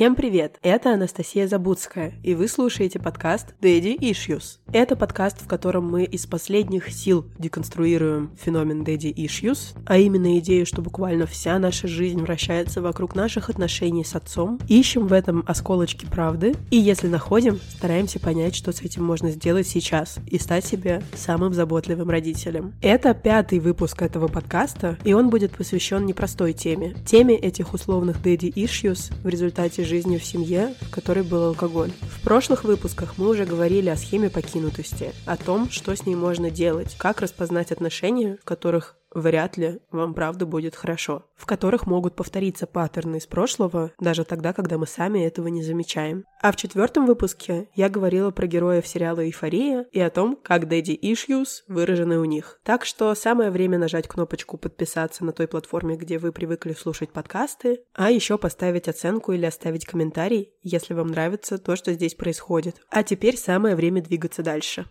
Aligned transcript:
Всем 0.00 0.14
привет! 0.14 0.56
Это 0.62 0.94
Анастасия 0.94 1.46
Забудская, 1.46 2.14
и 2.22 2.34
вы 2.34 2.48
слушаете 2.48 2.98
подкаст 2.98 3.54
Daddy 3.60 3.98
Issues. 3.98 4.56
Это 4.72 4.96
подкаст, 4.96 5.42
в 5.42 5.46
котором 5.46 5.90
мы 5.90 6.04
из 6.04 6.24
последних 6.24 6.90
сил 6.90 7.26
деконструируем 7.38 8.30
феномен 8.40 8.82
Daddy 8.82 9.12
Issues, 9.12 9.76
а 9.84 9.98
именно 9.98 10.38
идею, 10.38 10.64
что 10.64 10.80
буквально 10.80 11.26
вся 11.26 11.58
наша 11.58 11.86
жизнь 11.86 12.18
вращается 12.22 12.80
вокруг 12.80 13.14
наших 13.14 13.50
отношений 13.50 14.02
с 14.02 14.14
отцом. 14.14 14.58
Ищем 14.68 15.06
в 15.06 15.12
этом 15.12 15.44
осколочки 15.46 16.06
правды, 16.06 16.54
и 16.70 16.78
если 16.78 17.08
находим, 17.08 17.60
стараемся 17.68 18.20
понять, 18.20 18.54
что 18.54 18.72
с 18.72 18.80
этим 18.80 19.04
можно 19.04 19.30
сделать 19.30 19.66
сейчас 19.66 20.16
и 20.26 20.38
стать 20.38 20.64
себе 20.64 21.02
самым 21.14 21.52
заботливым 21.52 22.08
родителем. 22.08 22.72
Это 22.80 23.12
пятый 23.12 23.58
выпуск 23.58 24.00
этого 24.00 24.28
подкаста, 24.28 24.96
и 25.04 25.12
он 25.12 25.28
будет 25.28 25.50
посвящен 25.50 26.06
непростой 26.06 26.54
теме. 26.54 26.96
Теме 27.04 27.36
этих 27.36 27.74
условных 27.74 28.22
Daddy 28.22 28.50
Issues 28.54 29.12
в 29.22 29.28
результате 29.28 29.89
жизни 29.90 30.16
в 30.16 30.24
семье, 30.24 30.74
в 30.80 30.90
которой 30.90 31.24
был 31.24 31.44
алкоголь. 31.44 31.90
В 32.00 32.22
прошлых 32.22 32.64
выпусках 32.64 33.18
мы 33.18 33.28
уже 33.28 33.44
говорили 33.44 33.90
о 33.90 33.96
схеме 33.96 34.30
покинутости, 34.30 35.12
о 35.26 35.36
том, 35.36 35.68
что 35.68 35.94
с 35.94 36.06
ней 36.06 36.14
можно 36.14 36.50
делать, 36.50 36.94
как 36.96 37.20
распознать 37.20 37.72
отношения, 37.72 38.38
в 38.40 38.44
которых 38.44 38.96
вряд 39.12 39.56
ли 39.56 39.80
вам 39.90 40.14
правда 40.14 40.46
будет 40.46 40.74
хорошо, 40.76 41.24
в 41.36 41.46
которых 41.46 41.86
могут 41.86 42.16
повториться 42.16 42.66
паттерны 42.66 43.16
из 43.16 43.26
прошлого, 43.26 43.92
даже 43.98 44.24
тогда, 44.24 44.52
когда 44.52 44.78
мы 44.78 44.86
сами 44.86 45.20
этого 45.20 45.48
не 45.48 45.62
замечаем. 45.62 46.24
А 46.40 46.52
в 46.52 46.56
четвертом 46.56 47.06
выпуске 47.06 47.68
я 47.74 47.88
говорила 47.88 48.30
про 48.30 48.46
героев 48.46 48.86
сериала 48.86 49.24
«Эйфория» 49.24 49.86
и 49.92 50.00
о 50.00 50.10
том, 50.10 50.38
как 50.42 50.64
Daddy 50.64 50.98
Issues 50.98 51.62
выражены 51.68 52.18
у 52.18 52.24
них. 52.24 52.60
Так 52.62 52.84
что 52.84 53.14
самое 53.14 53.50
время 53.50 53.78
нажать 53.78 54.08
кнопочку 54.08 54.56
«Подписаться» 54.56 55.24
на 55.24 55.32
той 55.32 55.48
платформе, 55.48 55.96
где 55.96 56.18
вы 56.18 56.32
привыкли 56.32 56.72
слушать 56.72 57.10
подкасты, 57.10 57.80
а 57.94 58.10
еще 58.10 58.38
поставить 58.38 58.88
оценку 58.88 59.32
или 59.32 59.46
оставить 59.46 59.86
комментарий, 59.86 60.52
если 60.62 60.94
вам 60.94 61.08
нравится 61.08 61.58
то, 61.58 61.76
что 61.76 61.92
здесь 61.92 62.14
происходит. 62.14 62.80
А 62.90 63.02
теперь 63.02 63.36
самое 63.36 63.76
время 63.76 64.02
двигаться 64.02 64.42
дальше. 64.42 64.86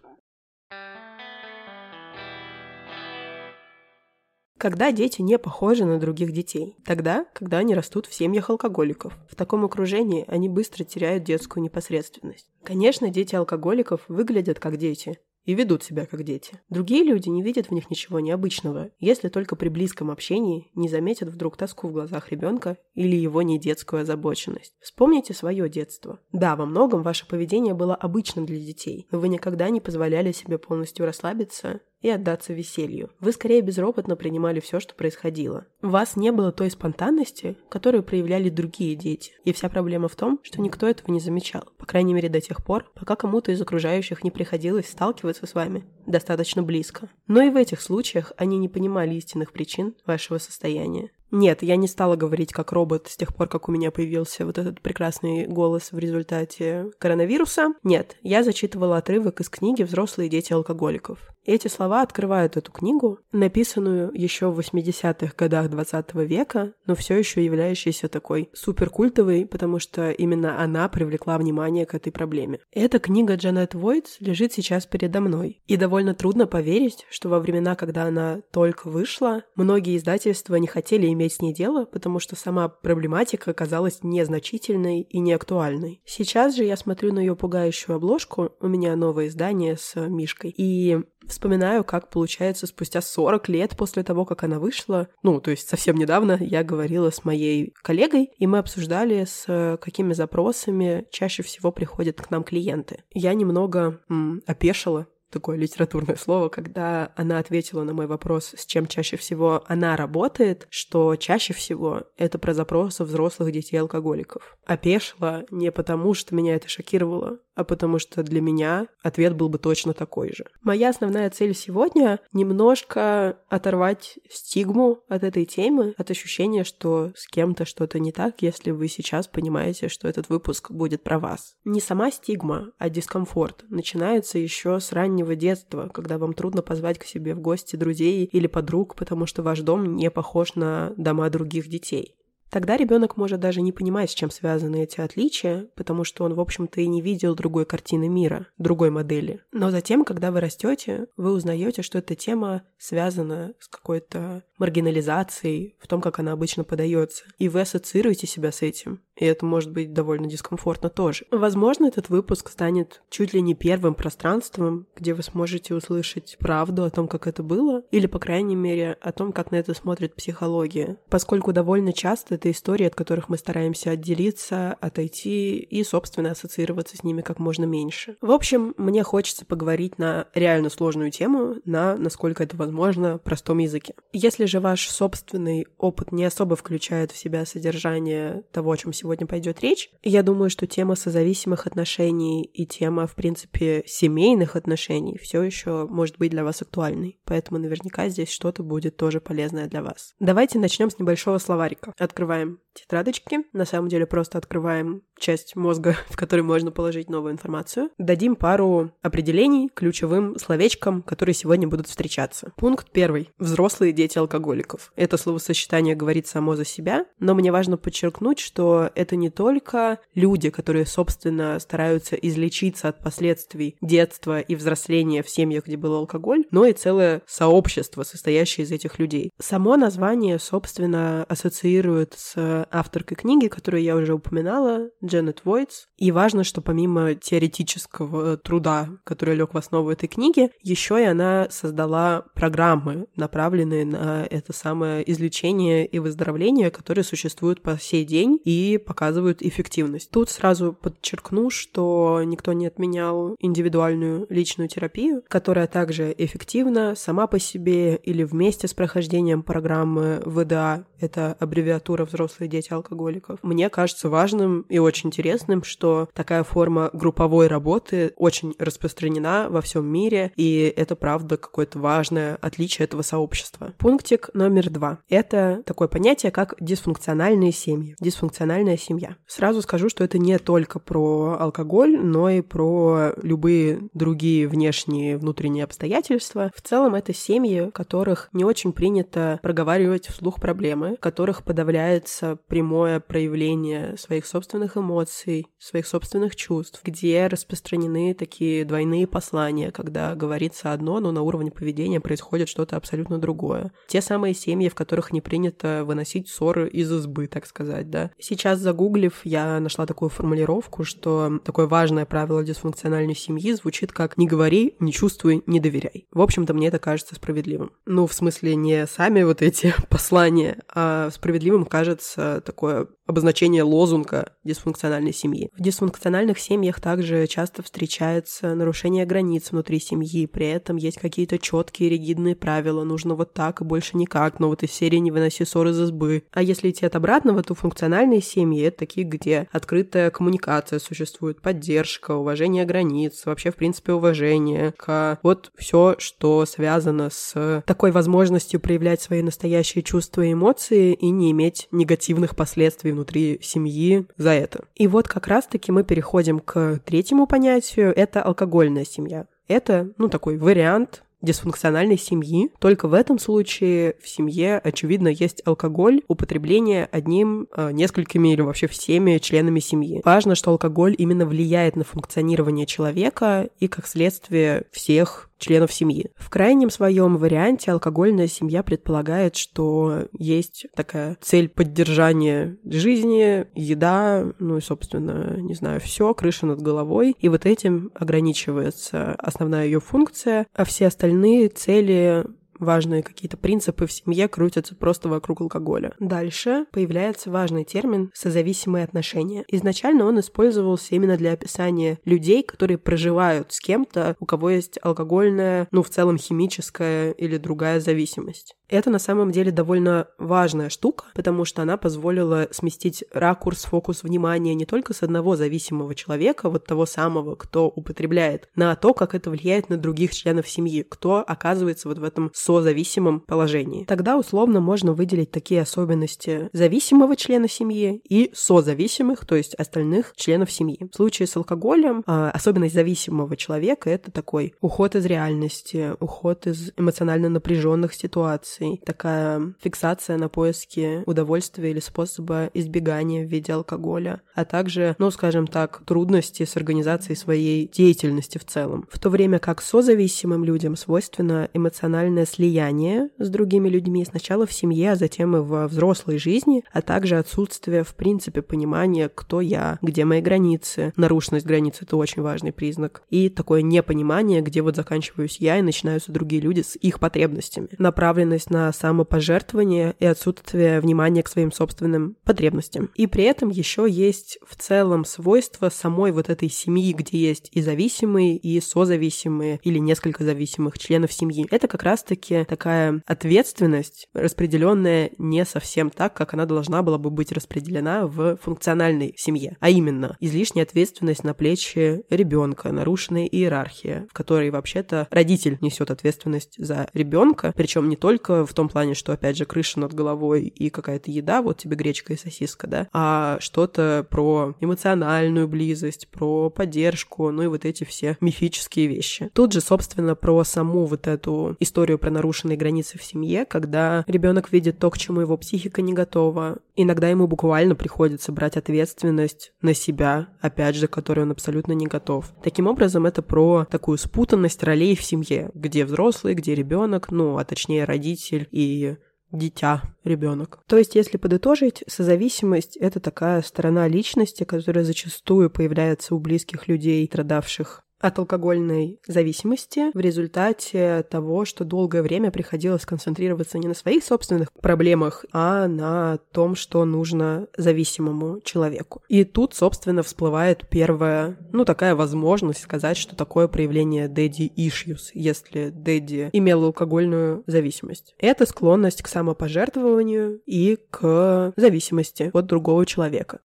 Когда 4.59 4.91
дети 4.91 5.21
не 5.21 5.39
похожи 5.39 5.85
на 5.85 5.99
других 5.99 6.33
детей? 6.33 6.75
Тогда, 6.83 7.25
когда 7.33 7.59
они 7.59 7.73
растут 7.73 8.07
в 8.07 8.13
семьях 8.13 8.49
алкоголиков. 8.49 9.17
В 9.29 9.35
таком 9.35 9.63
окружении 9.63 10.25
они 10.27 10.49
быстро 10.49 10.83
теряют 10.83 11.23
детскую 11.23 11.63
непосредственность. 11.63 12.49
Конечно, 12.63 13.09
дети 13.09 13.35
алкоголиков 13.35 14.01
выглядят 14.09 14.59
как 14.59 14.75
дети, 14.75 15.17
и 15.45 15.55
ведут 15.55 15.81
себя 15.81 16.05
как 16.05 16.23
дети. 16.23 16.59
Другие 16.69 17.03
люди 17.03 17.27
не 17.29 17.41
видят 17.41 17.67
в 17.67 17.71
них 17.71 17.89
ничего 17.89 18.19
необычного, 18.19 18.91
если 18.99 19.29
только 19.29 19.55
при 19.55 19.69
близком 19.69 20.11
общении 20.11 20.69
не 20.75 20.89
заметят 20.89 21.29
вдруг 21.29 21.57
тоску 21.57 21.87
в 21.87 21.91
глазах 21.91 22.29
ребенка 22.29 22.77
или 22.93 23.15
его 23.15 23.41
недетскую 23.41 24.03
озабоченность. 24.03 24.75
Вспомните 24.79 25.33
свое 25.33 25.67
детство. 25.67 26.19
Да, 26.31 26.55
во 26.55 26.67
многом 26.67 27.01
ваше 27.01 27.27
поведение 27.27 27.73
было 27.73 27.95
обычным 27.95 28.45
для 28.45 28.59
детей, 28.59 29.07
но 29.09 29.19
вы 29.19 29.29
никогда 29.29 29.69
не 29.69 29.81
позволяли 29.81 30.33
себе 30.33 30.59
полностью 30.59 31.05
расслабиться 31.05 31.79
и 32.01 32.09
отдаться 32.09 32.53
веселью. 32.53 33.09
Вы 33.19 33.31
скорее 33.31 33.61
безропотно 33.61 34.15
принимали 34.15 34.59
все, 34.59 34.79
что 34.79 34.95
происходило. 34.95 35.65
У 35.81 35.89
вас 35.89 36.15
не 36.15 36.31
было 36.31 36.51
той 36.51 36.71
спонтанности, 36.71 37.57
которую 37.69 38.03
проявляли 38.03 38.49
другие 38.49 38.95
дети. 38.95 39.33
И 39.43 39.53
вся 39.53 39.69
проблема 39.69 40.07
в 40.07 40.15
том, 40.15 40.39
что 40.43 40.61
никто 40.61 40.87
этого 40.87 41.11
не 41.11 41.19
замечал. 41.19 41.63
По 41.77 41.85
крайней 41.85 42.13
мере 42.13 42.29
до 42.29 42.41
тех 42.41 42.63
пор, 42.63 42.89
пока 42.95 43.15
кому-то 43.15 43.51
из 43.51 43.61
окружающих 43.61 44.23
не 44.23 44.31
приходилось 44.31 44.89
сталкиваться 44.89 45.45
с 45.45 45.53
вами 45.53 45.85
достаточно 46.05 46.63
близко. 46.63 47.09
Но 47.27 47.41
и 47.41 47.49
в 47.49 47.55
этих 47.55 47.81
случаях 47.81 48.33
они 48.37 48.57
не 48.57 48.67
понимали 48.67 49.15
истинных 49.15 49.51
причин 49.51 49.95
вашего 50.05 50.37
состояния. 50.37 51.11
Нет, 51.31 51.61
я 51.61 51.75
не 51.75 51.87
стала 51.87 52.15
говорить 52.15 52.51
как 52.51 52.71
робот 52.71 53.07
с 53.07 53.15
тех 53.15 53.35
пор, 53.35 53.47
как 53.47 53.69
у 53.69 53.71
меня 53.71 53.91
появился 53.91 54.45
вот 54.45 54.57
этот 54.57 54.81
прекрасный 54.81 55.45
голос 55.45 55.91
в 55.91 55.99
результате 55.99 56.91
коронавируса. 56.97 57.73
Нет, 57.83 58.17
я 58.23 58.43
зачитывала 58.43 58.97
отрывок 58.97 59.39
из 59.39 59.49
книги 59.49 59.83
«Взрослые 59.83 60.29
дети 60.29 60.53
алкоголиков». 60.53 61.19
Эти 61.49 61.67
слова 61.67 62.03
открывают 62.03 62.57
эту 62.57 62.71
книгу, 62.71 63.21
написанную 63.31 64.11
еще 64.13 64.51
в 64.51 64.59
80-х 64.59 65.33
годах 65.35 65.71
20 65.71 66.13
века, 66.13 66.73
но 66.85 66.93
все 66.93 67.17
еще 67.17 67.43
являющейся 67.43 68.07
такой 68.07 68.51
суперкультовой, 68.53 69.47
потому 69.47 69.79
что 69.79 70.11
именно 70.11 70.61
она 70.61 70.87
привлекла 70.89 71.39
внимание 71.39 71.87
к 71.87 71.95
этой 71.95 72.11
проблеме. 72.11 72.59
Эта 72.71 72.99
книга 72.99 73.33
Джанет 73.33 73.73
Войтс 73.73 74.17
лежит 74.19 74.53
сейчас 74.53 74.85
передо 74.85 75.21
мной. 75.21 75.59
И 75.65 75.75
довольно 75.75 76.13
трудно 76.13 76.45
поверить, 76.45 77.07
что 77.09 77.29
во 77.29 77.39
времена, 77.39 77.73
когда 77.73 78.03
она 78.03 78.41
только 78.51 78.87
вышла, 78.87 79.41
многие 79.55 79.97
издательства 79.97 80.53
не 80.53 80.67
хотели 80.67 81.07
иметь 81.07 81.33
с 81.33 81.41
ней 81.41 81.55
дело, 81.55 81.85
потому 81.85 82.19
что 82.19 82.35
сама 82.35 82.69
проблематика 82.69 83.49
оказалась 83.49 84.03
незначительной 84.03 85.01
и 85.01 85.17
неактуальной. 85.17 86.03
Сейчас 86.05 86.55
же 86.55 86.63
я 86.63 86.77
смотрю 86.77 87.11
на 87.11 87.17
ее 87.17 87.35
пугающую 87.35 87.95
обложку, 87.95 88.51
у 88.59 88.67
меня 88.67 88.95
новое 88.95 89.29
издание 89.29 89.77
с 89.77 89.95
Мишкой, 89.95 90.53
и 90.55 90.99
вспоминаю, 91.29 91.83
как 91.83 92.09
получается 92.09 92.67
спустя 92.67 93.01
40 93.01 93.49
лет 93.49 93.77
после 93.77 94.03
того, 94.03 94.25
как 94.25 94.43
она 94.43 94.59
вышла, 94.59 95.07
ну, 95.23 95.39
то 95.39 95.51
есть 95.51 95.67
совсем 95.69 95.95
недавно 95.95 96.37
я 96.39 96.63
говорила 96.63 97.09
с 97.09 97.23
моей 97.23 97.73
коллегой, 97.81 98.31
и 98.37 98.47
мы 98.47 98.59
обсуждали, 98.59 99.25
с 99.25 99.77
какими 99.81 100.13
запросами 100.13 101.05
чаще 101.11 101.43
всего 101.43 101.71
приходят 101.71 102.21
к 102.21 102.29
нам 102.31 102.43
клиенты. 102.43 103.03
Я 103.13 103.33
немного 103.33 104.01
м, 104.09 104.41
опешила, 104.45 105.07
такое 105.29 105.57
литературное 105.57 106.15
слово, 106.15 106.49
когда 106.49 107.11
она 107.15 107.39
ответила 107.39 107.83
на 107.83 107.93
мой 107.93 108.07
вопрос, 108.07 108.53
с 108.57 108.65
чем 108.65 108.87
чаще 108.87 109.17
всего 109.17 109.63
она 109.67 109.95
работает, 109.95 110.67
что 110.69 111.15
чаще 111.15 111.53
всего 111.53 112.03
это 112.17 112.39
про 112.39 112.53
запросы 112.53 113.03
взрослых 113.03 113.51
детей-алкоголиков. 113.51 114.57
Опешила 114.65 115.45
не 115.51 115.71
потому, 115.71 116.13
что 116.13 116.35
меня 116.35 116.55
это 116.55 116.67
шокировало, 116.67 117.39
а 117.59 117.65
потому 117.65 117.99
что 117.99 118.23
для 118.23 118.39
меня 118.39 118.87
ответ 119.03 119.35
был 119.35 119.49
бы 119.49 119.57
точно 119.57 119.93
такой 119.93 120.31
же. 120.31 120.45
Моя 120.61 120.91
основная 120.91 121.29
цель 121.29 121.53
сегодня— 121.53 122.21
немножко 122.31 123.37
оторвать 123.49 124.17
стигму 124.29 124.99
от 125.09 125.25
этой 125.25 125.43
темы, 125.43 125.93
от 125.97 126.09
ощущения, 126.09 126.63
что 126.63 127.11
с 127.17 127.27
кем-то 127.27 127.65
что-то 127.65 127.99
не 127.99 128.13
так, 128.13 128.41
если 128.41 128.71
вы 128.71 128.87
сейчас 128.87 129.27
понимаете, 129.27 129.89
что 129.89 130.07
этот 130.07 130.29
выпуск 130.29 130.71
будет 130.71 131.03
про 131.03 131.19
вас. 131.19 131.57
Не 131.65 131.81
сама 131.81 132.11
стигма, 132.11 132.71
а 132.77 132.89
дискомфорт 132.89 133.65
начинается 133.67 134.39
еще 134.39 134.79
с 134.79 134.93
раннего 134.93 135.35
детства, 135.35 135.91
когда 135.93 136.17
вам 136.17 136.31
трудно 136.31 136.61
позвать 136.61 136.97
к 136.97 137.03
себе 137.03 137.35
в 137.35 137.41
гости 137.41 137.75
друзей 137.75 138.23
или 138.23 138.47
подруг, 138.47 138.95
потому 138.95 139.25
что 139.25 139.43
ваш 139.43 139.59
дом 139.59 139.97
не 139.97 140.09
похож 140.09 140.55
на 140.55 140.93
дома 140.95 141.29
других 141.29 141.67
детей. 141.67 142.18
Тогда 142.49 142.77
ребенок 142.77 143.17
может 143.17 143.39
даже 143.39 143.61
не 143.61 143.71
понимать, 143.71 144.11
с 144.11 144.13
чем 144.13 144.31
связаны 144.31 144.83
эти 144.83 144.99
отличия, 145.01 145.67
потому 145.75 146.03
что 146.03 146.23
он, 146.23 146.33
в 146.33 146.39
общем-то, 146.39 146.81
и 146.81 146.87
не 146.87 147.01
видел 147.01 147.35
другой 147.35 147.65
картины 147.65 148.09
мира, 148.09 148.47
другой 148.57 148.89
модели. 148.89 149.41
Но 149.51 149.71
затем, 149.71 150.03
когда 150.03 150.31
вы 150.31 150.39
растете, 150.39 151.07
вы 151.15 151.31
узнаете, 151.31 151.81
что 151.81 151.99
эта 151.99 152.15
тема 152.15 152.63
связана 152.77 153.53
с 153.59 153.67
какой-то 153.67 154.43
маргинализацией 154.57 155.75
в 155.79 155.87
том, 155.87 156.01
как 156.01 156.19
она 156.19 156.31
обычно 156.31 156.63
подается. 156.63 157.25
И 157.37 157.49
вы 157.49 157.61
ассоциируете 157.61 158.27
себя 158.27 158.51
с 158.51 158.61
этим. 158.61 159.01
И 159.19 159.25
это 159.25 159.45
может 159.45 159.71
быть 159.71 159.93
довольно 159.93 160.27
дискомфортно 160.27 160.89
тоже. 160.89 161.25
Возможно, 161.29 161.85
этот 161.85 162.09
выпуск 162.09 162.49
станет 162.49 163.01
чуть 163.09 163.33
ли 163.33 163.41
не 163.41 163.53
первым 163.53 163.93
пространством, 163.93 164.87
где 164.95 165.13
вы 165.13 165.23
сможете 165.23 165.75
услышать 165.75 166.37
правду 166.39 166.85
о 166.85 166.89
том, 166.89 167.07
как 167.07 167.27
это 167.27 167.43
было, 167.43 167.83
или, 167.91 168.07
по 168.07 168.17
крайней 168.17 168.55
мере, 168.55 168.97
о 169.01 169.11
том, 169.11 169.33
как 169.33 169.51
на 169.51 169.57
это 169.57 169.73
смотрит 169.73 170.15
психология. 170.15 170.97
Поскольку 171.09 171.51
довольно 171.51 171.91
часто 171.91 172.35
это 172.35 172.49
истории, 172.49 172.87
от 172.87 172.95
которых 172.95 173.27
мы 173.27 173.37
стараемся 173.37 173.91
отделиться, 173.91 174.77
отойти 174.79 175.57
и, 175.57 175.83
собственно, 175.83 176.31
ассоциироваться 176.31 176.95
с 176.95 177.03
ними 177.03 177.21
как 177.21 177.39
можно 177.39 177.65
меньше. 177.65 178.15
В 178.21 178.31
общем, 178.31 178.73
мне 178.77 179.03
хочется 179.03 179.45
поговорить 179.45 179.97
на 179.97 180.27
реально 180.33 180.69
сложную 180.69 181.11
тему, 181.11 181.55
на, 181.65 181.97
насколько 181.97 182.43
это 182.43 182.55
возможно, 182.55 183.17
простом 183.17 183.57
языке. 183.57 183.93
Если 184.13 184.45
же 184.45 184.61
ваш 184.61 184.89
собственный 184.89 185.67
опыт 185.77 186.13
не 186.13 186.23
особо 186.23 186.55
включает 186.55 187.11
в 187.11 187.17
себя 187.17 187.45
содержание 187.45 188.43
того, 188.53 188.71
о 188.71 188.77
чем 188.77 188.93
сегодня 188.93 189.08
пойдет 189.27 189.61
речь, 189.61 189.89
я 190.03 190.23
думаю, 190.23 190.49
что 190.49 190.67
тема 190.67 190.95
созависимых 190.95 191.67
отношений 191.67 192.43
и 192.43 192.65
тема, 192.65 193.07
в 193.07 193.15
принципе, 193.15 193.83
семейных 193.85 194.55
отношений 194.55 195.17
все 195.17 195.41
еще 195.41 195.87
может 195.89 196.17
быть 196.17 196.31
для 196.31 196.43
вас 196.43 196.61
актуальной. 196.61 197.19
Поэтому 197.25 197.59
наверняка 197.59 198.09
здесь 198.09 198.29
что-то 198.29 198.63
будет 198.63 198.97
тоже 198.97 199.19
полезное 199.19 199.67
для 199.67 199.81
вас. 199.81 200.15
Давайте 200.19 200.59
начнем 200.59 200.89
с 200.89 200.99
небольшого 200.99 201.37
словарика. 201.37 201.93
Открываем 201.97 202.59
тетрадочки, 202.73 203.39
на 203.53 203.65
самом 203.65 203.89
деле 203.89 204.05
просто 204.05 204.37
открываем 204.37 205.03
часть 205.17 205.55
мозга, 205.55 205.95
в 206.09 206.15
которой 206.15 206.41
можно 206.41 206.71
положить 206.71 207.09
новую 207.09 207.33
информацию. 207.33 207.89
Дадим 207.97 208.35
пару 208.35 208.91
определений 209.01 209.69
ключевым 209.73 210.37
словечкам, 210.37 211.01
которые 211.01 211.35
сегодня 211.35 211.67
будут 211.67 211.87
встречаться. 211.87 212.53
Пункт 212.55 212.91
первый. 212.91 213.29
Взрослые 213.37 213.93
дети 213.93 214.17
алкоголиков. 214.17 214.91
Это 214.95 215.17
словосочетание 215.17 215.95
говорит 215.95 216.27
само 216.27 216.55
за 216.55 216.65
себя, 216.65 217.05
но 217.19 217.35
мне 217.35 217.51
важно 217.51 217.77
подчеркнуть, 217.77 218.39
что 218.39 218.91
это 218.99 219.15
не 219.15 219.29
только 219.29 219.99
люди, 220.13 220.49
которые, 220.49 220.85
собственно, 220.85 221.57
стараются 221.59 222.15
излечиться 222.15 222.89
от 222.89 222.99
последствий 222.99 223.77
детства 223.81 224.41
и 224.41 224.55
взросления 224.55 225.23
в 225.23 225.29
семьях, 225.29 225.65
где 225.65 225.77
был 225.77 225.95
алкоголь, 225.95 226.45
но 226.51 226.65
и 226.65 226.73
целое 226.73 227.21
сообщество, 227.25 228.03
состоящее 228.03 228.65
из 228.65 228.71
этих 228.71 228.99
людей. 228.99 229.31
Само 229.39 229.77
название, 229.77 230.37
собственно, 230.37 231.23
ассоциирует 231.29 232.13
с 232.17 232.67
авторкой 232.71 233.15
книги, 233.15 233.47
которую 233.47 233.83
я 233.83 233.95
уже 233.95 234.13
упоминала, 234.13 234.89
Дженнет 235.03 235.41
Войтс. 235.45 235.85
И 235.97 236.11
важно, 236.11 236.43
что 236.43 236.61
помимо 236.61 237.15
теоретического 237.15 238.37
труда, 238.37 238.89
который 239.05 239.35
лег 239.35 239.53
в 239.53 239.57
основу 239.57 239.91
этой 239.91 240.07
книги, 240.07 240.49
еще 240.61 241.01
и 241.01 241.05
она 241.05 241.47
создала 241.49 242.25
программы, 242.35 243.07
направленные 243.15 243.85
на 243.85 244.27
это 244.29 244.51
самое 244.51 245.09
излечение 245.09 245.85
и 245.85 245.99
выздоровление, 245.99 246.69
которые 246.69 247.05
существуют 247.05 247.61
по 247.61 247.77
сей 247.79 248.03
день 248.03 248.39
и 248.43 248.77
показывают 248.89 249.43
эффективность. 249.43 250.09
Тут 250.09 250.31
сразу 250.31 250.73
подчеркну, 250.73 251.51
что 251.51 252.23
никто 252.25 252.53
не 252.53 252.65
отменял 252.65 253.35
индивидуальную 253.39 254.25
личную 254.29 254.67
терапию, 254.67 255.21
которая 255.27 255.67
также 255.67 256.11
эффективна 256.17 256.95
сама 256.95 257.27
по 257.27 257.37
себе 257.37 257.97
или 257.97 258.23
вместе 258.23 258.67
с 258.67 258.73
прохождением 258.73 259.43
программы 259.43 260.23
ВДА, 260.25 260.85
это 260.99 261.37
аббревиатура 261.39 262.03
«Взрослые 262.03 262.49
дети 262.49 262.73
алкоголиков». 262.73 263.37
Мне 263.43 263.69
кажется 263.69 264.09
важным 264.09 264.65
и 264.69 264.79
очень 264.79 265.09
интересным, 265.09 265.63
что 265.63 266.09
такая 266.15 266.43
форма 266.43 266.89
групповой 266.91 267.45
работы 267.45 268.13
очень 268.17 268.55
распространена 268.57 269.47
во 269.51 269.61
всем 269.61 269.85
мире, 269.85 270.31
и 270.35 270.73
это, 270.75 270.95
правда, 270.95 271.37
какое-то 271.37 271.77
важное 271.77 272.39
отличие 272.41 272.85
этого 272.85 273.03
сообщества. 273.03 273.73
Пунктик 273.77 274.31
номер 274.33 274.71
два. 274.71 274.97
Это 275.09 275.61
такое 275.63 275.87
понятие, 275.87 276.31
как 276.31 276.55
дисфункциональные 276.59 277.51
семьи. 277.51 277.95
Дисфункциональная 277.99 278.78
семья. 278.79 279.15
Сразу 279.27 279.61
скажу, 279.61 279.89
что 279.89 280.03
это 280.03 280.17
не 280.17 280.37
только 280.39 280.79
про 280.79 281.37
алкоголь, 281.39 281.97
но 281.99 282.29
и 282.29 282.41
про 282.41 283.13
любые 283.21 283.89
другие 283.93 284.47
внешние, 284.47 285.17
внутренние 285.17 285.63
обстоятельства. 285.63 286.51
В 286.55 286.61
целом 286.61 286.95
это 286.95 287.13
семьи, 287.13 287.67
в 287.67 287.71
которых 287.71 288.29
не 288.33 288.43
очень 288.43 288.73
принято 288.73 289.39
проговаривать 289.43 290.07
вслух 290.07 290.39
проблемы, 290.41 290.95
в 290.95 290.99
которых 290.99 291.43
подавляется 291.43 292.37
прямое 292.47 292.99
проявление 292.99 293.97
своих 293.97 294.25
собственных 294.25 294.77
эмоций, 294.77 295.47
своих 295.57 295.85
собственных 295.85 296.35
чувств, 296.35 296.81
где 296.83 297.27
распространены 297.27 298.13
такие 298.13 298.65
двойные 298.65 299.07
послания, 299.07 299.71
когда 299.71 300.15
говорится 300.15 300.71
одно, 300.71 300.99
но 300.99 301.11
на 301.11 301.21
уровне 301.21 301.51
поведения 301.51 301.99
происходит 301.99 302.49
что-то 302.49 302.77
абсолютно 302.77 303.19
другое. 303.19 303.71
Те 303.87 304.01
самые 304.01 304.33
семьи, 304.33 304.69
в 304.69 304.75
которых 304.75 305.11
не 305.11 305.21
принято 305.21 305.83
выносить 305.85 306.29
ссоры 306.29 306.67
из 306.67 306.91
избы, 306.91 307.27
так 307.27 307.45
сказать, 307.45 307.89
да. 307.89 308.11
Сейчас 308.19 308.58
загуглив, 308.59 309.21
я 309.23 309.59
нашла 309.59 309.85
такую 309.85 310.09
формулировку, 310.09 310.83
что 310.83 311.39
такое 311.43 311.67
важное 311.67 312.05
правило 312.05 312.43
дисфункциональной 312.43 313.15
семьи 313.15 313.53
звучит 313.53 313.91
как 313.91 314.17
«не 314.17 314.27
говори, 314.27 314.75
не 314.79 314.91
чувствуй, 314.91 315.43
не 315.45 315.59
доверяй». 315.59 316.07
В 316.11 316.21
общем-то, 316.21 316.53
мне 316.53 316.67
это 316.67 316.79
кажется 316.79 317.15
справедливым. 317.15 317.71
Ну, 317.85 318.07
в 318.07 318.13
смысле, 318.13 318.55
не 318.55 318.85
сами 318.87 319.23
вот 319.23 319.41
эти 319.41 319.73
послания, 319.89 320.61
а 320.73 321.09
справедливым 321.11 321.65
кажется 321.65 322.41
такое 322.45 322.87
обозначение 323.09 323.63
лозунга 323.63 324.33
дисфункциональной 324.43 325.13
семьи. 325.13 325.49
В 325.57 325.61
дисфункциональных 325.61 326.37
семьях 326.37 326.79
также 326.79 327.25
часто 327.25 327.63
встречается 327.63 328.53
нарушение 328.53 329.03
границ 329.05 329.51
внутри 329.51 329.79
семьи, 329.79 330.27
при 330.27 330.47
этом 330.47 330.77
есть 330.77 330.99
какие-то 330.99 331.39
четкие 331.39 331.89
ригидные 331.89 332.35
правила, 332.35 332.83
нужно 332.83 333.15
вот 333.15 333.33
так 333.33 333.61
и 333.61 333.63
больше 333.63 333.97
никак, 333.97 334.39
но 334.39 334.47
вот 334.47 334.61
из 334.61 334.71
серии 334.71 334.97
«не 334.97 335.09
выноси 335.09 335.43
ссор 335.43 335.69
из 335.69 335.81
избы». 335.81 336.23
А 336.31 336.43
если 336.43 336.69
идти 336.69 336.85
от 336.85 336.95
обратного, 336.95 337.41
то 337.41 337.55
функциональные 337.55 338.21
семьи— 338.21 338.39
это 338.57 338.79
такие, 338.79 339.05
где 339.05 339.47
открытая 339.51 340.09
коммуникация 340.09 340.79
существует, 340.79 341.41
поддержка, 341.41 342.11
уважение 342.11 342.65
границ, 342.65 343.25
вообще, 343.25 343.51
в 343.51 343.55
принципе, 343.55 343.93
уважение 343.93 344.73
к 344.77 345.19
вот 345.23 345.51
все, 345.55 345.95
что 345.97 346.45
связано 346.45 347.09
с 347.11 347.63
такой 347.65 347.91
возможностью 347.91 348.59
проявлять 348.59 349.01
свои 349.01 349.21
настоящие 349.21 349.83
чувства 349.83 350.23
и 350.23 350.33
эмоции 350.33 350.93
и 350.93 351.09
не 351.09 351.31
иметь 351.31 351.67
негативных 351.71 352.35
последствий 352.35 352.91
внутри 352.91 353.39
семьи 353.41 354.05
за 354.17 354.31
это. 354.31 354.65
И 354.75 354.87
вот 354.87 355.07
как 355.07 355.27
раз-таки 355.27 355.71
мы 355.71 355.83
переходим 355.83 356.39
к 356.39 356.79
третьему 356.85 357.27
понятию, 357.27 357.93
это 357.95 358.21
алкогольная 358.21 358.85
семья. 358.85 359.25
Это, 359.47 359.91
ну, 359.97 360.09
такой 360.09 360.37
вариант 360.37 361.03
дисфункциональной 361.21 361.97
семьи. 361.97 362.49
Только 362.59 362.87
в 362.87 362.93
этом 362.93 363.19
случае 363.19 363.95
в 364.01 364.07
семье, 364.07 364.57
очевидно, 364.57 365.09
есть 365.09 365.41
алкоголь, 365.45 366.01
употребление 366.07 366.87
одним, 366.91 367.47
э, 367.55 367.71
несколькими 367.71 368.33
или 368.33 368.41
вообще 368.41 368.67
всеми 368.67 369.17
членами 369.17 369.59
семьи. 369.59 370.01
Важно, 370.03 370.35
что 370.35 370.51
алкоголь 370.51 370.95
именно 370.97 371.25
влияет 371.25 371.75
на 371.75 371.83
функционирование 371.83 372.65
человека 372.65 373.49
и, 373.59 373.67
как 373.67 373.87
следствие, 373.87 374.65
всех 374.71 375.28
членов 375.39 375.73
семьи. 375.73 376.11
В 376.15 376.29
крайнем 376.29 376.69
своем 376.69 377.17
варианте 377.17 377.71
алкогольная 377.71 378.27
семья 378.27 378.61
предполагает, 378.63 379.35
что 379.35 380.07
есть 380.17 380.67
такая 380.75 381.17
цель 381.21 381.49
поддержания 381.49 382.57
жизни, 382.63 383.45
еда, 383.55 384.25
ну 384.39 384.57
и, 384.57 384.61
собственно, 384.61 385.37
не 385.37 385.55
знаю, 385.55 385.79
все, 385.79 386.13
крыша 386.13 386.45
над 386.45 386.61
головой. 386.61 387.15
И 387.19 387.29
вот 387.29 387.45
этим 387.45 387.91
ограничивается 387.95 389.15
основная 389.17 389.65
ее 389.65 389.79
функция, 389.79 390.47
а 390.53 390.65
все 390.65 390.87
остальные 390.87 391.49
цели 391.49 392.25
важные 392.59 393.03
какие-то 393.03 393.37
принципы 393.37 393.87
в 393.87 393.91
семье 393.91 394.27
крутятся 394.27 394.75
просто 394.75 395.09
вокруг 395.09 395.41
алкоголя. 395.41 395.93
Дальше 395.99 396.65
появляется 396.71 397.31
важный 397.31 397.63
термин 397.63 398.11
«созависимые 398.13 398.83
отношения». 398.83 399.45
Изначально 399.47 400.05
он 400.05 400.19
использовался 400.19 400.95
именно 400.95 401.17
для 401.17 401.33
описания 401.33 401.99
людей, 402.05 402.43
которые 402.43 402.77
проживают 402.77 403.51
с 403.51 403.59
кем-то, 403.59 404.15
у 404.19 404.25
кого 404.25 404.49
есть 404.49 404.79
алкогольная, 404.81 405.67
ну, 405.71 405.83
в 405.83 405.89
целом 405.89 406.17
химическая 406.17 407.11
или 407.11 407.37
другая 407.37 407.79
зависимость. 407.79 408.55
Это 408.69 408.91
на 408.91 408.99
самом 408.99 409.31
деле 409.31 409.51
довольно 409.51 410.07
важная 410.19 410.69
штука, 410.69 411.05
потому 411.15 411.43
что 411.43 411.63
она 411.63 411.75
позволила 411.75 412.47
сместить 412.51 413.03
ракурс, 413.11 413.63
фокус 413.63 414.03
внимания 414.03 414.53
не 414.53 414.65
только 414.65 414.93
с 414.93 415.01
одного 415.01 415.35
зависимого 415.35 415.95
человека, 415.95 416.49
вот 416.49 416.65
того 416.65 416.85
самого, 416.85 417.35
кто 417.35 417.67
употребляет, 417.67 418.47
на 418.55 418.75
то, 418.75 418.93
как 418.93 419.15
это 419.15 419.31
влияет 419.31 419.69
на 419.69 419.77
других 419.77 420.13
членов 420.13 420.47
семьи, 420.47 420.85
кто 420.87 421.23
оказывается 421.25 421.87
вот 421.87 421.97
в 421.97 422.03
этом 422.03 422.29
созависимом 422.33 423.21
положении. 423.21 423.85
Тогда 423.85 424.17
условно 424.17 424.59
можно 424.59 424.93
выделить 424.93 425.31
такие 425.31 425.61
особенности 425.61 426.49
зависимого 426.53 427.15
члена 427.15 427.49
семьи 427.49 428.01
и 428.07 428.29
созависимых, 428.33 429.25
то 429.25 429.35
есть 429.35 429.55
остальных 429.55 430.13
членов 430.15 430.51
семьи. 430.51 430.87
В 430.91 430.95
случае 430.95 431.27
с 431.27 431.35
алкоголем 431.35 432.03
а, 432.05 432.29
особенность 432.29 432.75
зависимого 432.75 433.35
человека— 433.35 433.89
это 433.91 434.11
такой 434.11 434.53
уход 434.61 434.95
из 434.95 435.05
реальности, 435.05 435.93
уход 435.99 436.45
из 436.45 436.71
эмоционально 436.77 437.29
напряженных 437.29 437.93
ситуаций, 437.93 438.58
такая 438.85 439.53
фиксация 439.61 440.17
на 440.17 440.29
поиске 440.29 441.03
удовольствия 441.05 441.71
или 441.71 441.79
способа 441.79 442.49
избегания 442.53 443.25
в 443.25 443.29
виде 443.29 443.53
алкоголя, 443.53 444.21
а 444.35 444.45
также, 444.45 444.95
ну, 444.99 445.11
скажем 445.11 445.47
так, 445.47 445.81
трудности 445.85 446.43
с 446.43 446.55
организацией 446.55 447.15
своей 447.15 447.67
деятельности 447.67 448.37
в 448.37 448.45
целом. 448.45 448.87
В 448.91 448.99
то 448.99 449.09
время 449.09 449.39
как 449.39 449.61
созависимым 449.61 450.43
людям 450.43 450.75
свойственно 450.75 451.49
эмоциональное 451.53 452.25
слияние 452.25 453.09
с 453.17 453.29
другими 453.29 453.69
людьми 453.69 454.05
сначала 454.05 454.45
в 454.45 454.53
семье, 454.53 454.93
а 454.93 454.95
затем 454.95 455.35
и 455.35 455.39
во 455.39 455.67
взрослой 455.67 456.17
жизни, 456.17 456.63
а 456.71 456.81
также 456.81 457.17
отсутствие, 457.17 457.83
в 457.83 457.95
принципе, 457.95 458.41
понимания, 458.41 459.09
кто 459.13 459.41
я, 459.41 459.79
где 459.81 460.05
мои 460.05 460.21
границы. 460.21 460.93
Нарушенность 460.95 461.45
границ— 461.45 461.77
это 461.81 461.97
очень 461.97 462.21
важный 462.21 462.51
признак. 462.51 463.03
И 463.09 463.29
такое 463.29 463.61
непонимание, 463.61 464.41
где 464.41 464.61
вот 464.61 464.75
заканчиваюсь 464.75 465.37
я 465.39 465.57
и 465.57 465.61
начинаются 465.61 466.11
другие 466.11 466.41
люди 466.41 466.61
с 466.61 466.75
их 466.75 466.99
потребностями. 466.99 467.69
Направленность 467.77 468.48
на 468.49 468.71
самопожертвование 468.73 469.95
и 469.99 470.05
отсутствие 470.05 470.79
внимания 470.79 471.23
к 471.23 471.29
своим 471.29 471.51
собственным 471.51 472.15
потребностям. 472.23 472.89
И 472.95 473.07
при 473.07 473.23
этом 473.23 473.49
еще 473.49 473.85
есть 473.89 474.39
в 474.47 474.55
целом 474.55 475.05
свойства 475.05 475.69
самой 475.69 476.11
вот 476.11 476.29
этой 476.29 476.49
семьи, 476.49 476.93
где 476.93 477.17
есть 477.17 477.49
и 477.51 477.61
зависимые, 477.61 478.37
и 478.37 478.59
созависимые, 478.59 479.59
или 479.63 479.79
несколько 479.79 480.23
зависимых 480.23 480.77
членов 480.77 481.11
семьи. 481.13 481.47
Это 481.51 481.67
как 481.67 481.83
раз-таки 481.83 482.45
такая 482.45 483.01
ответственность, 483.05 484.07
распределенная 484.13 485.11
не 485.17 485.45
совсем 485.45 485.89
так, 485.89 486.13
как 486.13 486.33
она 486.33 486.45
должна 486.45 486.81
была 486.81 486.97
бы 486.97 487.09
быть 487.09 487.31
распределена 487.31 488.07
в 488.07 488.37
функциональной 488.37 489.13
семье. 489.17 489.57
А 489.59 489.69
именно, 489.69 490.17
излишняя 490.19 490.63
ответственность 490.63 491.23
на 491.23 491.33
плечи 491.33 492.03
ребенка, 492.09 492.71
нарушенная 492.71 493.25
иерархия, 493.25 494.07
в 494.09 494.13
которой 494.13 494.49
вообще-то 494.49 495.07
родитель 495.11 495.57
несет 495.61 495.91
ответственность 495.91 496.55
за 496.57 496.89
ребенка, 496.93 497.53
причем 497.55 497.89
не 497.89 497.95
только 497.95 498.38
в 498.45 498.53
том 498.53 498.69
плане, 498.69 498.93
что, 498.93 499.13
опять 499.13 499.37
же, 499.37 499.45
крыша 499.45 499.79
над 499.79 499.93
головой 499.93 500.43
и 500.43 500.69
какая-то 500.69 501.11
еда, 501.11 501.41
вот 501.41 501.57
тебе 501.57 501.75
гречка 501.75 502.13
и 502.13 502.17
сосиска, 502.17 502.67
да, 502.67 502.87
а 502.93 503.37
что-то 503.39 504.05
про 504.09 504.55
эмоциональную 504.59 505.47
близость, 505.47 506.07
про 506.09 506.49
поддержку, 506.49 507.31
ну 507.31 507.43
и 507.43 507.47
вот 507.47 507.65
эти 507.65 507.83
все 507.83 508.17
мифические 508.21 508.87
вещи. 508.87 509.29
Тут 509.33 509.53
же, 509.53 509.61
собственно, 509.61 510.15
про 510.15 510.43
саму 510.43 510.85
вот 510.85 511.07
эту 511.07 511.55
историю 511.59 511.99
про 511.99 512.09
нарушенные 512.09 512.57
границы 512.57 512.97
в 512.97 513.03
семье, 513.03 513.45
когда 513.45 514.03
ребенок 514.07 514.51
видит 514.51 514.79
то, 514.79 514.89
к 514.89 514.97
чему 514.97 515.21
его 515.21 515.37
психика 515.37 515.81
не 515.81 515.93
готова. 515.93 516.59
Иногда 516.75 517.09
ему 517.09 517.27
буквально 517.27 517.75
приходится 517.75 518.31
брать 518.31 518.57
ответственность 518.57 519.51
на 519.61 519.73
себя, 519.73 520.29
опять 520.41 520.75
же, 520.75 520.87
которой 520.87 521.21
он 521.21 521.31
абсолютно 521.31 521.73
не 521.73 521.87
готов. 521.87 522.33
Таким 522.43 522.67
образом, 522.67 523.05
это 523.05 523.21
про 523.21 523.67
такую 523.69 523.97
спутанность 523.97 524.63
ролей 524.63 524.95
в 524.95 525.03
семье, 525.03 525.51
где 525.53 525.85
взрослый, 525.85 526.35
где 526.35 526.55
ребенок, 526.55 527.11
ну, 527.11 527.37
а 527.37 527.45
точнее 527.45 527.85
родитель 528.29 528.47
и 528.51 528.97
дитя, 529.31 529.83
ребенок. 530.03 530.59
То 530.67 530.77
есть, 530.77 530.95
если 530.95 531.17
подытожить, 531.17 531.83
созависимость— 531.87 532.77
это 532.79 532.99
такая 532.99 533.41
сторона 533.41 533.87
личности, 533.87 534.43
которая 534.43 534.83
зачастую 534.83 535.49
появляется 535.49 536.15
у 536.15 536.19
близких 536.19 536.67
людей, 536.67 537.05
страдавших 537.05 537.83
от 537.99 538.17
алкогольной 538.19 538.99
зависимости 539.07 539.91
в 539.93 539.99
результате 539.99 541.03
того, 541.09 541.45
что 541.45 541.65
долгое 541.65 542.01
время 542.01 542.31
приходилось 542.31 542.85
концентрироваться 542.85 543.57
не 543.57 543.67
на 543.67 543.73
своих 543.73 544.03
собственных 544.03 544.51
проблемах, 544.53 545.25
а 545.31 545.67
на 545.67 546.17
том, 546.31 546.55
что 546.55 546.85
нужно 546.85 547.47
зависимому 547.57 548.39
человеку. 548.41 549.03
И 549.09 549.23
тут, 549.23 549.53
собственно, 549.53 550.03
всплывает 550.03 550.67
первая, 550.69 551.37
ну, 551.51 551.65
такая 551.65 551.95
возможность 551.95 552.61
сказать, 552.61 552.97
что 552.97 553.15
такое 553.15 553.47
проявление 553.47 554.07
daddy 554.07 554.51
issues, 554.55 555.09
если 555.13 555.71
daddy 555.71 556.29
имел 556.33 556.63
алкогольную 556.65 557.43
зависимость. 557.47 558.15
Это 558.19 558.45
склонность 558.45 559.01
к 559.01 559.07
самопожертвованию 559.07 560.41
и 560.45 560.77
к 560.89 561.53
зависимости 561.55 562.31
от 562.33 562.45
другого 562.45 562.85
человека. 562.85 563.39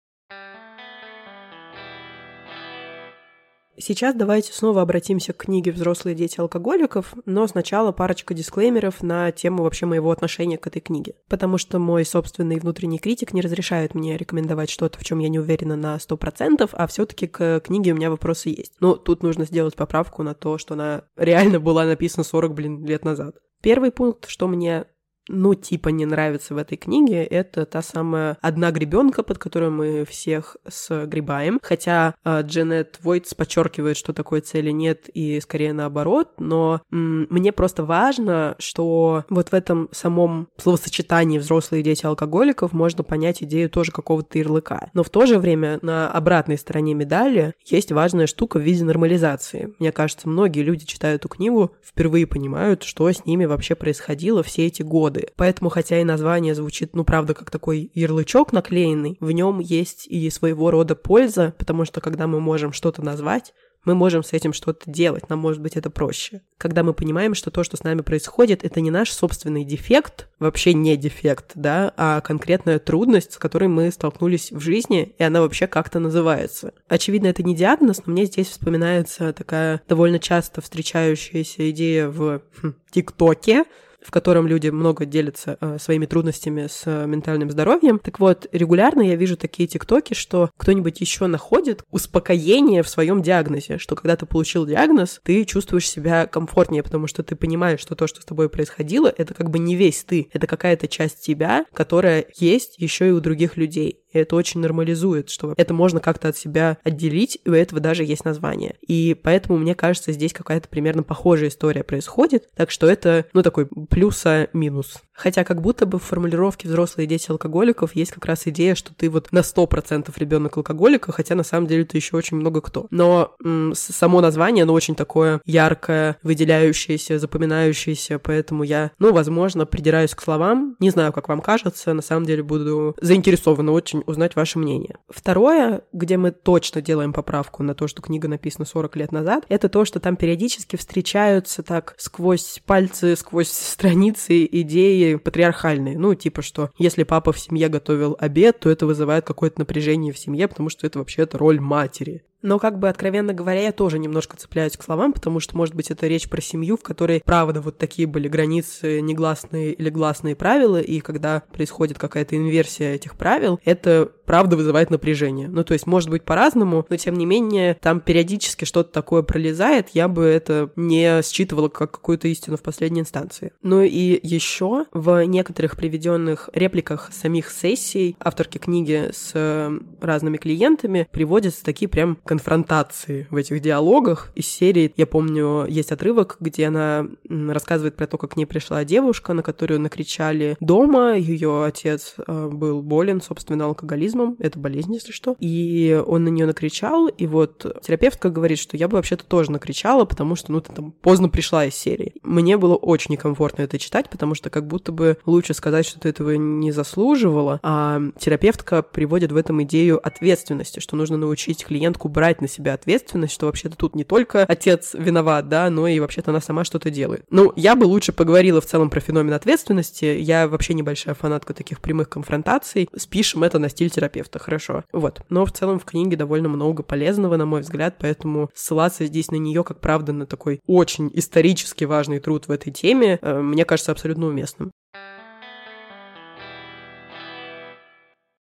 Сейчас 3.81 4.15
давайте 4.15 4.53
снова 4.53 4.83
обратимся 4.83 5.33
к 5.33 5.39
книге 5.39 5.73
«Взрослые 5.73 6.15
дети 6.15 6.39
алкоголиков», 6.39 7.15
но 7.25 7.47
сначала 7.47 7.93
парочка 7.93 8.35
дисклеймеров 8.35 9.03
на 9.03 9.33
тему 9.33 9.63
вообще 9.63 9.87
моего 9.87 10.11
отношения 10.11 10.59
к 10.59 10.67
этой 10.67 10.81
книге. 10.81 11.15
Потому 11.29 11.57
что 11.57 11.79
мой 11.79 12.05
собственный 12.05 12.59
внутренний 12.59 12.99
критик 12.99 13.33
не 13.33 13.41
разрешает 13.41 13.95
мне 13.95 14.17
рекомендовать 14.17 14.71
что-то, 14.71 14.99
в 14.99 15.05
чем 15.05 15.19
я 15.21 15.29
не 15.29 15.39
уверена 15.39 15.77
на 15.77 15.97
100%, 15.97 16.69
а 16.73 16.87
все 16.87 17.07
таки 17.07 17.27
к 17.27 17.61
книге 17.61 17.93
у 17.93 17.97
меня 17.97 18.11
вопросы 18.11 18.51
есть. 18.51 18.73
Но 18.81 18.97
тут 18.97 19.23
нужно 19.23 19.47
сделать 19.47 19.77
поправку 19.77 20.23
на 20.23 20.35
то, 20.35 20.59
что 20.59 20.75
она 20.75 21.05
реально 21.17 21.59
была 21.59 21.85
написана 21.87 22.25
40, 22.25 22.55
блин, 22.55 22.85
лет 22.85 23.05
назад. 23.05 23.37
Первый 23.63 23.91
пункт, 23.91 24.29
что 24.29 24.47
мне 24.47 24.87
ну, 25.31 25.55
типа 25.55 25.89
не 25.91 26.07
нравится 26.07 26.55
в 26.55 26.59
этой 26.59 26.77
книге, 26.77 27.25
это 27.25 27.65
та 27.65 27.83
самая 27.83 28.37
одна 28.41 28.71
гребенка, 28.73 29.23
под 29.23 29.39
которую 29.39 29.73
мы 29.73 30.05
всех 30.05 30.57
сгребаем. 30.67 31.61
Хотя 31.63 32.15
э, 32.25 32.43
Дженет 32.43 32.99
Войтс 33.03 33.35
подчеркивает, 33.35 33.97
что 33.97 34.13
такой 34.13 34.41
цели 34.41 34.71
нет, 34.71 35.09
и 35.09 35.41
скорее 35.41 35.73
наоборот, 35.73 36.33
но 36.39 36.83
м- 36.91 37.27
мне 37.31 37.53
просто 37.53 37.85
важно, 37.85 38.57
что 38.59 39.25
вот 39.31 39.51
в 39.51 39.55
этом 39.55 39.89
самом 39.93 40.49
словосочетании 40.57 41.39
взрослые 41.39 41.83
дети 41.83 42.05
алкоголиков 42.05 42.73
можно 42.73 43.05
понять 43.05 43.43
идею 43.43 43.71
тоже 43.71 43.93
какого-то 43.93 44.39
ярлыка. 44.39 44.91
Но 44.95 45.03
в 45.03 45.11
то 45.11 45.27
же 45.27 45.39
время 45.39 45.79
на 45.83 46.11
обратной 46.11 46.59
стороне 46.59 46.95
медали 46.95 47.55
есть 47.65 47.93
важная 47.93 48.27
штука 48.27 48.59
в 48.59 48.63
виде 48.63 48.85
нормализации. 48.85 49.73
Мне 49.79 49.93
кажется, 49.93 50.29
многие 50.29 50.63
люди 50.63 50.87
читают 50.87 51.21
эту 51.21 51.29
книгу, 51.29 51.73
впервые 51.85 52.27
понимают, 52.27 52.83
что 52.83 53.09
с 53.11 53.25
ними 53.25 53.45
вообще 53.45 53.75
происходило 53.75 54.43
все 54.43 54.67
эти 54.67 54.83
годы 54.83 55.20
годы. 55.21 55.33
Поэтому, 55.37 55.71
хотя 55.71 56.01
и 56.01 56.05
название 56.05 56.55
звучит, 56.55 56.95
ну, 56.95 57.05
правда, 57.05 57.35
как 57.35 57.51
такой 57.51 57.91
ярлычок 57.95 58.53
наклеенный, 58.53 59.17
в 59.21 59.31
нем 59.31 59.61
есть 59.61 60.07
и 60.07 60.31
своего 60.31 60.71
рода 60.71 60.95
польза, 60.95 61.55
потому 61.59 61.85
что 61.85 62.01
когда 62.01 62.27
мы 62.27 62.41
можем 62.41 62.73
что-то 62.73 63.03
назвать, 63.03 63.55
мы 63.83 63.95
можем 63.95 64.23
с 64.23 64.35
этим 64.35 64.53
что-то 64.53 64.91
делать, 64.91 65.31
нам 65.31 65.39
может 65.39 65.63
быть 65.63 65.75
это 65.75 65.89
проще. 65.89 66.43
Когда 66.59 66.83
мы 66.83 66.93
понимаем, 66.93 67.35
что 67.35 67.51
то, 67.51 67.65
что 67.65 67.79
с 67.79 67.83
нами 67.83 68.03
происходит, 68.03 68.63
это 68.63 68.83
не 68.83 68.91
наш 68.91 69.11
собственный 69.11 69.65
дефект, 69.65 70.29
вообще 70.39 70.75
не 70.75 70.99
дефект, 70.99 71.53
да, 71.55 71.91
а 71.97 72.21
конкретная 72.21 72.79
трудность, 72.79 73.33
с 73.33 73.39
которой 73.39 73.69
мы 73.69 73.91
столкнулись 73.91 74.53
в 74.53 74.61
жизни, 74.61 75.15
и 75.19 75.23
она 75.23 75.41
вообще 75.41 75.67
как-то 75.67 75.99
называется. 75.99 76.75
Очевидно, 76.89 77.29
это 77.29 77.43
не 77.43 77.57
диагноз, 77.57 78.03
но 78.05 78.13
мне 78.13 78.27
здесь 78.27 78.49
вспоминается 78.49 79.33
такая 79.33 79.81
довольно 79.89 80.19
часто 80.19 80.61
встречающаяся 80.61 81.71
идея 81.71 82.09
в 82.09 82.43
хм, 82.61 82.75
ТикТоке, 82.91 83.65
в 84.03 84.11
котором 84.11 84.47
люди 84.47 84.69
много 84.69 85.05
делятся 85.05 85.57
э, 85.61 85.79
своими 85.79 86.07
трудностями 86.07 86.67
с 86.69 86.83
э, 86.87 87.07
ментальным 87.07 87.51
здоровьем. 87.51 87.99
Так 87.99 88.21
вот, 88.21 88.47
регулярно 88.53 89.03
я 89.03 89.17
вижу 89.17 89.37
такие 89.37 89.69
тиктоки, 89.69 90.15
что 90.15 90.51
кто-нибудь 90.57 91.01
еще 91.01 91.27
находит 91.27 91.83
успокоение 91.91 92.83
в 92.83 92.89
своем 92.89 93.23
диагнозе, 93.23 93.79
что 93.79 93.97
когда 93.97 94.17
ты 94.17 94.27
получил 94.27 94.67
диагноз, 94.67 95.21
ты 95.23 95.45
чувствуешь 95.45 95.89
себя 95.89 96.27
комфортнее, 96.27 96.83
потому 96.83 97.07
что 97.07 97.23
ты 97.23 97.37
понимаешь, 97.37 97.81
что 97.81 97.95
то, 97.95 98.07
что 98.07 98.21
с 98.23 98.25
тобой 98.25 98.49
происходило, 98.49 99.13
это 99.17 99.35
как 99.35 99.51
бы 99.51 99.59
не 99.59 99.77
весь 99.77 100.05
ты, 100.05 100.29
это 100.33 100.47
какая-то 100.47 100.89
часть 100.89 101.21
тебя, 101.21 101.67
которая 101.73 102.27
есть 102.37 102.79
еще 102.79 103.09
и 103.09 103.13
у 103.13 103.21
других 103.21 103.57
людей. 103.57 104.00
И 104.13 104.19
это 104.19 104.37
очень 104.37 104.61
нормализует, 104.61 105.31
что 105.31 105.55
это 105.57 105.75
можно 105.75 106.01
как-то 106.01 106.29
от 106.29 106.37
себя 106.37 106.79
отделить, 106.85 107.39
и 107.45 107.51
у 107.51 107.55
этого 107.55 107.81
даже 107.81 108.05
есть 108.05 108.25
название. 108.25 108.77
И 108.87 109.15
поэтому, 109.21 109.59
мне 109.59 109.75
кажется, 109.75 110.13
здесь 110.13 110.33
какая-то 110.33 110.69
примерно 110.69 111.03
похожая 111.03 111.49
история 111.49 111.85
происходит. 111.85 112.49
Так 112.55 112.71
что 112.71 112.87
это, 112.87 113.27
ну, 113.33 113.43
такой 113.43 113.67
плюса-минус. 113.67 115.03
Хотя 115.21 115.45
как 115.45 115.61
будто 115.61 115.85
бы 115.85 115.99
в 115.99 116.03
формулировке 116.03 116.67
«взрослые 116.67 117.07
дети 117.07 117.31
алкоголиков» 117.31 117.95
есть 117.95 118.11
как 118.11 118.25
раз 118.25 118.47
идея, 118.47 118.75
что 118.75 118.95
ты 118.95 119.11
вот 119.11 119.31
на 119.33 119.41
100% 119.41 120.11
ребенок 120.17 120.57
алкоголика, 120.57 121.13
хотя 121.13 121.35
на 121.35 121.43
самом 121.43 121.67
деле 121.67 121.85
ты 121.85 121.99
еще 121.99 122.17
очень 122.17 122.39
много 122.39 122.63
кто. 122.63 122.87
Но 122.91 123.35
м- 123.45 123.75
само 123.75 124.23
название, 124.23 124.63
оно 124.63 124.73
очень 124.73 124.95
такое 124.95 125.43
яркое, 125.45 126.17
выделяющееся, 126.23 127.19
запоминающееся, 127.19 128.19
поэтому 128.19 128.63
я, 128.63 128.93
ну, 128.99 129.13
возможно, 129.13 129.67
придираюсь 129.67 130.15
к 130.15 130.23
словам. 130.23 130.77
Не 130.81 130.89
знаю, 130.89 131.13
как 131.13 131.29
вам 131.29 131.43
кажется, 131.43 131.93
на 131.93 132.03
самом 132.03 132.25
деле 132.25 132.43
буду 132.43 132.97
заинтересована 133.03 133.73
очень 133.73 134.03
узнать 134.07 134.37
ваше 134.37 134.59
мнение. 134.59 134.97
Второе, 135.11 135.83
где 135.93 136.17
мы 136.17 136.31
точно 136.31 136.81
делаем 136.81 137.13
поправку 137.13 137.63
на 137.63 137.75
то, 137.75 137.89
что 137.89 138.01
книга 138.01 138.27
написана 138.27 138.65
40 138.65 138.97
лет 138.97 139.13
назад, 139.13 139.45
это 139.51 139.69
то, 139.69 139.85
что 139.85 140.01
там 140.01 140.17
периодически 140.17 140.77
встречаются 140.77 141.63
так 141.63 141.95
сквозь 141.99 142.63
пальцы, 142.65 143.17
сквозь 143.17 143.51
страницы 143.51 144.49
идеи 144.51 145.10
патриархальные. 145.19 145.99
Ну, 145.99 146.15
типа, 146.15 146.43
что 146.43 146.71
если 146.79 147.03
папа 147.03 147.33
в 147.33 147.39
семье 147.39 147.69
готовил 147.69 148.17
обед, 148.19 148.61
то 148.61 148.71
это 148.71 148.87
вызывает 148.87 149.25
какое-то 149.25 149.61
напряжение 149.61 150.13
в 150.13 150.19
семье, 150.19 150.49
потому 150.49 150.69
что 150.69 150.87
это 150.87 150.99
вообще-то 150.99 151.39
роль 151.39 151.61
матери. 151.61 152.25
Но, 152.43 152.59
как 152.59 152.79
бы, 152.79 152.89
откровенно 152.89 153.33
говоря, 153.33 153.63
я 153.63 153.73
тоже 153.73 153.99
немножко 153.99 154.37
цепляюсь 154.37 154.77
к 154.77 154.83
словам, 154.83 155.13
потому 155.13 155.41
что, 155.41 155.57
может 155.57 155.75
быть, 155.75 155.91
это 155.91 156.07
речь 156.07 156.29
про 156.29 156.41
семью, 156.41 156.77
в 156.77 156.83
которой, 156.83 157.23
правда, 157.25 157.61
вот 157.61 157.79
такие 157.79 158.07
были 158.07 158.29
границы, 158.29 159.01
негласные 159.01 159.73
или 159.73 159.91
гласные 159.91 160.37
правила, 160.37 160.81
и 160.81 161.01
когда 161.01 161.43
происходит 161.53 161.99
какая-то 161.99 162.37
инверсия 162.37 162.95
этих 162.95 163.17
правил, 163.17 163.61
это, 163.65 164.11
правда, 164.25 164.57
вызывает 164.57 164.91
напряжение. 164.91 165.49
Ну, 165.49 165.65
то 165.65 165.73
есть, 165.73 165.87
может 165.87 166.09
быть, 166.11 166.25
по-разному, 166.25 166.87
но, 166.89 166.97
тем 166.97 167.17
не 167.17 167.27
менее, 167.27 167.75
там 167.81 168.01
периодически 168.01 168.65
что-то 168.65 168.93
такое 168.93 169.23
пролезает, 169.23 169.91
я 169.91 170.09
бы 170.09 170.25
это 170.25 170.71
не 170.77 171.23
считывала 171.23 171.69
как 171.69 171.91
какую-то 171.91 172.29
истину 172.29 172.57
в 172.57 172.63
последней 172.63 173.01
инстанции. 173.01 173.53
Ну 173.63 173.83
и 173.83 174.19
еще 174.23 174.87
в 174.93 175.25
некоторых 175.25 175.77
приведенных 175.77 176.49
репликах 176.53 177.11
самих 177.13 177.51
сессий 177.51 178.17
авторки 178.19 178.59
книги 178.59 179.11
с 179.13 179.71
разными 180.01 180.37
клиентами 180.37 181.09
приводятся 181.11 181.65
такие 181.65 181.89
прям 181.89 182.17
конфронтации 182.31 183.27
в 183.31 183.35
этих 183.35 183.61
диалогах. 183.61 184.31
Из 184.37 184.47
серии, 184.47 184.95
я 184.97 185.05
помню, 185.05 185.67
есть 185.67 185.91
отрывок, 185.91 186.37
где 186.39 186.69
она 186.69 187.09
рассказывает 187.29 187.97
про 187.97 188.07
то, 188.07 188.19
как 188.19 188.31
к 188.31 188.37
ней 188.37 188.45
пришла 188.45 188.85
девушка, 188.85 189.33
на 189.33 189.43
которую 189.43 189.81
накричали 189.81 190.57
дома. 190.61 191.17
Ее 191.17 191.65
отец 191.65 192.15
э, 192.25 192.49
был 192.49 192.83
болен, 192.83 193.21
собственно, 193.21 193.65
алкоголизмом. 193.65 194.37
Это 194.39 194.61
болезнь, 194.61 194.95
если 194.95 195.11
что. 195.11 195.35
И 195.41 196.01
он 196.07 196.23
на 196.23 196.29
нее 196.29 196.47
накричал, 196.47 197.09
и 197.09 197.27
вот 197.27 197.67
терапевтка 197.83 198.31
говорит, 198.31 198.61
что 198.61 198.77
я 198.77 198.87
бы 198.87 198.95
вообще-то 198.95 199.25
тоже 199.25 199.51
накричала, 199.51 200.05
потому 200.05 200.37
что, 200.37 200.53
ну, 200.53 200.61
ты 200.61 200.73
там 200.73 200.93
поздно 200.93 201.29
пришла 201.29 201.65
из 201.65 201.75
серии. 201.75 202.15
Мне 202.23 202.57
было 202.59 202.77
очень 202.77 203.11
некомфортно 203.15 203.63
это 203.63 203.77
читать, 203.81 204.09
потому 204.09 204.37
что 204.37 204.51
как 204.51 204.69
будто 204.69 204.93
бы 204.93 205.19
лучше 205.27 205.53
сказать, 205.53 205.85
что 205.85 205.99
ты 205.99 206.11
этого 206.11 206.31
не 206.37 206.71
заслуживала, 206.71 207.59
а 207.65 208.01
терапевтка 208.21 208.85
приводит 208.85 209.33
в 209.33 209.37
этом 209.37 209.65
идею 209.65 210.01
ответственности, 210.07 210.79
что 210.79 210.95
нужно 210.95 211.17
научить 211.17 211.65
клиентку 211.65 212.09
брать 212.09 212.20
на 212.41 212.49
себя 212.49 212.75
ответственность, 212.75 213.33
что 213.33 213.47
вообще-то 213.47 213.77
тут 213.77 213.95
не 213.95 214.05
только 214.05 214.45
отец 214.45 214.95
виноват, 214.95 215.49
да, 215.49 215.71
но 215.71 215.89
и 215.89 215.99
вообще-то 216.01 216.31
она 216.31 216.41
сама 216.41 216.65
что-то 216.65 216.91
делает. 216.91 217.25
Ну, 217.31 217.53
я 217.57 217.75
бы 217.75 217.85
лучше 217.85 218.13
поговорила 218.13 218.61
в 218.61 218.67
целом 218.67 218.91
про 218.91 219.01
феномен 219.01 219.33
ответственности. 219.33 220.05
Я 220.05 220.47
вообще 220.47 220.75
небольшая 220.75 221.15
фанатка 221.15 221.55
таких 221.55 221.81
прямых 221.81 222.09
конфронтаций. 222.09 222.89
Спишем 222.97 223.43
это 223.43 223.59
на 223.59 223.69
стиль 223.69 223.91
терапевта, 223.91 224.39
хорошо. 224.39 224.85
Вот. 224.93 225.23
Но 225.31 225.45
в 225.45 225.53
целом 225.53 225.79
в 225.79 225.85
книге 225.85 226.17
довольно 226.17 226.49
много 226.49 226.83
полезного, 226.83 227.37
на 227.37 227.47
мой 227.47 227.63
взгляд, 227.63 227.97
поэтому 227.99 228.51
ссылаться 228.55 229.07
здесь 229.07 229.31
на 229.31 229.37
нее, 229.37 229.65
как 229.65 229.81
правда, 229.81 230.13
на 230.13 230.27
такой 230.27 230.61
очень 230.67 231.11
исторически 231.15 231.85
важный 231.85 232.21
труд 232.21 232.49
в 232.49 232.51
этой 232.51 232.73
теме, 232.73 233.19
э, 233.21 233.41
мне 233.41 233.65
кажется 233.65 233.93
абсолютно 233.93 234.27
уместным. 234.27 234.73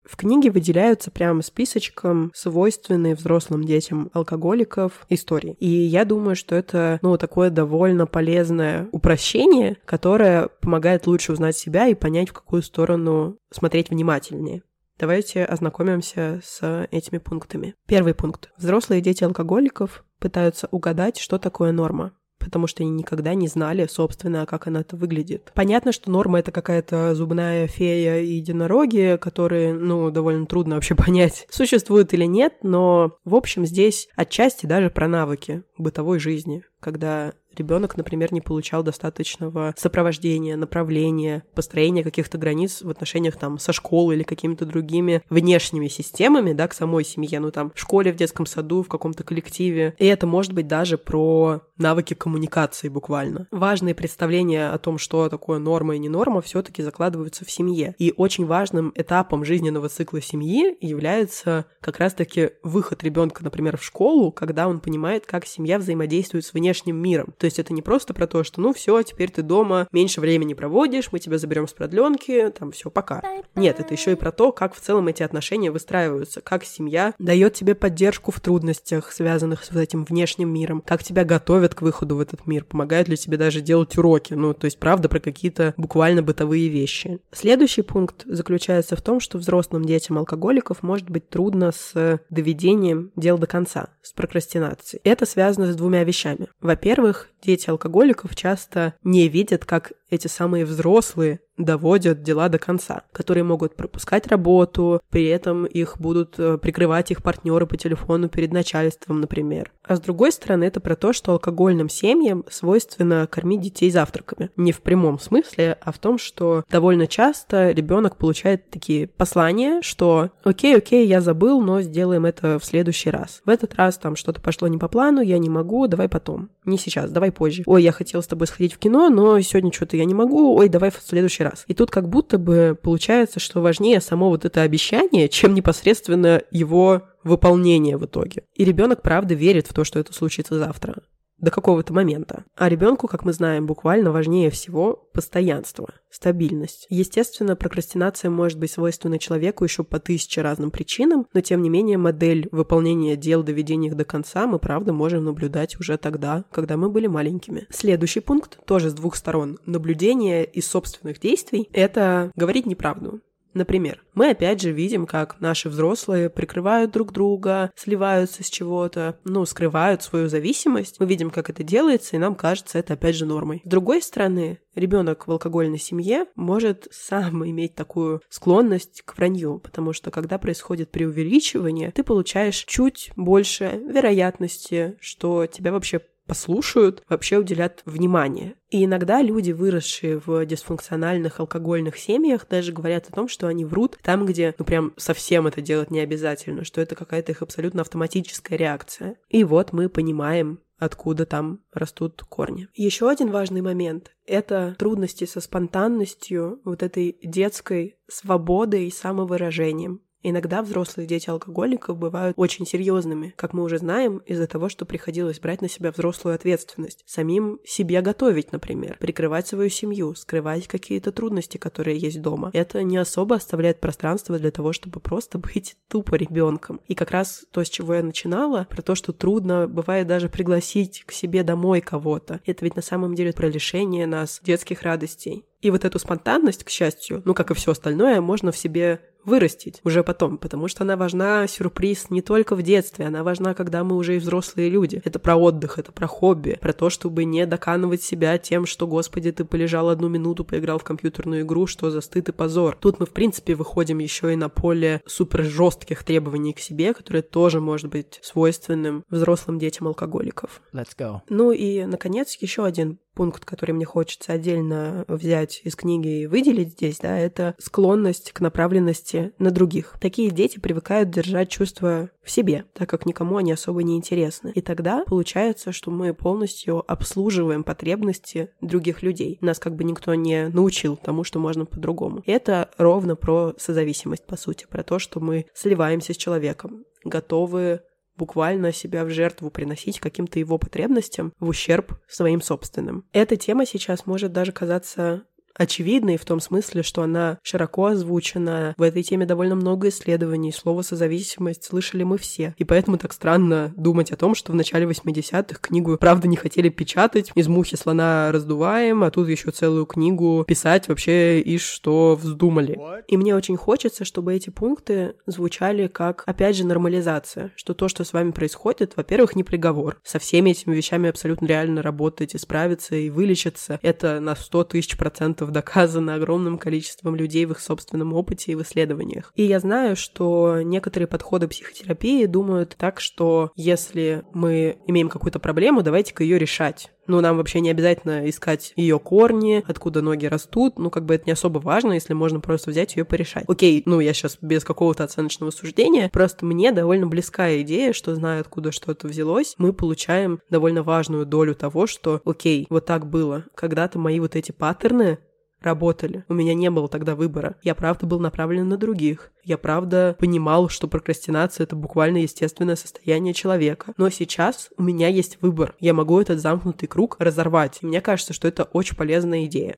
В 0.07 0.17
книге 0.17 0.51
выделяются 0.51 1.11
прямо 1.11 1.43
списочком 1.43 2.31
свойственные 2.35 3.15
взрослым 3.15 3.65
детям 3.65 4.11
алкоголиков 4.13 5.05
истории. 5.09 5.57
И 5.59 5.69
я 5.69 6.05
думаю, 6.05 6.37
что 6.37 6.55
это, 6.55 6.99
ну, 7.03 7.19
такое 7.19 7.51
довольно 7.51 8.07
полезное 8.07 8.89
упрощение, 8.93 9.77
которое 9.85 10.49
помогает 10.61 11.07
лучше 11.07 11.33
узнать 11.33 11.57
себя 11.57 11.89
и 11.89 11.95
понять, 11.95 12.31
в 12.31 12.35
какую 12.35 12.63
сторону 12.63 13.37
смотреть 13.51 13.91
внимательнее. 13.91 14.63
Давайте 14.99 15.45
ознакомимся 15.45 16.41
с 16.43 16.89
этими 16.91 17.19
пунктами. 17.19 17.75
Первый 17.87 18.15
пункт. 18.15 18.51
Взрослые 18.57 19.03
дети 19.03 19.25
алкоголиков 19.25 20.05
пытаются 20.19 20.69
угадать, 20.71 21.19
что 21.19 21.39
такое 21.39 21.73
норма. 21.73 22.13
Потому 22.47 22.69
что 22.69 22.85
они 22.85 22.93
никогда 22.93 23.35
не 23.35 23.49
знали, 23.49 23.89
собственно, 23.91 24.47
как 24.47 24.69
она 24.69 24.83
это 24.83 24.95
выглядит. 24.97 25.51
Понятно, 25.53 25.91
что 25.91 26.13
норма— 26.13 26.39
это 26.41 26.53
какая-то 26.53 27.13
зубная 27.17 27.67
фея 27.67 28.21
и 28.21 28.35
единороги, 28.35 29.19
которые, 29.21 29.75
ну, 29.75 30.13
довольно 30.13 30.47
трудно 30.47 30.77
вообще 30.77 30.95
понять, 30.95 31.49
существуют 31.51 32.15
или 32.15 32.25
нет, 32.25 32.55
но, 32.63 33.19
в 33.25 33.35
общем, 33.35 33.67
здесь 33.67 34.09
отчасти 34.15 34.67
даже 34.67 34.91
про 34.91 35.09
навыки 35.09 35.65
бытовой 35.77 36.21
жизни, 36.21 36.63
когда 36.79 37.33
ребенок, 37.59 37.97
например, 37.97 38.33
не 38.33 38.41
получал 38.41 38.83
достаточного 38.83 39.75
сопровождения, 39.77 40.57
направления, 40.57 41.45
построения 41.55 42.03
каких-то 42.03 42.39
границ 42.39 42.83
в 42.83 42.91
отношениях 42.91 43.37
там 43.37 43.59
со 43.59 43.73
школой 43.73 44.17
или 44.17 44.23
какими-то 44.23 44.67
другими 44.67 45.23
внешними 45.31 45.89
системами, 45.89 46.53
да, 46.53 46.69
к 46.69 46.75
самой 46.75 47.05
семье, 47.05 47.41
ну 47.41 47.51
там 47.51 47.73
в 47.75 47.81
школе, 47.81 48.13
в 48.13 48.17
детском 48.17 48.47
саду, 48.47 48.83
в 48.83 48.89
каком-то 48.89 49.25
коллективе. 49.25 49.95
И 49.99 50.07
это 50.07 50.27
может 50.27 50.53
быть 50.53 50.67
даже 50.67 50.99
про 50.99 51.63
навыки 51.79 52.15
коммуникации 52.15 52.89
буквально. 52.89 53.47
Важные 53.51 53.95
представления 53.95 54.71
о 54.71 54.79
том, 54.79 54.99
что 54.99 55.29
такое 55.29 55.59
норма 55.59 55.97
и 55.97 55.99
не 55.99 56.09
норма, 56.09 56.41
все-таки 56.41 56.83
закладываются 56.83 57.45
в 57.45 57.51
семье. 57.51 57.95
И 57.99 58.13
очень 58.17 58.47
важным 58.47 58.93
этапом 58.95 59.45
жизненного 59.45 59.89
цикла 59.89 60.21
семьи 60.21 60.77
является 60.81 61.67
как 61.81 61.99
раз-таки 61.99 62.51
выход 62.63 63.03
ребенка, 63.03 63.45
например, 63.45 63.77
в 63.77 63.85
школу, 63.85 64.33
когда 64.33 64.69
он 64.69 64.81
понимает, 64.81 65.27
как 65.27 65.47
семья 65.47 65.79
взаимодействует 65.79 66.45
с 66.45 66.53
внешним 66.53 66.97
миром. 66.97 67.35
То 67.39 67.46
есть 67.47 67.59
это 67.59 67.73
не 67.73 67.83
просто 67.83 68.15
про 68.15 68.27
то, 68.27 68.45
что 68.45 68.61
ну 68.61 68.73
все, 68.73 69.03
теперь 69.03 69.31
ты 69.31 69.43
дома 69.43 69.89
меньше 69.93 70.21
времени 70.21 70.55
проводишь, 70.55 71.11
мы 71.13 71.19
тебя 71.19 71.39
заберем 71.39 71.67
с 71.67 71.73
продленки, 71.73 72.53
там 72.59 72.73
все, 72.73 72.91
пока. 72.91 73.23
Нет, 73.55 73.81
это 73.81 73.95
еще 73.95 74.13
и 74.13 74.17
про 74.17 74.33
то, 74.33 74.53
как 74.53 74.75
в 74.75 74.81
целом 74.81 75.09
эти 75.09 75.23
отношения 75.23 75.71
выстраиваются, 75.71 76.41
как 76.41 76.65
семья 76.65 77.15
дает 77.19 77.55
тебе 77.55 77.75
поддержку 77.75 78.31
в 78.31 78.41
трудностях, 78.41 79.13
связанных 79.13 79.65
с 79.65 79.71
этим 79.75 80.05
внешним 80.05 80.53
миром, 80.53 80.83
как 80.85 81.03
тебя 81.03 81.25
готовят 81.25 81.75
к 81.75 81.83
выходу 81.83 82.17
в 82.17 82.21
этот 82.21 82.47
мир, 82.47 82.65
помогают 82.65 83.09
ли 83.09 83.17
тебе 83.17 83.37
даже 83.37 83.61
делать 83.61 83.97
уроки, 83.97 84.35
ну, 84.35 84.55
то 84.55 84.67
есть, 84.67 84.79
правда, 84.79 85.09
про 85.09 85.21
какие-то 85.21 85.75
буквально 85.77 86.23
бытовые 86.23 86.69
вещи. 86.69 87.21
Следующий 87.33 87.83
пункт 87.83 88.23
заключается 88.27 88.97
в 88.97 89.03
том, 89.03 89.21
что 89.21 89.39
взрослым 89.39 89.85
детям 89.85 90.19
алкоголиков 90.19 90.83
может 90.83 91.09
быть 91.11 91.29
трудно 91.29 91.73
с 91.73 92.21
доведением 92.31 93.13
дел 93.17 93.39
до 93.39 93.47
конца, 93.47 93.89
с 94.03 94.13
прокрастинацией. 94.13 95.01
Это 95.05 95.27
связано 95.27 95.73
с 95.73 95.77
двумя 95.77 96.05
вещами. 96.05 96.49
Во-первых, 96.61 97.29
дети 97.47 97.71
алкоголиков 97.71 98.35
часто 98.35 98.95
не 99.03 99.29
видят, 99.29 99.65
как 99.65 99.93
эти 100.11 100.27
самые 100.29 100.65
взрослые 100.65 101.41
доводят 101.57 102.23
дела 102.23 102.49
до 102.49 102.59
конца, 102.59 103.03
которые 103.13 103.45
могут 103.45 103.77
пропускать 103.77 104.27
работу, 104.27 105.01
при 105.11 105.27
этом 105.27 105.65
их 105.65 105.99
будут 105.99 106.39
э, 106.39 106.59
прикрывать 106.59 107.11
их 107.11 107.23
партнеры 107.23 107.67
по 107.67 107.77
телефону 107.77 108.29
перед 108.29 108.53
начальством, 108.53 109.21
например. 109.21 109.73
А 109.83 109.97
с 109.97 110.01
другой 110.01 110.33
стороны, 110.33 110.65
это 110.65 110.81
про 110.81 110.97
то, 110.97 111.13
что 111.13 111.33
алкогольным 111.33 111.89
семьям 111.89 112.45
свойственно 112.51 113.27
кормить 113.27 113.61
детей 113.61 113.91
завтраками. 113.91 114.51
Не 114.57 114.73
в 114.73 114.81
прямом 114.81 115.19
смысле, 115.19 115.79
а 115.81 115.93
в 115.93 115.99
том, 115.99 116.19
что 116.19 116.65
довольно 116.71 117.07
часто 117.07 117.71
ребенок 117.71 118.17
получает 118.17 118.69
такие 118.71 119.07
послания, 119.07 119.81
что 119.83 120.31
окей, 120.45 120.77
окей, 120.77 121.07
я 121.07 121.21
забыл, 121.21 121.63
но 121.63 121.81
сделаем 121.81 122.27
это 122.27 122.59
в 122.59 122.65
следующий 122.65 123.11
раз. 123.11 123.41
В 123.45 123.49
этот 123.49 123.75
раз 123.77 123.97
там 123.97 124.17
что-то 124.17 124.41
пошло 124.41 124.69
не 124.69 124.79
по 124.79 124.89
плану, 124.89 125.21
я 125.23 125.39
не 125.39 125.49
могу, 125.49 125.87
давай 125.87 126.09
потом. 126.09 126.51
Не 126.65 126.79
сейчас, 126.79 127.11
давай 127.11 127.33
позже. 127.33 127.63
Ой, 127.67 127.83
я 127.83 127.93
хотела 127.93 128.21
с 128.21 128.27
тобой 128.27 128.47
сходить 128.47 128.75
в 128.75 128.79
кино, 128.79 129.09
но 129.09 129.41
сегодня 129.41 129.73
что-то 129.73 129.96
я 129.97 130.05
не 130.05 130.15
могу, 130.15 130.57
ой, 130.57 130.69
давай 130.69 130.91
в 130.91 131.01
следующий 131.05 131.43
раз. 131.43 131.65
И 131.67 131.75
тут 131.75 131.91
как 131.91 132.09
будто 132.09 132.39
бы 132.39 132.79
получается, 132.81 133.41
что 133.41 133.61
важнее 133.61 134.01
само 134.01 134.29
вот 134.29 134.45
это 134.45 134.63
обещание, 134.63 135.29
чем 135.29 135.55
непосредственно 135.55 136.43
его 136.51 137.03
выполнение 137.25 137.97
в 137.97 138.05
итоге. 138.05 138.45
И 138.55 138.65
ребенок 138.65 139.03
правда 139.03 139.35
верит 139.35 139.67
в 139.67 139.75
то, 139.75 139.85
что 139.85 139.99
это 139.99 140.13
случится 140.13 140.59
завтра 140.59 140.97
до 141.39 141.51
какого-то 141.51 141.93
момента. 141.93 142.45
А 142.57 142.69
ребенку, 142.69 143.09
как 143.09 143.25
мы 143.25 143.33
знаем, 143.33 143.67
буквально 143.67 144.11
важнее 144.11 144.51
всего 144.51 145.09
постоянство, 145.13 145.89
стабильность. 146.11 146.87
Естественно, 146.89 147.57
прокрастинация 147.57 148.31
может 148.31 148.59
быть 148.59 148.71
свойственна 148.71 149.19
человеку 149.19 149.65
еще 149.65 149.85
по 149.85 149.99
тысяче 149.99 150.43
разным 150.43 150.71
причинам, 150.71 151.27
но 151.33 151.41
тем 151.41 151.63
не 151.63 151.69
менее 151.69 151.99
модель 151.99 152.49
выполнения 152.53 153.17
дел, 153.17 153.43
доведения 153.43 153.89
их 153.89 153.97
до 153.97 154.05
конца 154.05 154.47
мы, 154.47 154.59
правда, 154.59 154.93
можем 154.93 155.25
наблюдать 155.25 155.79
уже 155.79 155.97
тогда, 155.99 156.45
когда 156.51 156.77
мы 156.77 156.91
были 156.91 157.07
маленькими. 157.07 157.67
Следующий 157.71 158.21
пункт, 158.21 158.59
тоже 158.65 158.91
с 158.91 158.95
двух 158.95 159.17
сторон, 159.17 159.59
наблюдение 159.67 160.45
из 160.45 160.67
собственных 160.67 161.21
действий, 161.21 161.69
это 161.73 162.31
говорить 162.35 162.67
неправду. 162.67 163.21
Например, 163.57 164.03
мы 164.13 164.33
опять 164.33 164.61
же 164.61 164.71
видим, 164.71 165.07
как 165.07 165.41
наши 165.41 165.71
взрослые 165.71 166.29
прикрывают 166.29 166.91
друг 166.91 167.11
друга, 167.11 167.71
сливаются 167.75 168.45
с 168.45 168.51
чего-то, 168.51 169.19
ну, 169.25 169.47
скрывают 169.47 170.03
свою 170.03 170.29
зависимость. 170.29 171.01
Мы 171.01 171.07
видим, 171.07 171.31
как 171.31 171.49
это 171.49 171.63
делается, 171.63 172.17
и 172.17 172.19
нам 172.19 172.35
кажется 172.35 172.79
это 172.79 172.93
опять 172.93 173.17
же 173.17 173.25
нормой. 173.25 173.63
С 173.65 173.69
другой 173.69 174.03
стороны, 174.03 174.59
ребенок 174.75 175.27
в 175.27 175.33
алкогольной 175.33 175.79
семье 175.79 176.27
может 176.35 176.87
сам 176.91 177.49
иметь 177.49 177.75
такую 177.75 178.21
склонность 178.29 179.01
к 179.07 179.17
вранью, 179.17 179.59
потому 179.59 179.95
что 179.95 180.11
когда 180.11 180.37
происходит 180.37 180.91
преувеличивание, 180.91 181.93
ты 181.93 182.05
получаешь 182.05 182.63
чуть 182.67 183.11
больше 183.17 183.81
вероятности, 183.89 184.99
что 185.01 185.47
тебя 185.47 185.73
вообще 185.73 186.03
послушают, 186.27 187.03
вообще 187.09 187.39
уделят 187.39 187.83
внимание. 187.85 188.55
И 188.69 188.85
иногда 188.85 189.23
люди, 189.23 189.53
выросшие 189.53 190.21
в 190.25 190.45
дисфункциональных 190.45 191.41
алкогольных 191.41 191.97
семьях, 191.97 192.47
даже 192.49 192.73
говорят 192.73 193.09
о 193.09 193.13
том, 193.13 193.29
что 193.29 193.47
они 193.47 193.65
врут 193.65 193.97
там, 194.03 194.27
где, 194.27 194.55
ну, 194.59 194.65
прям 194.65 194.93
совсем 194.97 195.47
это 195.47 195.61
делать 195.61 195.91
не 195.91 196.01
обязательно, 196.01 196.65
что 196.65 196.81
это 196.81 196.95
какая-то 196.95 197.33
их 197.33 197.43
абсолютно 197.43 197.83
автоматическая 197.83 198.59
реакция. 198.59 199.17
И 199.29 199.45
вот 199.45 199.73
мы 199.73 199.89
понимаем, 199.89 200.61
откуда 200.79 201.27
там 201.27 201.61
растут 201.73 202.23
корни. 202.23 202.69
Еще 202.75 203.09
один 203.09 203.31
важный 203.31 203.63
момент— 203.63 204.13
это 204.27 204.77
трудности 204.79 205.25
со 205.25 205.41
спонтанностью, 205.41 206.61
вот 206.65 206.83
этой 206.83 207.19
детской 207.23 207.97
свободой 208.09 208.87
и 208.87 208.91
самовыражением. 208.91 210.03
Иногда 210.23 210.63
взрослые 210.63 211.07
дети 211.07 211.31
алкоголиков 211.31 211.97
бывают 211.97 212.35
очень 212.39 212.67
серьезными, 212.67 213.33
как 213.37 213.53
мы 213.53 213.63
уже 213.63 213.79
знаем, 213.79 214.19
из-за 214.27 214.47
того, 214.47 214.69
что 214.69 214.85
приходилось 214.85 215.41
брать 215.41 215.63
на 215.63 215.69
себя 215.69 215.93
взрослую 215.93 216.35
ответственность. 216.35 217.05
Самим 217.07 217.61
себе 217.65 218.01
готовить, 218.01 218.53
например, 218.53 218.97
прикрывать 218.99 219.47
свою 219.47 219.71
семью, 219.71 220.15
скрывать 220.15 220.67
какие-то 220.67 221.13
трудности, 221.13 221.59
которые 221.59 221.99
есть 221.99 222.21
дома. 222.21 222.51
Это 222.53 222.83
не 222.83 222.97
особо 222.97 223.37
оставляет 223.37 223.81
пространство 223.81 224.39
для 224.39 224.51
того, 224.51 224.73
чтобы 224.73 225.01
просто 225.01 225.39
быть 225.39 225.77
тупо 225.89 226.17
ребенком. 226.17 226.81
И 226.87 226.95
как 226.95 227.11
раз 227.11 227.45
то, 227.53 227.63
с 227.63 227.69
чего 227.69 227.95
я 227.95 228.03
начинала, 228.03 228.67
про 228.69 228.83
то, 228.83 228.95
что 228.95 229.13
трудно 229.13 229.69
бывает 229.69 230.07
даже 230.07 230.29
пригласить 230.29 231.05
к 231.05 231.13
себе 231.13 231.43
домой 231.43 231.81
кого-то. 231.81 232.41
Это 232.45 232.65
ведь 232.65 232.77
на 232.77 232.83
самом 232.83 233.15
деле 233.15 233.33
про 233.33 233.49
лишение 233.49 234.07
нас 234.07 234.41
детских 234.43 234.83
радостей. 234.83 235.45
И 235.61 235.71
вот 235.71 235.85
эту 235.85 235.99
спонтанность, 235.99 236.65
к 236.65 236.71
счастью, 236.71 237.23
ну 237.25 237.35
как 237.35 237.51
и 237.51 237.55
все 237.55 237.73
остальное, 237.73 238.21
можно 238.21 238.53
в 238.53 238.59
себе 238.59 239.01
вырастить 239.27 239.81
уже 239.85 240.03
потом, 240.03 240.39
потому 240.39 240.69
что 240.69 240.85
она 240.85 240.97
важна, 240.97 241.47
сюрприз, 241.47 242.11
не 242.11 242.23
только 242.23 242.57
в 242.57 242.63
детстве, 242.63 243.07
она 243.07 243.23
важна, 243.23 243.55
когда 243.55 243.85
мы 243.85 243.97
уже 243.97 244.17
и 244.17 244.19
взрослые 244.19 244.71
люди. 244.71 245.03
Это 245.05 245.19
про 245.19 245.37
отдых, 245.37 245.79
это 245.79 245.93
про 245.93 246.07
хобби, 246.07 246.57
про 246.61 246.73
то, 246.73 246.89
чтобы 246.89 247.25
не 247.25 247.45
доканывать 247.45 248.03
себя 248.03 248.39
тем, 248.39 248.65
что, 248.65 248.87
господи, 248.87 249.33
ты 249.33 249.45
полежал 249.45 249.91
одну 249.91 250.09
минуту, 250.09 250.45
поиграл 250.45 250.79
в 250.79 250.85
компьютерную 250.85 251.43
игру, 251.43 251.67
что 251.67 251.91
за 251.91 252.01
стыд 252.01 252.29
и 252.29 252.33
позор. 252.33 252.79
Тут 252.81 253.01
мы, 253.01 253.07
в 253.07 253.11
принципе, 253.11 253.55
выходим 253.55 253.99
еще 253.99 254.33
и 254.33 254.37
на 254.37 254.49
поле 254.49 255.03
супер 255.07 255.45
жестких 255.45 256.05
требований 256.05 256.53
к 256.53 256.61
себе, 256.61 256.95
которые 256.95 257.23
тоже 257.23 257.61
может 257.61 257.91
быть 257.91 258.21
свойственным 258.23 259.05
взрослым 259.11 259.59
детям 259.59 259.89
алкоголиков. 259.89 260.63
Let's 260.73 260.97
go. 260.97 261.21
Ну 261.29 261.51
и, 261.53 261.85
наконец, 261.85 262.37
еще 262.41 262.65
один 262.65 262.99
пункт, 263.17 263.45
который 263.45 263.73
мне 263.73 263.87
хочется 263.87 264.35
отдельно 264.35 265.05
взять 265.09 265.63
из 265.65 265.75
книги 265.75 266.21
и 266.21 266.27
выделить 266.27 266.73
здесь, 266.73 266.99
да, 266.99 267.19
это 267.19 267.57
склонность 267.59 268.31
к 268.33 268.41
направленности 268.41 269.33
на 269.39 269.51
других. 269.51 269.97
Такие 270.01 270.31
дети 270.31 270.61
привыкают 270.61 271.11
держать 271.11 271.49
чувства 271.49 272.11
в 272.23 272.31
себе, 272.31 272.67
так 272.75 272.89
как 272.91 273.07
никому 273.07 273.39
они 273.39 273.53
особо 273.53 273.83
не 273.83 273.97
интересны. 273.97 274.53
И 274.55 274.61
тогда 274.61 275.03
получается, 275.07 275.73
что 275.73 275.91
мы 275.91 276.13
полностью 276.13 276.85
обслуживаем 276.91 277.65
потребности 277.65 278.51
других 278.61 279.03
людей. 279.03 279.39
Нас 279.41 279.59
как 279.59 279.75
бы 279.75 279.85
никто 279.85 280.15
не 280.15 280.49
научил 280.49 280.97
тому, 280.97 281.25
что 281.25 281.39
можно 281.39 281.65
по-другому. 281.65 282.23
Это 282.27 282.71
ровно 282.77 283.17
про 283.17 283.55
созависимость, 283.57 284.27
по 284.27 284.37
сути, 284.37 284.67
про 284.69 284.83
то, 284.83 284.99
что 284.99 285.21
мы 285.21 285.47
сливаемся 285.55 286.13
с 286.13 286.17
человеком, 286.19 286.85
готовы 287.03 287.81
буквально 288.17 288.73
себя 288.73 289.05
в 289.05 289.11
жертву 289.11 289.51
приносить 289.51 290.01
каким-то 290.01 290.39
его 290.39 290.59
потребностям 290.59 291.33
в 291.39 291.49
ущерб 291.49 291.99
своим 292.09 292.41
собственным. 292.41 293.05
Эта 293.13 293.37
тема 293.37 293.67
сейчас 293.67 294.07
может 294.07 294.33
даже 294.33 294.53
казаться 294.53 295.25
очевидной 295.57 296.17
в 296.17 296.25
том 296.25 296.41
смысле, 296.41 296.83
что 296.83 297.03
она 297.03 297.39
широко 297.43 297.87
озвучена. 297.87 298.75
В 298.77 298.83
этой 298.83 299.03
теме 299.03 299.27
довольно 299.27 299.55
много 299.55 299.89
исследований. 299.89 300.53
Слово 300.53 300.83
«созависимость» 300.83 301.65
слышали 301.65 302.03
мы 302.03 302.19
все. 302.19 302.55
И 302.59 302.65
поэтому 302.65 302.99
так 302.99 303.13
странно 303.13 303.73
думать 303.77 304.13
о 304.13 304.17
том, 304.17 304.35
что 304.35 304.53
в 304.53 304.55
начале 304.55 304.87
80-х 304.87 305.59
книгу 305.61 305.97
правда 305.99 306.29
не 306.29 306.37
хотели 306.37 306.69
печатать. 306.69 307.33
Из 307.35 307.49
мухи 307.49 307.77
слона 307.77 308.31
раздуваем, 308.33 309.03
а 309.03 309.11
тут 309.11 309.29
еще 309.29 309.51
целую 309.51 309.87
книгу 309.87 310.45
писать 310.47 310.89
вообще 310.89 311.41
и 311.41 311.59
что 311.59 312.19
вздумали. 312.21 312.79
И 313.09 313.17
мне 313.17 313.35
очень 313.35 313.57
хочется, 313.57 314.05
чтобы 314.05 314.35
эти 314.35 314.51
пункты 314.51 315.15
звучали 315.27 315.87
как, 315.87 316.23
опять 316.27 316.57
же, 316.57 316.67
нормализация. 316.67 317.53
Что 317.57 317.75
то, 317.75 317.89
что 317.89 318.05
с 318.05 318.13
вами 318.13 318.31
происходит, 318.31 318.97
во-первых, 318.97 319.37
не 319.37 319.45
приговор. 319.45 319.99
Со 320.05 320.19
всеми 320.19 320.51
этими 320.51 320.75
вещами 320.75 321.09
абсолютно 321.09 321.47
реально 321.47 321.83
работать 321.83 322.35
и 322.35 322.39
справиться 322.39 322.97
и 322.97 323.11
вылечиться. 323.11 323.79
Это 323.83 324.21
на 324.21 324.37
100 324.37 324.65
тысяч 324.65 324.97
процентов 324.97 325.46
доказано 325.51 326.15
огромным 326.15 326.59
количеством 326.59 327.17
людей 327.17 327.47
в 327.47 327.53
их 327.53 327.61
собственном 327.61 328.13
опыте 328.13 328.53
и 328.53 328.55
в 328.55 328.63
исследованиях. 328.63 329.33
И 329.35 329.45
я 329.45 329.61
знаю, 329.61 329.97
что 329.97 330.61
некоторые 330.63 331.07
подходы 331.07 331.49
психотерапии 331.49 332.27
думают 332.27 332.75
так, 332.79 333.01
что 333.01 333.51
если 333.57 334.25
мы 334.33 334.79
имеем 334.87 335.09
какую-то 335.09 335.39
проблему, 335.39 335.83
давайте-ка 335.83 336.23
ее 336.23 336.39
решать. 336.39 336.91
Ну, 337.07 337.21
нам 337.21 337.37
вообще 337.37 337.61
не 337.61 337.71
обязательно 337.71 338.29
искать 338.29 338.73
ее 338.77 338.99
корни, 338.99 339.63
откуда 339.67 340.03
ноги 340.03 340.27
растут. 340.27 340.79
Ну, 340.79 340.91
как 340.91 341.05
бы 341.05 341.15
это 341.15 341.25
не 341.27 341.33
особо 341.33 341.59
важно, 341.59 341.93
если 341.93 342.15
можно 342.15 342.41
просто 342.41 342.71
взять 342.71 342.97
ее 342.97 343.05
порешать. 343.05 343.45
Окей, 343.49 343.83
ну, 343.87 344.01
я 344.01 344.13
сейчас 344.13 344.39
без 344.41 344.65
какого-то 344.65 345.05
оценочного 345.05 345.51
суждения. 345.51 346.11
Просто 346.13 346.45
мне 346.45 346.73
довольно 346.73 347.07
близкая 347.07 347.63
идея, 347.63 347.93
что 347.93 348.15
зная, 348.15 348.41
откуда 348.41 348.73
что-то 348.73 349.07
взялось, 349.07 349.55
мы 349.59 349.73
получаем 349.73 350.41
довольно 350.51 350.83
важную 350.83 351.27
долю 351.27 351.55
того, 351.55 351.87
что, 351.87 352.21
окей, 352.25 352.67
вот 352.71 352.87
так 352.87 353.07
было. 353.09 353.45
Когда-то 353.55 353.99
мои 353.99 354.19
вот 354.21 354.35
эти 354.35 354.53
паттерны 354.53 355.19
работали. 355.67 356.25
У 356.29 356.35
меня 356.35 356.55
не 356.55 356.71
было 356.71 356.89
тогда 356.89 357.15
выбора. 357.15 357.57
Я 357.63 357.75
правда 357.75 358.07
был 358.07 358.19
направлен 358.19 358.69
на 358.69 358.79
других. 358.79 359.33
Я 359.45 359.59
правда 359.59 360.17
понимал, 360.19 360.69
что 360.71 360.89
прокрастинация 360.89 361.65
это 361.65 361.77
буквально 361.77 362.19
естественное 362.19 362.77
состояние 362.77 363.35
человека. 363.35 363.93
Но 363.99 364.09
сейчас 364.09 364.71
у 364.79 364.83
меня 364.83 365.09
есть 365.09 365.39
выбор. 365.43 365.75
Я 365.79 365.93
могу 365.93 366.21
этот 366.21 366.41
замкнутый 366.41 366.89
круг 366.89 367.17
разорвать. 367.19 367.79
И 367.83 367.87
мне 367.87 368.01
кажется, 368.01 368.33
что 368.33 368.49
это 368.49 368.65
очень 368.65 368.97
полезная 368.97 369.45
идея. 369.45 369.77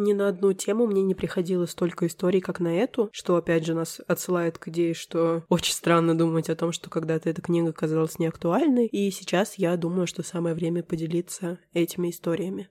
Ни 0.00 0.12
на 0.12 0.28
одну 0.28 0.52
тему 0.52 0.86
мне 0.86 1.02
не 1.02 1.16
приходилось 1.16 1.72
столько 1.72 2.06
историй, 2.06 2.40
как 2.40 2.60
на 2.60 2.72
эту, 2.72 3.10
что 3.10 3.34
опять 3.34 3.66
же 3.66 3.74
нас 3.74 4.00
отсылает 4.06 4.56
к 4.56 4.68
идее, 4.68 4.94
что 4.94 5.42
очень 5.48 5.74
странно 5.74 6.16
думать 6.16 6.48
о 6.48 6.54
том, 6.54 6.70
что 6.70 6.88
когда-то 6.88 7.28
эта 7.28 7.42
книга 7.42 7.72
казалась 7.72 8.20
неактуальной, 8.20 8.86
и 8.86 9.10
сейчас 9.10 9.54
я 9.54 9.76
думаю, 9.76 10.06
что 10.06 10.22
самое 10.22 10.54
время 10.54 10.84
поделиться 10.84 11.58
этими 11.72 12.10
историями. 12.10 12.68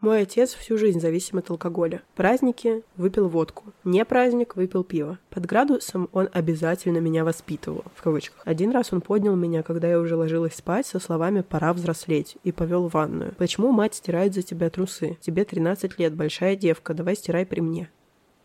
Мой 0.00 0.22
отец 0.22 0.54
всю 0.54 0.78
жизнь 0.78 0.98
зависим 0.98 1.36
от 1.38 1.50
алкоголя. 1.50 2.00
Праздники– 2.14 2.82
выпил 2.96 3.28
водку. 3.28 3.64
Не 3.84 4.06
праздник– 4.06 4.54
выпил 4.56 4.82
пиво. 4.82 5.18
Под 5.28 5.44
градусом 5.44 6.08
он 6.12 6.30
обязательно 6.32 6.98
меня 6.98 7.22
воспитывал, 7.22 7.84
в 7.94 8.02
кавычках. 8.02 8.40
Один 8.46 8.70
раз 8.70 8.94
он 8.94 9.02
поднял 9.02 9.36
меня, 9.36 9.62
когда 9.62 9.88
я 9.88 10.00
уже 10.00 10.16
ложилась 10.16 10.54
спать, 10.54 10.86
со 10.86 11.00
словами 11.00 11.42
«пора 11.42 11.74
взрослеть» 11.74 12.38
и 12.44 12.50
повел 12.50 12.88
в 12.88 12.94
ванную. 12.94 13.34
«Почему 13.36 13.72
мать 13.72 13.94
стирает 13.94 14.32
за 14.32 14.40
тебя 14.40 14.70
трусы? 14.70 15.18
Тебе 15.20 15.44
13 15.44 15.98
лет, 15.98 16.14
большая 16.14 16.56
девка, 16.56 16.94
давай 16.94 17.14
стирай 17.14 17.44
при 17.44 17.60
мне». 17.60 17.90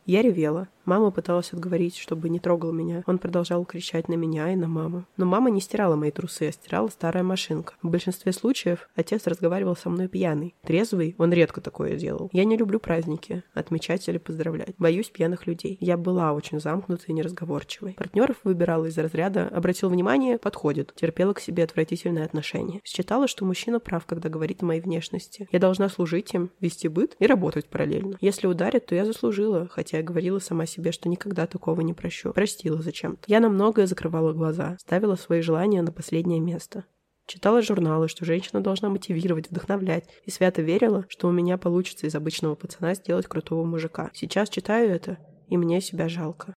Я 0.05 0.21
ревела. 0.21 0.67
Мама 0.85 1.11
пыталась 1.11 1.51
отговорить, 1.51 1.97
чтобы 1.97 2.29
не 2.29 2.39
трогал 2.39 2.71
меня. 2.71 3.03
Он 3.07 3.17
продолжал 3.17 3.65
кричать 3.65 4.07
на 4.07 4.13
меня 4.13 4.51
и 4.53 4.55
на 4.55 4.67
маму. 4.67 5.05
Но 5.17 5.25
мама 5.25 5.49
не 5.49 5.59
стирала 5.59 5.95
мои 5.95 6.11
трусы, 6.11 6.47
а 6.47 6.51
стирала 6.51 6.87
старая 6.89 7.23
машинка. 7.23 7.73
В 7.81 7.89
большинстве 7.89 8.31
случаев 8.31 8.87
отец 8.95 9.25
разговаривал 9.25 9.75
со 9.75 9.89
мной 9.89 10.07
пьяный. 10.07 10.55
Трезвый 10.63 11.15
он 11.17 11.33
редко 11.33 11.59
такое 11.59 11.95
делал. 11.95 12.29
Я 12.31 12.45
не 12.45 12.55
люблю 12.55 12.79
праздники, 12.79 13.43
отмечать 13.53 14.07
или 14.07 14.19
поздравлять. 14.19 14.75
Боюсь 14.77 15.09
пьяных 15.09 15.47
людей. 15.47 15.77
Я 15.81 15.97
была 15.97 16.33
очень 16.33 16.59
замкнутой 16.59 17.07
и 17.07 17.13
неразговорчивой. 17.13 17.93
Партнеров 17.93 18.37
выбирала 18.43 18.85
из 18.85 18.97
разряда 18.97 19.47
«обратил 19.47 19.89
внимание, 19.89 20.37
подходит». 20.37 20.93
Терпела 20.95 21.33
к 21.33 21.39
себе 21.39 21.63
отвратительное 21.63 22.25
отношение. 22.25 22.81
Считала, 22.83 23.27
что 23.27 23.45
мужчина 23.45 23.79
прав, 23.79 24.05
когда 24.05 24.29
говорит 24.29 24.61
о 24.61 24.65
моей 24.65 24.81
внешности. 24.81 25.47
Я 25.51 25.59
должна 25.59 25.89
служить 25.89 26.33
им, 26.33 26.51
вести 26.59 26.87
быт 26.87 27.15
и 27.19 27.25
работать 27.25 27.67
параллельно. 27.67 28.17
Если 28.21 28.45
ударят, 28.45 28.85
то 28.85 28.95
я 28.95 29.05
заслужила, 29.05 29.67
хотя 29.67 29.97
я 29.97 30.03
говорила 30.03 30.39
сама 30.39 30.65
себе, 30.65 30.74
что 30.91 31.09
никогда 31.09 31.47
такого 31.47 31.81
не 31.81 31.93
прощу. 31.93 32.33
Простила 32.33 32.81
зачем-то. 32.81 33.23
Я 33.27 33.39
на 33.39 33.49
многое 33.49 33.87
закрывала 33.87 34.33
глаза, 34.33 34.77
ставила 34.79 35.15
свои 35.15 35.41
желания 35.41 35.81
на 35.81 35.91
последнее 35.91 36.39
место. 36.39 36.85
Читала 37.27 37.61
журналы, 37.61 38.07
что 38.07 38.23
женщина 38.23 38.61
должна 38.61 38.89
мотивировать, 38.89 39.49
вдохновлять, 39.49 40.05
и 40.25 40.31
свято 40.31 40.61
верила, 40.61 41.05
что 41.09 41.27
у 41.27 41.31
меня 41.31 41.57
получится 41.57 42.05
из 42.05 42.13
обычного 42.13 42.53
пацана 42.55 42.93
сделать 42.93 43.25
крутого 43.25 43.65
мужика. 43.65 44.11
Сейчас 44.13 44.49
читаю 44.49 44.91
это, 44.91 45.17
и 45.47 45.57
мне 45.57 45.81
себя 45.81 46.07
жалко. 46.07 46.53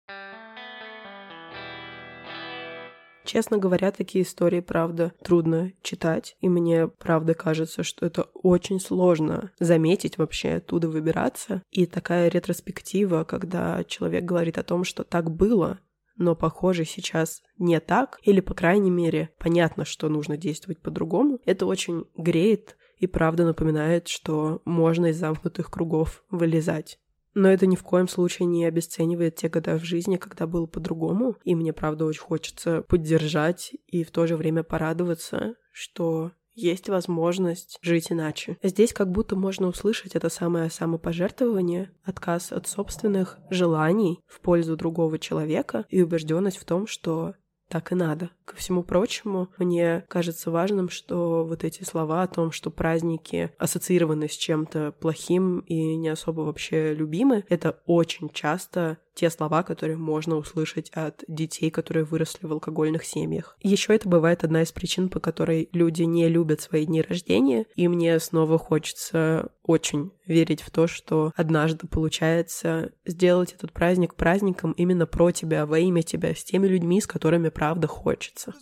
Честно 3.29 3.59
говоря, 3.59 3.93
такие 3.93 4.25
истории, 4.25 4.61
правда, 4.61 5.13
трудно 5.23 5.73
читать, 5.83 6.39
и 6.41 6.49
мне, 6.49 6.89
правда, 6.89 7.35
кажется, 7.35 7.83
что 7.83 8.07
это 8.07 8.23
очень 8.33 8.81
сложно 8.81 9.53
заметить 9.61 10.17
вообще, 10.17 10.55
оттуда 10.55 10.89
выбираться. 10.89 11.63
И 11.71 11.85
такая 11.85 12.31
ретроспектива, 12.31 13.25
когда 13.25 13.85
человек 13.85 14.25
говорит 14.25 14.57
о 14.57 14.63
том, 14.63 14.83
что 14.83 15.05
так 15.05 15.31
было, 15.31 15.79
но, 16.17 16.35
похоже, 16.35 16.87
сейчас 16.87 17.43
не 17.59 17.79
так, 17.81 18.19
или, 18.23 18.41
по 18.41 18.55
крайней 18.55 18.91
мере, 18.91 19.29
понятно, 19.39 19.85
что 19.85 20.09
нужно 20.09 20.39
действовать 20.39 20.81
по-другому, 20.81 21.39
это 21.45 21.67
очень 21.67 22.07
греет 22.17 22.79
и 22.97 23.07
правда 23.07 23.45
напоминает, 23.45 24.09
что 24.09 24.63
можно 24.65 25.07
из 25.07 25.19
замкнутых 25.19 25.71
кругов 25.71 26.25
вылезать. 26.31 26.99
Но 27.39 27.49
это 27.49 27.67
ни 27.67 27.77
в 27.77 27.85
коем 27.85 28.09
случае 28.09 28.47
не 28.47 28.65
обесценивает 28.65 29.37
те 29.37 29.49
года 29.49 29.79
в 29.79 29.85
жизни, 29.85 30.17
когда 30.17 30.49
было 30.49 30.67
по-другому. 30.67 31.37
И 31.45 31.55
мне, 31.55 31.73
правда, 31.73 32.05
очень 32.05 32.23
хочется 32.23 32.83
поддержать 32.83 33.77
и 33.87 34.03
в 34.03 34.11
то 34.11 34.27
же 34.27 34.37
время 34.37 34.65
порадоваться, 34.65 35.55
что 35.71 36.33
есть 36.57 36.89
возможность 36.89 37.79
жить 37.81 38.11
иначе. 38.11 38.59
Здесь 38.65 38.93
как 38.93 39.13
будто 39.13 39.37
можно 39.37 39.69
услышать 39.69 40.17
это 40.17 40.29
самое 40.29 40.69
самопожертвование, 40.69 41.93
отказ 42.03 42.51
от 42.51 42.67
собственных 42.67 43.39
желаний 43.51 44.19
в 44.27 44.41
пользу 44.41 44.77
другого 44.77 45.21
человека 45.21 45.87
и 45.91 46.03
убежденность 46.03 46.59
в 46.59 46.65
том, 46.65 46.89
что 46.89 47.35
так 47.69 47.93
и 47.93 47.95
надо. 47.95 48.31
Ко 48.45 48.57
всему 48.57 48.83
прочему, 48.83 49.49
мне 49.59 50.05
кажется 50.09 50.51
важным, 50.51 50.89
что 50.89 51.45
вот 51.45 51.65
эти 51.65 51.83
слова 51.85 52.23
о 52.23 52.27
том, 52.27 52.51
что 52.51 52.71
праздники 52.71 53.53
ассоциированы 53.59 54.29
с 54.29 54.37
чем-то 54.37 54.93
плохим 54.93 55.61
и 55.61 55.97
не 55.97 56.09
особо 56.09 56.41
вообще 56.43 56.95
любимы, 56.95 57.45
это 57.49 57.81
очень 57.87 58.31
часто 58.31 58.99
те 59.19 59.31
слова, 59.31 59.65
которые 59.65 59.97
можно 59.97 60.37
услышать 60.37 60.91
от 60.91 61.25
детей, 61.27 61.71
которые 61.71 62.05
выросли 62.05 62.47
в 62.47 62.53
алкогольных 62.53 63.05
семьях. 63.05 63.57
Еще 63.61 63.93
это 63.95 64.09
бывает 64.09 64.45
одна 64.45 64.63
из 64.63 64.71
причин, 64.71 65.09
по 65.09 65.19
которой 65.19 65.69
люди 65.73 66.05
не 66.05 66.29
любят 66.29 66.61
свои 66.61 66.87
дни 66.87 67.03
рождения, 67.03 67.67
и 67.75 67.89
мне 67.89 68.21
снова 68.21 68.59
хочется 68.59 69.51
очень 69.65 70.13
верить 70.25 70.63
в 70.63 70.71
то, 70.71 70.87
что 70.87 71.33
однажды 71.35 71.89
получается 71.89 72.93
сделать 73.05 73.53
этот 73.53 73.73
праздник 73.73 74.15
праздником 74.15 74.71
именно 74.73 75.07
про 75.07 75.33
тебя, 75.33 75.67
во 75.67 75.81
имя 75.81 76.03
тебя, 76.03 76.33
с 76.35 76.45
теми 76.45 76.69
людьми, 76.69 77.01
с 77.01 77.07
которыми 77.09 77.49
правда 77.49 77.89
хочется. 77.89 78.55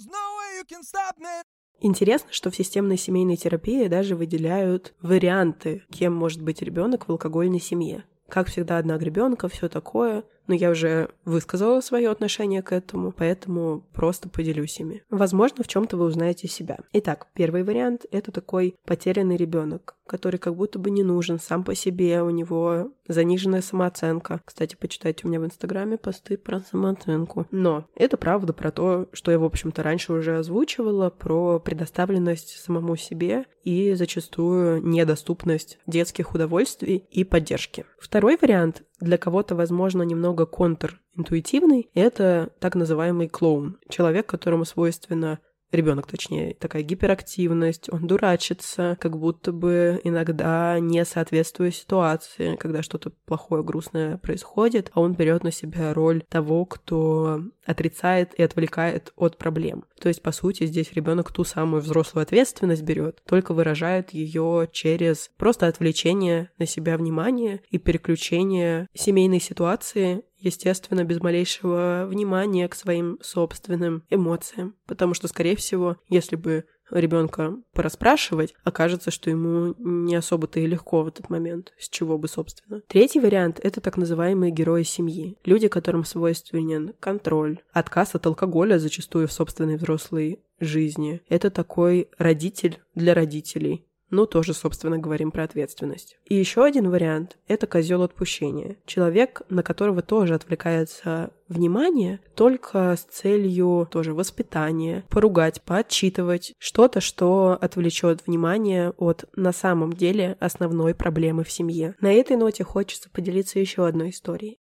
Интересно, 1.81 2.29
что 2.33 2.51
в 2.51 2.57
системной 2.57 2.97
семейной 2.97 3.37
терапии 3.37 3.89
даже 3.89 4.17
выделяют 4.17 4.95
варианты, 5.03 5.83
кем 5.93 6.15
может 6.15 6.41
быть 6.41 6.63
ребенок 6.63 7.07
в 7.07 7.13
алкогольной 7.13 7.61
семье. 7.61 8.05
Как 8.29 8.49
всегда, 8.49 8.79
одна 8.79 8.97
гребенка, 8.97 9.49
все 9.49 9.69
такое 9.69 10.25
но 10.47 10.55
я 10.55 10.71
уже 10.71 11.11
высказала 11.25 11.81
свое 11.81 12.11
отношение 12.11 12.63
к 12.63 12.73
этому, 12.73 13.13
поэтому 13.13 13.85
просто 13.93 14.29
поделюсь 14.29 14.79
ими. 14.81 15.03
Возможно, 15.11 15.65
в 15.65 15.69
чем-то 15.69 15.97
вы 15.97 16.07
узнаете 16.07 16.49
себя. 16.49 16.79
Итак, 16.93 17.29
первый 17.35 17.63
вариант— 17.63 18.07
это 18.11 18.33
такой 18.33 18.77
потерянный 18.85 19.37
ребенок, 19.37 19.97
который 20.07 20.39
как 20.39 20.57
будто 20.57 20.79
бы 20.79 20.91
не 20.91 21.03
нужен 21.03 21.39
сам 21.39 21.65
по 21.65 21.75
себе, 21.75 22.23
у 22.23 22.31
него 22.31 22.93
заниженная 23.09 23.63
самооценка. 23.63 24.41
Кстати, 24.45 24.77
почитайте 24.79 25.25
у 25.25 25.29
меня 25.29 25.41
в 25.41 25.45
Инстаграме 25.45 25.97
посты 25.97 26.37
про 26.37 26.61
самооценку. 26.61 27.47
Но 27.51 27.87
это 27.95 28.17
правда 28.17 28.53
про 28.53 28.71
то, 28.71 29.09
что 29.13 29.31
я, 29.31 29.39
в 29.39 29.45
общем-то, 29.45 29.83
раньше 29.83 30.13
уже 30.13 30.39
озвучивала, 30.39 31.11
про 31.11 31.61
предоставленность 31.61 32.61
самому 32.61 32.97
себе 32.97 33.45
и 33.63 33.95
зачастую 33.95 34.87
недоступность 34.87 35.79
детских 35.87 36.35
удовольствий 36.35 37.05
и 37.11 37.25
поддержки. 37.25 37.85
Второй 37.99 38.39
вариант 38.41 38.85
для 39.01 39.19
кого-то, 39.19 39.55
возможно, 39.55 40.03
немного 40.03 40.47
контринтуитивный, 40.47 41.91
это 41.95 42.51
так 42.61 42.75
называемый 42.75 43.29
клоун. 43.29 43.79
Человек, 43.89 44.27
которому 44.27 44.65
свойственно 44.65 45.39
ребенок, 45.73 46.07
точнее, 46.07 46.55
такая 46.55 46.83
гиперактивность, 46.83 47.93
он 47.93 48.07
дурачится, 48.07 48.97
как 49.01 49.19
будто 49.19 49.53
бы 49.53 50.01
иногда 50.05 50.79
не 50.81 51.05
соответствуя 51.05 51.71
ситуации, 51.71 52.57
когда 52.57 52.83
что-то 52.83 53.13
плохое, 53.27 53.63
грустное 53.63 54.19
происходит, 54.19 54.91
а 54.95 55.01
он 55.01 55.15
берет 55.15 55.45
на 55.45 55.53
себя 55.53 55.93
роль 55.95 56.23
того, 56.29 56.65
кто 56.65 57.41
отрицает 57.65 58.33
и 58.35 58.43
отвлекает 58.43 59.13
от 59.17 59.39
проблем. 59.39 59.85
То 60.01 60.09
есть, 60.09 60.23
по 60.23 60.33
сути, 60.33 60.67
здесь 60.67 60.93
ребенок 60.93 61.33
ту 61.33 61.45
самую 61.45 61.83
взрослую 61.83 62.23
ответственность 62.23 62.83
берет, 62.83 63.21
только 63.27 63.53
выражает 63.55 64.11
ее 64.11 64.69
через 64.73 65.31
просто 65.37 65.67
отвлечение 65.67 66.51
на 66.59 66.67
себя 66.67 66.97
внимания 66.97 67.61
и 67.71 67.79
переключение 67.79 68.89
семейной 68.95 69.41
ситуации 69.41 70.23
естественно, 70.47 71.05
без 71.05 71.21
малейшего 71.21 72.07
внимания 72.09 72.69
к 72.69 72.75
своим 72.75 73.19
собственным 73.23 74.05
эмоциям. 74.09 74.75
Потому 74.87 75.15
что, 75.15 75.29
скорее 75.29 75.57
всего, 75.57 75.97
если 76.09 76.37
бы 76.37 76.65
ребенка 76.91 77.57
пораспрашивать, 77.73 78.55
окажется, 78.65 79.11
что 79.11 79.31
ему 79.31 79.75
не 79.79 80.15
особо-то 80.15 80.61
и 80.61 80.67
легко 80.67 81.03
в 81.03 81.09
этот 81.09 81.31
момент, 81.31 81.73
с 81.79 81.89
чего 81.89 82.19
бы, 82.19 82.29
собственно. 82.29 82.81
Третий 82.89 83.21
вариант— 83.21 83.61
это 83.63 83.81
так 83.81 83.97
называемые 83.97 84.53
герои 84.53 84.83
семьи. 84.83 85.37
Люди, 85.45 85.69
которым 85.69 86.05
свойственен 86.05 86.95
контроль, 87.01 87.59
отказ 87.73 88.15
от 88.15 88.27
алкоголя 88.27 88.79
зачастую 88.79 89.29
в 89.29 89.33
собственной 89.33 89.77
взрослой 89.77 90.41
жизни. 90.61 91.21
Это 91.29 91.51
такой 91.51 92.09
родитель 92.19 92.79
для 92.95 93.15
родителей, 93.15 93.85
ну, 94.11 94.27
тоже, 94.27 94.55
собственно, 94.55 94.99
говорим 94.99 95.31
про 95.31 95.45
ответственность. 95.45 96.19
И 96.25 96.35
еще 96.35 96.65
один 96.65 96.91
вариант– 96.91 97.37
это 97.49 97.67
козел 97.67 98.03
отпущения. 98.03 98.77
Человек, 98.87 99.43
на 99.49 99.63
которого 99.63 100.03
тоже 100.03 100.35
отвлекается 100.35 101.31
внимание, 101.49 102.21
только 102.35 102.95
с 102.97 103.03
целью 103.03 103.89
тоже 103.91 104.15
воспитания, 104.15 105.05
поругать, 105.11 105.63
поотчитывать, 105.63 106.55
что-то, 106.59 107.01
что 107.01 107.59
отвлечет 107.61 108.27
внимание 108.27 108.91
от 108.91 109.25
на 109.35 109.53
самом 109.53 109.93
деле 109.93 110.37
основной 110.41 110.95
проблемы 110.95 111.45
в 111.45 111.51
семье. 111.51 111.95
На 112.01 112.13
этой 112.13 112.37
ноте 112.37 112.65
хочется 112.65 113.11
поделиться 113.11 113.59
еще 113.59 113.87
одной 113.87 114.11
историей. 114.11 114.59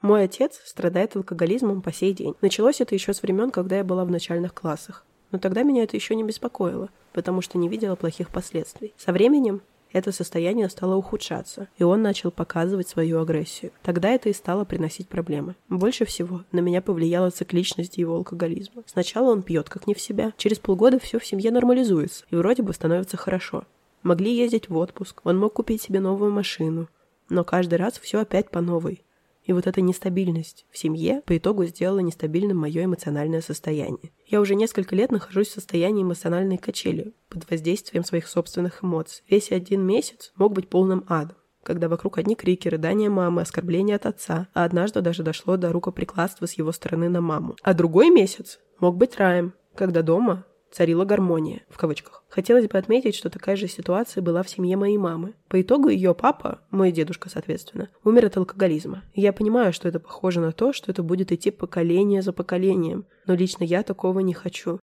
Мой 0.00 0.24
отец 0.24 0.60
страдает 0.64 1.16
алкоголизмом 1.16 1.82
по 1.82 1.92
сей 1.92 2.12
день. 2.12 2.34
Началось 2.40 2.80
это 2.80 2.94
еще 2.94 3.12
с 3.12 3.22
времен, 3.22 3.50
когда 3.50 3.78
я 3.78 3.84
была 3.84 4.04
в 4.04 4.10
начальных 4.10 4.54
классах. 4.54 5.04
Но 5.30 5.38
тогда 5.38 5.62
меня 5.62 5.82
это 5.82 5.96
еще 5.96 6.14
не 6.14 6.24
беспокоило, 6.24 6.90
потому 7.12 7.40
что 7.42 7.58
не 7.58 7.68
видела 7.68 7.96
плохих 7.96 8.30
последствий. 8.30 8.94
Со 8.96 9.12
временем 9.12 9.62
это 9.92 10.12
состояние 10.12 10.68
стало 10.68 10.96
ухудшаться, 10.96 11.68
и 11.78 11.82
он 11.82 12.02
начал 12.02 12.30
показывать 12.30 12.88
свою 12.88 13.20
агрессию. 13.20 13.72
Тогда 13.82 14.10
это 14.10 14.28
и 14.28 14.34
стало 14.34 14.64
приносить 14.64 15.08
проблемы. 15.08 15.54
Больше 15.68 16.04
всего 16.04 16.44
на 16.52 16.60
меня 16.60 16.82
повлияла 16.82 17.30
цикличность 17.30 17.96
его 17.96 18.16
алкоголизма. 18.16 18.82
Сначала 18.86 19.30
он 19.30 19.42
пьет 19.42 19.68
как 19.68 19.86
не 19.86 19.94
в 19.94 20.00
себя, 20.00 20.32
через 20.36 20.58
полгода 20.58 20.98
все 20.98 21.18
в 21.18 21.26
семье 21.26 21.50
нормализуется, 21.50 22.24
и 22.30 22.36
вроде 22.36 22.62
бы 22.62 22.74
становится 22.74 23.16
хорошо. 23.16 23.64
Могли 24.02 24.34
ездить 24.34 24.68
в 24.68 24.76
отпуск, 24.76 25.20
он 25.24 25.38
мог 25.38 25.54
купить 25.54 25.82
себе 25.82 26.00
новую 26.00 26.32
машину, 26.32 26.88
но 27.28 27.44
каждый 27.44 27.76
раз 27.76 27.98
все 27.98 28.20
опять 28.20 28.50
по 28.50 28.60
новой. 28.60 29.02
И 29.48 29.52
вот 29.54 29.66
эта 29.66 29.80
нестабильность 29.80 30.66
в 30.70 30.76
семье 30.76 31.22
по 31.24 31.34
итогу 31.34 31.64
сделала 31.64 32.00
нестабильным 32.00 32.58
мое 32.58 32.84
эмоциональное 32.84 33.40
состояние. 33.40 34.12
Я 34.26 34.42
уже 34.42 34.54
несколько 34.54 34.94
лет 34.94 35.10
нахожусь 35.10 35.48
в 35.48 35.54
состоянии 35.54 36.02
эмоциональной 36.02 36.58
качели 36.58 37.14
под 37.30 37.50
воздействием 37.50 38.04
своих 38.04 38.28
собственных 38.28 38.84
эмоций. 38.84 39.24
Весь 39.26 39.50
один 39.50 39.86
месяц 39.86 40.32
мог 40.36 40.52
быть 40.52 40.68
полным 40.68 41.04
адом 41.08 41.36
когда 41.64 41.90
вокруг 41.90 42.16
одни 42.16 42.34
крики, 42.34 42.66
рыдания 42.66 43.10
мамы, 43.10 43.42
оскорбления 43.42 43.96
от 43.96 44.06
отца, 44.06 44.48
а 44.54 44.64
однажды 44.64 45.02
даже 45.02 45.22
дошло 45.22 45.58
до 45.58 45.70
рукоприкладства 45.70 46.46
с 46.46 46.54
его 46.54 46.72
стороны 46.72 47.10
на 47.10 47.20
маму. 47.20 47.56
А 47.62 47.74
другой 47.74 48.08
месяц 48.08 48.58
мог 48.80 48.96
быть 48.96 49.16
раем, 49.16 49.52
когда 49.74 50.00
дома 50.00 50.46
царила 50.70 51.04
гармония, 51.04 51.62
в 51.68 51.76
кавычках. 51.76 52.24
Хотелось 52.28 52.68
бы 52.68 52.78
отметить, 52.78 53.14
что 53.14 53.30
такая 53.30 53.56
же 53.56 53.68
ситуация 53.68 54.22
была 54.22 54.42
в 54.42 54.48
семье 54.48 54.76
моей 54.76 54.98
мамы. 54.98 55.34
По 55.48 55.60
итогу 55.60 55.88
ее 55.88 56.14
папа, 56.14 56.60
мой 56.70 56.92
дедушка, 56.92 57.28
соответственно, 57.28 57.88
умер 58.04 58.26
от 58.26 58.36
алкоголизма. 58.36 59.02
Я 59.14 59.32
понимаю, 59.32 59.72
что 59.72 59.88
это 59.88 60.00
похоже 60.00 60.40
на 60.40 60.52
то, 60.52 60.72
что 60.72 60.90
это 60.90 61.02
будет 61.02 61.32
идти 61.32 61.50
поколение 61.50 62.22
за 62.22 62.32
поколением, 62.32 63.06
но 63.26 63.34
лично 63.34 63.64
я 63.64 63.82
такого 63.82 64.20
не 64.20 64.34
хочу. 64.34 64.78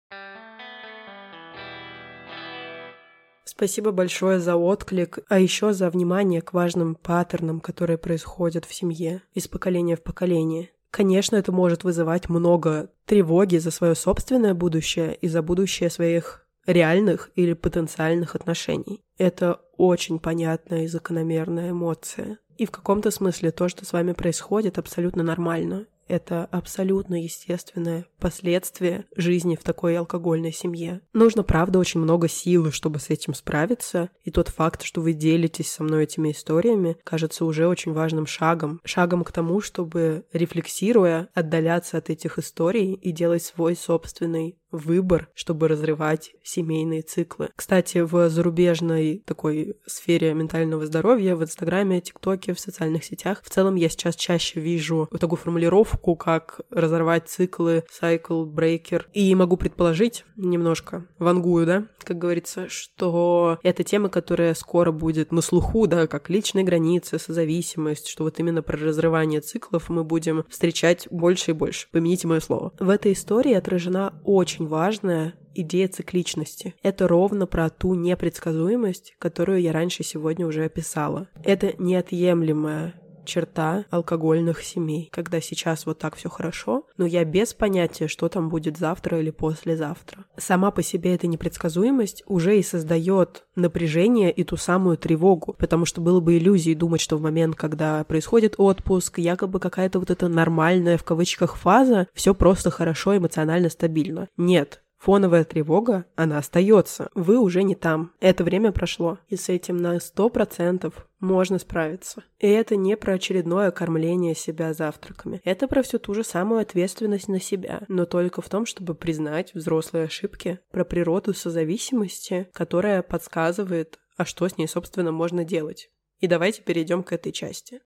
Спасибо 3.45 3.91
большое 3.91 4.39
за 4.39 4.55
отклик, 4.55 5.19
а 5.29 5.39
еще 5.39 5.73
за 5.73 5.89
внимание 5.89 6.41
к 6.41 6.53
важным 6.53 6.95
паттернам, 6.95 7.59
которые 7.59 7.97
происходят 7.97 8.65
в 8.65 8.73
семье 8.73 9.21
из 9.35 9.47
поколения 9.47 9.95
в 9.95 10.01
поколение. 10.01 10.71
Конечно, 10.93 11.35
это 11.37 11.51
может 11.51 11.83
вызывать 11.83 12.29
много 12.29 12.91
тревоги 13.07 13.57
за 13.57 13.71
свое 13.71 13.95
собственное 13.95 14.53
будущее 14.53 15.15
и 15.15 15.27
за 15.27 15.41
будущее 15.41 15.89
своих 15.89 16.45
реальных 16.67 17.31
или 17.33 17.53
потенциальных 17.53 18.35
отношений. 18.35 19.01
Это 19.17 19.59
очень 19.75 20.19
понятная 20.19 20.83
и 20.83 20.87
закономерная 20.87 21.71
эмоция. 21.71 22.37
И 22.59 22.67
в 22.67 22.71
каком-то 22.71 23.09
смысле 23.09 23.49
то, 23.49 23.69
что 23.69 23.85
с 23.85 23.91
вами 23.91 24.11
происходит, 24.11 24.77
абсолютно 24.77 25.23
нормально. 25.23 25.87
Это 26.07 26.45
абсолютно 26.45 27.21
естественное 27.21 28.05
последствие 28.19 29.05
жизни 29.15 29.55
в 29.55 29.63
такой 29.63 29.97
алкогольной 29.97 30.51
семье. 30.51 31.01
Нужно, 31.13 31.43
правда, 31.43 31.79
очень 31.79 31.99
много 31.99 32.27
силы, 32.27 32.71
чтобы 32.71 32.99
с 32.99 33.09
этим 33.09 33.33
справиться, 33.33 34.09
и 34.23 34.31
тот 34.31 34.49
факт, 34.49 34.83
что 34.83 35.01
вы 35.01 35.13
делитесь 35.13 35.71
со 35.71 35.83
мной 35.83 36.03
этими 36.03 36.31
историями, 36.31 36.97
кажется 37.03 37.45
уже 37.45 37.67
очень 37.67 37.93
важным 37.93 38.25
шагом. 38.25 38.81
Шагом 38.83 39.23
к 39.23 39.31
тому, 39.31 39.61
чтобы, 39.61 40.25
рефлексируя, 40.33 41.29
отдаляться 41.33 41.97
от 41.97 42.09
этих 42.09 42.39
историй 42.39 42.93
и 42.93 43.11
делать 43.11 43.43
свой 43.43 43.75
собственный 43.75 44.57
выбор, 44.71 45.29
чтобы 45.35 45.67
разрывать 45.67 46.31
семейные 46.43 47.03
циклы. 47.03 47.49
Кстати, 47.55 47.99
в 47.99 48.29
зарубежной 48.29 49.21
такой 49.25 49.75
сфере 49.85 50.33
ментального 50.33 50.85
здоровья, 50.85 51.35
в 51.35 51.43
Инстаграме, 51.43 52.01
ТикТоке, 52.01 52.53
в 52.53 52.59
социальных 52.59 53.03
сетях, 53.03 53.41
в 53.43 53.49
целом 53.49 53.75
я 53.75 53.87
сейчас 53.89 54.15
чаще 54.15 54.59
вижу 54.59 55.07
такую 55.19 55.37
формулировку, 55.37 55.92
как 56.15 56.61
разорвать 56.69 57.27
циклы, 57.27 57.83
cycle 58.01 58.45
breaker. 58.45 59.03
И 59.13 59.33
могу 59.35 59.57
предположить 59.57 60.25
немножко, 60.35 61.05
вангую, 61.19 61.65
да, 61.65 61.87
как 62.03 62.17
говорится, 62.17 62.69
что 62.69 63.59
это 63.63 63.83
тема, 63.83 64.09
которая 64.09 64.53
скоро 64.53 64.91
будет 64.91 65.31
на 65.31 65.41
слуху, 65.41 65.87
да, 65.87 66.07
как 66.07 66.29
личные 66.29 66.63
границы, 66.63 67.19
созависимость, 67.19 68.07
что 68.07 68.23
вот 68.23 68.39
именно 68.39 68.61
про 68.61 68.77
разрывание 68.77 69.41
циклов 69.41 69.89
мы 69.89 70.03
будем 70.03 70.43
встречать 70.49 71.07
больше 71.09 71.51
и 71.51 71.53
больше. 71.53 71.87
Помяните 71.91 72.27
мое 72.27 72.39
слово. 72.39 72.73
В 72.79 72.89
этой 72.89 73.13
истории 73.13 73.53
отражена 73.53 74.21
очень 74.23 74.67
важная 74.67 75.33
идея 75.55 75.87
цикличности. 75.87 76.75
Это 76.83 77.07
ровно 77.07 77.45
про 77.47 77.69
ту 77.69 77.93
непредсказуемость, 77.93 79.15
которую 79.19 79.61
я 79.61 79.71
раньше 79.71 80.03
сегодня 80.03 80.47
уже 80.47 80.65
описала. 80.65 81.27
Это 81.43 81.73
неотъемлемая 81.77 82.95
черта 83.25 83.85
алкогольных 83.89 84.63
семей, 84.63 85.09
когда 85.11 85.41
сейчас 85.41 85.85
вот 85.85 85.99
так 85.99 86.15
все 86.15 86.29
хорошо, 86.29 86.85
но 86.97 87.05
я 87.05 87.23
без 87.25 87.53
понятия, 87.53 88.07
что 88.07 88.29
там 88.29 88.49
будет 88.49 88.77
завтра 88.77 89.19
или 89.19 89.31
послезавтра. 89.31 90.25
Сама 90.37 90.71
по 90.71 90.83
себе 90.83 91.15
эта 91.15 91.27
непредсказуемость 91.27 92.23
уже 92.27 92.57
и 92.57 92.63
создает 92.63 93.45
напряжение 93.55 94.31
и 94.31 94.43
ту 94.43 94.57
самую 94.57 94.97
тревогу, 94.97 95.55
потому 95.57 95.85
что 95.85 96.01
было 96.01 96.19
бы 96.19 96.37
иллюзией 96.37 96.75
думать, 96.75 97.01
что 97.01 97.17
в 97.17 97.21
момент, 97.21 97.55
когда 97.55 98.03
происходит 98.03 98.55
отпуск, 98.57 99.19
якобы 99.19 99.59
какая-то 99.59 99.99
вот 99.99 100.09
эта 100.09 100.27
нормальная 100.27 100.97
в 100.97 101.03
кавычках 101.03 101.55
фаза, 101.55 102.07
все 102.13 102.33
просто 102.33 102.71
хорошо, 102.71 103.17
эмоционально 103.17 103.69
стабильно. 103.69 104.27
Нет, 104.37 104.81
Фоновая 105.03 105.43
тревога, 105.43 106.05
она 106.15 106.37
остается. 106.37 107.09
Вы 107.13 107.37
уже 107.37 107.63
не 107.63 107.75
там. 107.75 108.13
Это 108.21 108.45
время 108.45 108.71
прошло. 108.71 109.19
И 109.27 109.35
с 109.35 109.49
этим 109.49 109.75
на 109.75 109.97
100% 109.97 110.93
можно 111.19 111.59
справиться. 111.59 112.23
И 112.39 112.47
это 112.47 112.77
не 112.77 112.95
про 112.95 113.15
очередное 113.15 113.71
кормление 113.71 114.33
себя 114.33 114.73
завтраками. 114.73 115.41
Это 115.43 115.67
про 115.67 115.83
всю 115.83 115.99
ту 115.99 116.13
же 116.13 116.23
самую 116.23 116.61
ответственность 116.61 117.27
на 117.27 117.41
себя, 117.41 117.81
но 117.89 118.05
только 118.05 118.41
в 118.41 118.47
том, 118.47 118.65
чтобы 118.65 118.95
признать 118.95 119.53
взрослые 119.53 120.05
ошибки, 120.05 120.61
про 120.71 120.85
природу 120.85 121.33
созависимости, 121.33 122.47
которая 122.53 123.01
подсказывает, 123.01 123.99
а 124.15 124.23
что 124.23 124.47
с 124.47 124.57
ней, 124.57 124.69
собственно, 124.69 125.11
можно 125.11 125.43
делать. 125.43 125.89
И 126.19 126.27
давайте 126.27 126.61
перейдем 126.61 127.03
к 127.03 127.11
этой 127.11 127.33
части. 127.33 127.81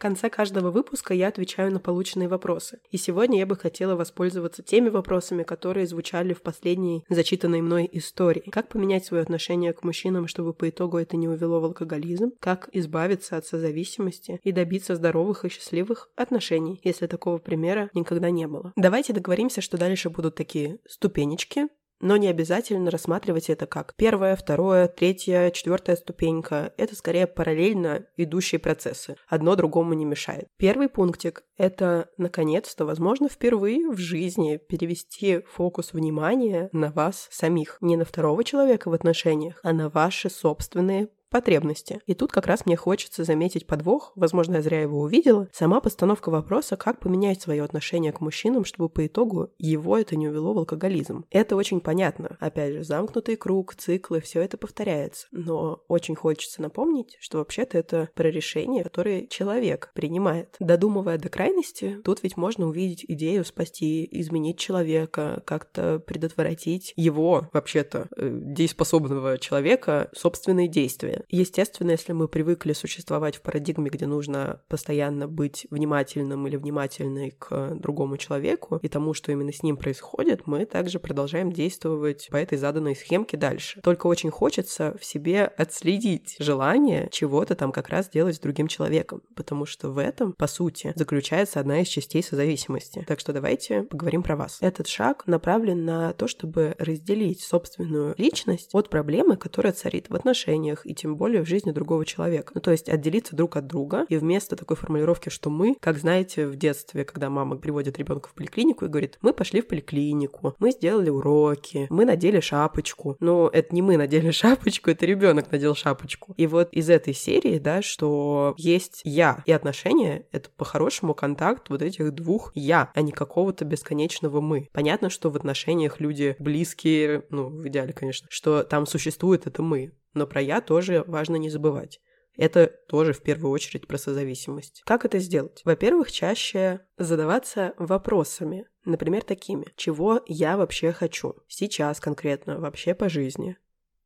Конце 0.00 0.30
каждого 0.30 0.72
выпуска 0.72 1.14
я 1.14 1.28
отвечаю 1.28 1.70
на 1.72 1.78
полученные 1.78 2.28
вопросы. 2.28 2.80
И 2.90 2.96
сегодня 2.96 3.38
я 3.38 3.46
бы 3.46 3.54
хотела 3.54 3.94
воспользоваться 3.94 4.62
теми 4.62 4.88
вопросами, 4.88 5.44
которые 5.44 5.86
звучали 5.86 6.32
в 6.32 6.42
последней 6.42 7.04
зачитанной 7.08 7.60
мной 7.60 7.88
истории. 7.92 8.50
Как 8.50 8.68
поменять 8.68 9.04
свое 9.04 9.22
отношение 9.22 9.72
к 9.72 9.84
мужчинам, 9.84 10.26
чтобы 10.26 10.54
по 10.54 10.68
итогу 10.68 10.98
это 10.98 11.16
не 11.16 11.28
увело 11.28 11.60
в 11.60 11.64
алкоголизм? 11.64 12.32
Как 12.40 12.68
избавиться 12.72 13.36
от 13.36 13.46
созависимости 13.46 14.40
и 14.42 14.50
добиться 14.50 14.96
здоровых 14.96 15.44
и 15.44 15.48
счастливых 15.48 16.08
отношений, 16.16 16.80
если 16.82 17.06
такого 17.06 17.38
примера 17.38 17.90
никогда 17.94 18.30
не 18.30 18.48
было? 18.48 18.72
Давайте 18.76 19.12
договоримся, 19.12 19.60
что 19.60 19.76
дальше 19.76 20.08
будут 20.08 20.34
такие 20.34 20.78
ступенечки, 20.88 21.68
Но 22.00 22.16
не 22.16 22.28
обязательно 22.28 22.90
рассматривать 22.90 23.50
это 23.50 23.66
как 23.66 23.94
первая, 23.96 24.34
вторая, 24.34 24.88
третья, 24.88 25.50
четвертая 25.50 25.96
ступенька. 25.96 26.72
Это 26.76 26.96
скорее 26.96 27.26
параллельно 27.26 28.06
идущие 28.16 28.58
процессы. 28.58 29.16
Одно 29.28 29.54
другому 29.54 29.92
не 29.92 30.04
мешает. 30.04 30.48
Первый 30.56 30.88
пунктик— 30.88 31.44
это, 31.58 32.08
наконец-то, 32.16 32.86
возможно, 32.86 33.28
впервые 33.28 33.90
в 33.90 33.98
жизни 33.98 34.56
перевести 34.56 35.42
фокус 35.52 35.92
внимания 35.92 36.70
на 36.72 36.90
вас 36.90 37.28
самих. 37.30 37.76
Не 37.80 37.96
на 37.96 38.04
второго 38.04 38.44
человека 38.44 38.88
в 38.88 38.94
отношениях, 38.94 39.60
а 39.62 39.72
на 39.72 39.90
ваши 39.90 40.30
собственные 40.30 41.08
потребности. 41.30 42.00
И 42.06 42.14
тут 42.14 42.32
как 42.32 42.46
раз 42.46 42.66
мне 42.66 42.76
хочется 42.76 43.24
заметить 43.24 43.66
подвох, 43.66 44.12
возможно, 44.16 44.56
я 44.56 44.62
зря 44.62 44.82
его 44.82 45.00
увидела, 45.00 45.48
сама 45.52 45.80
постановка 45.80 46.30
вопроса, 46.30 46.76
как 46.76 47.00
поменять 47.00 47.40
свое 47.40 47.62
отношение 47.62 48.12
к 48.12 48.20
мужчинам, 48.20 48.64
чтобы 48.64 48.88
по 48.88 49.06
итогу 49.06 49.50
его 49.58 49.96
это 49.96 50.16
не 50.16 50.28
увело 50.28 50.52
в 50.52 50.58
алкоголизм. 50.58 51.24
Это 51.30 51.56
очень 51.56 51.80
понятно. 51.80 52.36
Опять 52.40 52.74
же, 52.74 52.84
замкнутый 52.84 53.36
круг, 53.36 53.74
циклы, 53.74 54.20
все 54.20 54.42
это 54.42 54.58
повторяется. 54.58 55.26
Но 55.30 55.82
очень 55.88 56.16
хочется 56.16 56.60
напомнить, 56.62 57.16
что 57.20 57.38
вообще-то 57.38 57.78
это 57.78 58.10
про 58.14 58.30
решение, 58.30 58.84
которое 58.84 59.26
человек 59.26 59.92
принимает. 59.94 60.56
Додумывая 60.58 61.18
до 61.18 61.28
крайности, 61.28 62.00
тут 62.04 62.22
ведь 62.22 62.36
можно 62.36 62.66
увидеть 62.66 63.04
идею 63.06 63.44
спасти, 63.44 64.08
изменить 64.10 64.58
человека, 64.58 65.42
как-то 65.46 66.00
предотвратить 66.00 66.92
его, 66.96 67.48
вообще-то, 67.52 68.08
э, 68.16 68.30
дееспособного 68.32 69.38
человека, 69.38 70.10
собственные 70.14 70.68
действия. 70.68 71.19
Естественно, 71.28 71.90
если 71.90 72.12
мы 72.12 72.28
привыкли 72.28 72.72
существовать 72.72 73.36
в 73.36 73.42
парадигме, 73.42 73.90
где 73.90 74.06
нужно 74.06 74.62
постоянно 74.68 75.28
быть 75.28 75.66
внимательным 75.70 76.46
или 76.46 76.56
внимательной 76.56 77.32
к 77.32 77.74
другому 77.74 78.16
человеку 78.16 78.78
и 78.82 78.88
тому, 78.88 79.14
что 79.14 79.32
именно 79.32 79.52
с 79.52 79.62
ним 79.62 79.76
происходит, 79.76 80.46
мы 80.46 80.64
также 80.66 80.98
продолжаем 80.98 81.52
действовать 81.52 82.28
по 82.30 82.36
этой 82.36 82.58
заданной 82.58 82.96
схемке 82.96 83.36
дальше. 83.36 83.80
Только 83.82 84.06
очень 84.06 84.30
хочется 84.30 84.96
в 85.00 85.04
себе 85.04 85.44
отследить 85.44 86.36
желание 86.38 87.08
чего-то 87.10 87.54
там 87.54 87.72
как 87.72 87.88
раз 87.88 88.08
делать 88.08 88.36
с 88.36 88.40
другим 88.40 88.68
человеком, 88.68 89.22
потому 89.34 89.66
что 89.66 89.90
в 89.90 89.98
этом, 89.98 90.32
по 90.32 90.46
сути, 90.46 90.92
заключается 90.96 91.60
одна 91.60 91.80
из 91.80 91.88
частей 91.88 92.22
созависимости. 92.22 93.04
Так 93.06 93.20
что 93.20 93.32
давайте 93.32 93.82
поговорим 93.82 94.22
про 94.22 94.36
вас. 94.36 94.58
Этот 94.60 94.86
шаг 94.86 95.26
направлен 95.26 95.84
на 95.84 96.12
то, 96.12 96.26
чтобы 96.28 96.74
разделить 96.78 97.40
собственную 97.40 98.14
личность 98.18 98.70
от 98.72 98.90
проблемы, 98.90 99.36
которая 99.36 99.72
царит 99.72 100.08
в 100.08 100.14
отношениях 100.14 100.86
и 100.86 100.94
тем 100.94 101.09
тем 101.10 101.16
более 101.16 101.42
в 101.42 101.48
жизни 101.48 101.72
другого 101.72 102.04
человека. 102.04 102.52
Ну, 102.54 102.60
то 102.60 102.70
есть 102.70 102.88
отделиться 102.88 103.34
друг 103.34 103.56
от 103.56 103.66
друга, 103.66 104.06
и 104.08 104.16
вместо 104.16 104.54
такой 104.54 104.76
формулировки, 104.76 105.28
что 105.28 105.50
мы, 105.50 105.74
как 105.80 105.98
знаете, 105.98 106.46
в 106.46 106.54
детстве, 106.54 107.04
когда 107.04 107.28
мама 107.28 107.56
приводит 107.56 107.98
ребенка 107.98 108.28
в 108.28 108.34
поликлинику 108.34 108.84
и 108.84 108.88
говорит, 108.88 109.18
мы 109.20 109.32
пошли 109.32 109.60
в 109.60 109.66
поликлинику, 109.66 110.54
мы 110.60 110.70
сделали 110.70 111.10
уроки, 111.10 111.88
мы 111.90 112.04
надели 112.04 112.38
шапочку. 112.38 113.16
Но 113.18 113.50
это 113.52 113.74
не 113.74 113.82
мы 113.82 113.96
надели 113.96 114.30
шапочку, 114.30 114.90
это 114.90 115.04
ребенок 115.04 115.50
надел 115.50 115.74
шапочку. 115.74 116.32
И 116.36 116.46
вот 116.46 116.68
из 116.70 116.88
этой 116.88 117.12
серии, 117.12 117.58
да, 117.58 117.82
что 117.82 118.54
есть 118.56 119.00
я 119.02 119.42
и 119.46 119.50
отношения, 119.50 120.26
это 120.30 120.48
по-хорошему 120.56 121.14
контакт 121.14 121.70
вот 121.70 121.82
этих 121.82 122.14
двух 122.14 122.52
я, 122.54 122.92
а 122.94 123.02
не 123.02 123.10
какого-то 123.10 123.64
бесконечного 123.64 124.40
мы. 124.40 124.68
Понятно, 124.72 125.10
что 125.10 125.28
в 125.30 125.34
отношениях 125.34 125.98
люди 125.98 126.36
близкие, 126.38 127.24
ну, 127.30 127.48
в 127.48 127.66
идеале, 127.66 127.92
конечно, 127.92 128.28
что 128.30 128.62
там 128.62 128.86
существует 128.86 129.48
это 129.48 129.60
мы. 129.60 129.90
Но 130.14 130.26
про 130.26 130.40
«я» 130.40 130.60
тоже 130.60 131.04
важно 131.06 131.36
не 131.36 131.50
забывать. 131.50 132.00
Это 132.36 132.68
тоже 132.88 133.12
в 133.12 133.22
первую 133.22 133.50
очередь 133.50 133.86
про 133.86 133.98
созависимость. 133.98 134.82
Как 134.86 135.04
это 135.04 135.18
сделать? 135.18 135.60
Во-первых, 135.64 136.10
чаще 136.10 136.80
задаваться 136.96 137.74
вопросами. 137.76 138.66
Например, 138.84 139.22
такими. 139.22 139.66
Чего 139.76 140.22
я 140.26 140.56
вообще 140.56 140.92
хочу? 140.92 141.34
Сейчас 141.48 142.00
конкретно, 142.00 142.58
вообще 142.58 142.94
по 142.94 143.08
жизни. 143.08 143.56